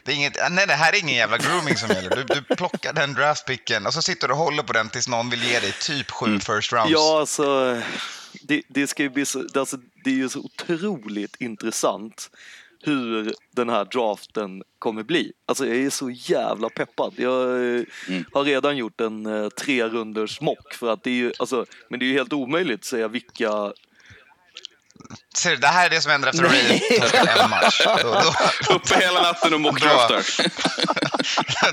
Det 0.03 0.11
är 0.11 0.15
inget, 0.15 0.37
nej, 0.51 0.67
det 0.67 0.73
här 0.73 0.93
är 0.93 0.99
ingen 0.99 1.15
jävla 1.15 1.37
grooming 1.37 1.77
som 1.77 1.89
gäller. 1.89 2.15
Du, 2.15 2.23
du 2.23 2.55
plockar 2.55 2.93
den 2.93 3.13
draftpicken 3.13 3.85
och 3.85 3.93
så 3.93 4.01
sitter 4.01 4.27
du 4.27 4.33
och 4.33 4.39
håller 4.39 4.63
på 4.63 4.73
den 4.73 4.89
tills 4.89 5.07
någon 5.07 5.29
vill 5.29 5.43
ge 5.43 5.59
dig 5.59 5.71
typ 5.81 6.11
sju 6.11 6.25
Mm. 6.25 6.39
first 6.39 6.73
rounds. 6.73 6.91
Ja, 6.91 7.19
alltså 7.19 7.81
det, 8.41 8.61
det 8.67 8.87
ska 8.87 9.03
ju 9.03 9.09
bli 9.09 9.25
så, 9.25 9.47
alltså, 9.55 9.77
det 10.03 10.09
är 10.09 10.13
ju 10.15 10.29
så 10.29 10.39
otroligt 10.39 11.35
intressant 11.39 12.29
hur 12.83 13.33
den 13.55 13.69
här 13.69 13.85
draften 13.85 14.63
kommer 14.79 15.03
bli. 15.03 15.31
Alltså 15.47 15.67
jag 15.67 15.77
är 15.77 15.89
så 15.89 16.09
jävla 16.09 16.69
peppad. 16.69 17.13
Jag 17.17 17.43
eh, 17.75 17.83
Mm. 18.09 18.23
har 18.33 18.43
redan 18.43 18.77
gjort 18.77 19.01
en 19.01 19.25
eh, 19.25 19.49
tre 19.49 19.87
runders 19.87 20.41
mock 20.41 20.73
för 20.73 20.89
att 20.93 21.03
det 21.03 21.09
är 21.09 21.15
ju, 21.15 21.31
alltså, 21.39 21.65
men 21.89 21.99
det 21.99 22.05
är 22.05 22.07
ju 22.07 22.13
helt 22.13 22.33
omöjligt 22.33 22.79
att 22.79 22.85
säga 22.85 23.07
vilka 23.07 23.73
Ser 25.35 25.49
du, 25.49 25.57
det 25.57 25.67
här 25.67 25.85
är 25.85 25.89
det 25.89 26.01
som 26.01 26.11
händer 26.11 26.29
efter 26.29 26.43
Ray 26.43 26.79
torskar 26.99 27.43
en 27.43 27.49
match. 27.49 27.81
Uppe 28.69 28.99
hela 28.99 29.21
natten 29.21 29.53
och 29.53 29.61
mockdraftar. 29.61 30.23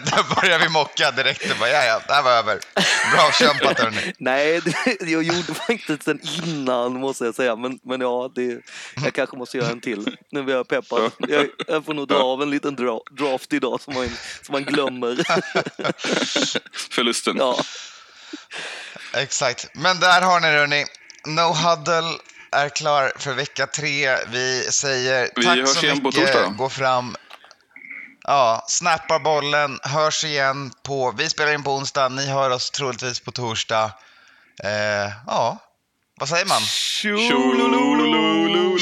då 0.17 0.35
börjar 0.35 0.59
vi 0.59 0.69
mocka 0.69 1.11
direkt. 1.11 1.49
Det 1.49 1.59
bara, 1.59 1.69
ja, 1.69 1.85
ja, 1.85 2.01
det 2.07 2.13
här 2.13 2.23
var 2.23 2.31
över. 2.31 2.61
Bra 3.13 3.31
kämpat 3.33 3.79
hörni. 3.79 4.13
Nej, 4.19 4.61
det, 4.61 5.11
jag 5.11 5.23
gjorde 5.23 5.55
faktiskt 5.55 6.05
den 6.05 6.21
innan 6.45 6.93
måste 6.93 7.25
jag 7.25 7.35
säga. 7.35 7.57
Men, 7.57 7.79
men 7.83 8.01
ja, 8.01 8.33
det, 8.35 8.61
jag 9.05 9.15
kanske 9.15 9.37
måste 9.37 9.59
göra 9.59 9.71
en 9.71 9.81
till. 9.81 10.17
Nu 10.31 10.43
blir 10.43 10.55
jag 10.55 10.69
peppad. 10.69 11.13
Jag, 11.19 11.47
jag 11.67 11.85
får 11.85 11.95
nog 11.95 12.09
dra 12.09 12.19
av 12.19 12.43
en 12.43 12.51
liten 12.51 12.77
dra, 12.77 13.01
draft 13.11 13.53
idag 13.53 13.81
som 13.81 13.95
man, 13.95 14.11
som 14.43 14.53
man 14.53 14.65
glömmer. 14.65 15.17
Förlusten. 16.95 17.37
Ja, 17.39 17.57
Exakt. 19.15 19.69
Men 19.73 20.01
där 20.01 20.23
har 20.23 20.41
ni 20.41 20.49
det 20.51 20.59
hörni. 20.59 20.85
No 21.27 21.41
Huddle 21.41 22.19
är 22.53 22.69
klar 22.69 23.13
för 23.17 23.35
vecka 23.35 23.67
tre. 23.67 24.17
Vi 24.27 24.69
säger 24.73 25.31
Vi 25.37 25.45
tack 25.45 25.59
hörs 25.59 25.69
så 25.69 25.85
igen 25.85 26.01
på 26.01 26.09
mycket. 26.09 26.33
torsdag. 26.33 26.47
Gå 26.47 26.69
fram. 26.69 27.17
Ja, 28.23 28.65
snappar 28.69 29.19
bollen, 29.19 29.79
hörs 29.83 30.25
igen 30.25 30.73
på... 30.83 31.15
Vi 31.19 31.31
spelar 31.31 31.53
in 31.53 31.63
på 31.63 31.75
onsdag, 31.75 32.09
ni 32.09 32.27
hör 32.27 32.51
oss 32.51 32.71
troligtvis 32.71 33.21
på 33.21 33.33
torsdag. 33.33 33.85
Eh, 34.65 35.13
ja, 35.27 35.59
vad 36.21 36.29
säger 36.29 36.47
man? 36.47 36.61
Tjolololololo. 36.63 38.79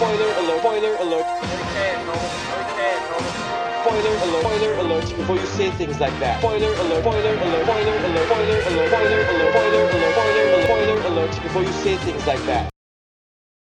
Spoiler 0.00 0.32
alert, 0.32 0.60
spoiler 0.60 0.96
alert. 0.96 1.26
Spoiler 3.82 4.16
alert, 4.16 4.40
spoiler 4.40 4.72
alert 4.80 5.04
before 5.14 5.36
you 5.36 5.44
say 5.44 5.70
things 5.72 6.00
like 6.00 6.18
that. 6.20 6.38
Spoiler 6.38 6.72
alert, 6.72 7.02
spoiler 7.02 7.34
alert, 7.34 7.64
spoiler 7.64 7.96
alert, 7.98 8.24
spoiler 8.24 8.60
alert, 8.64 8.88
spoiler 8.88 9.20
alert, 9.28 9.52
spoiler 9.52 9.82
alert, 9.84 10.14
spoiler 10.14 10.42
alert, 10.48 10.64
spoiler 10.64 11.06
alert 11.06 11.42
before 11.42 11.62
you 11.64 11.72
say 11.72 11.96
things 11.98 12.26
like 12.26 12.42
that. 12.46 12.69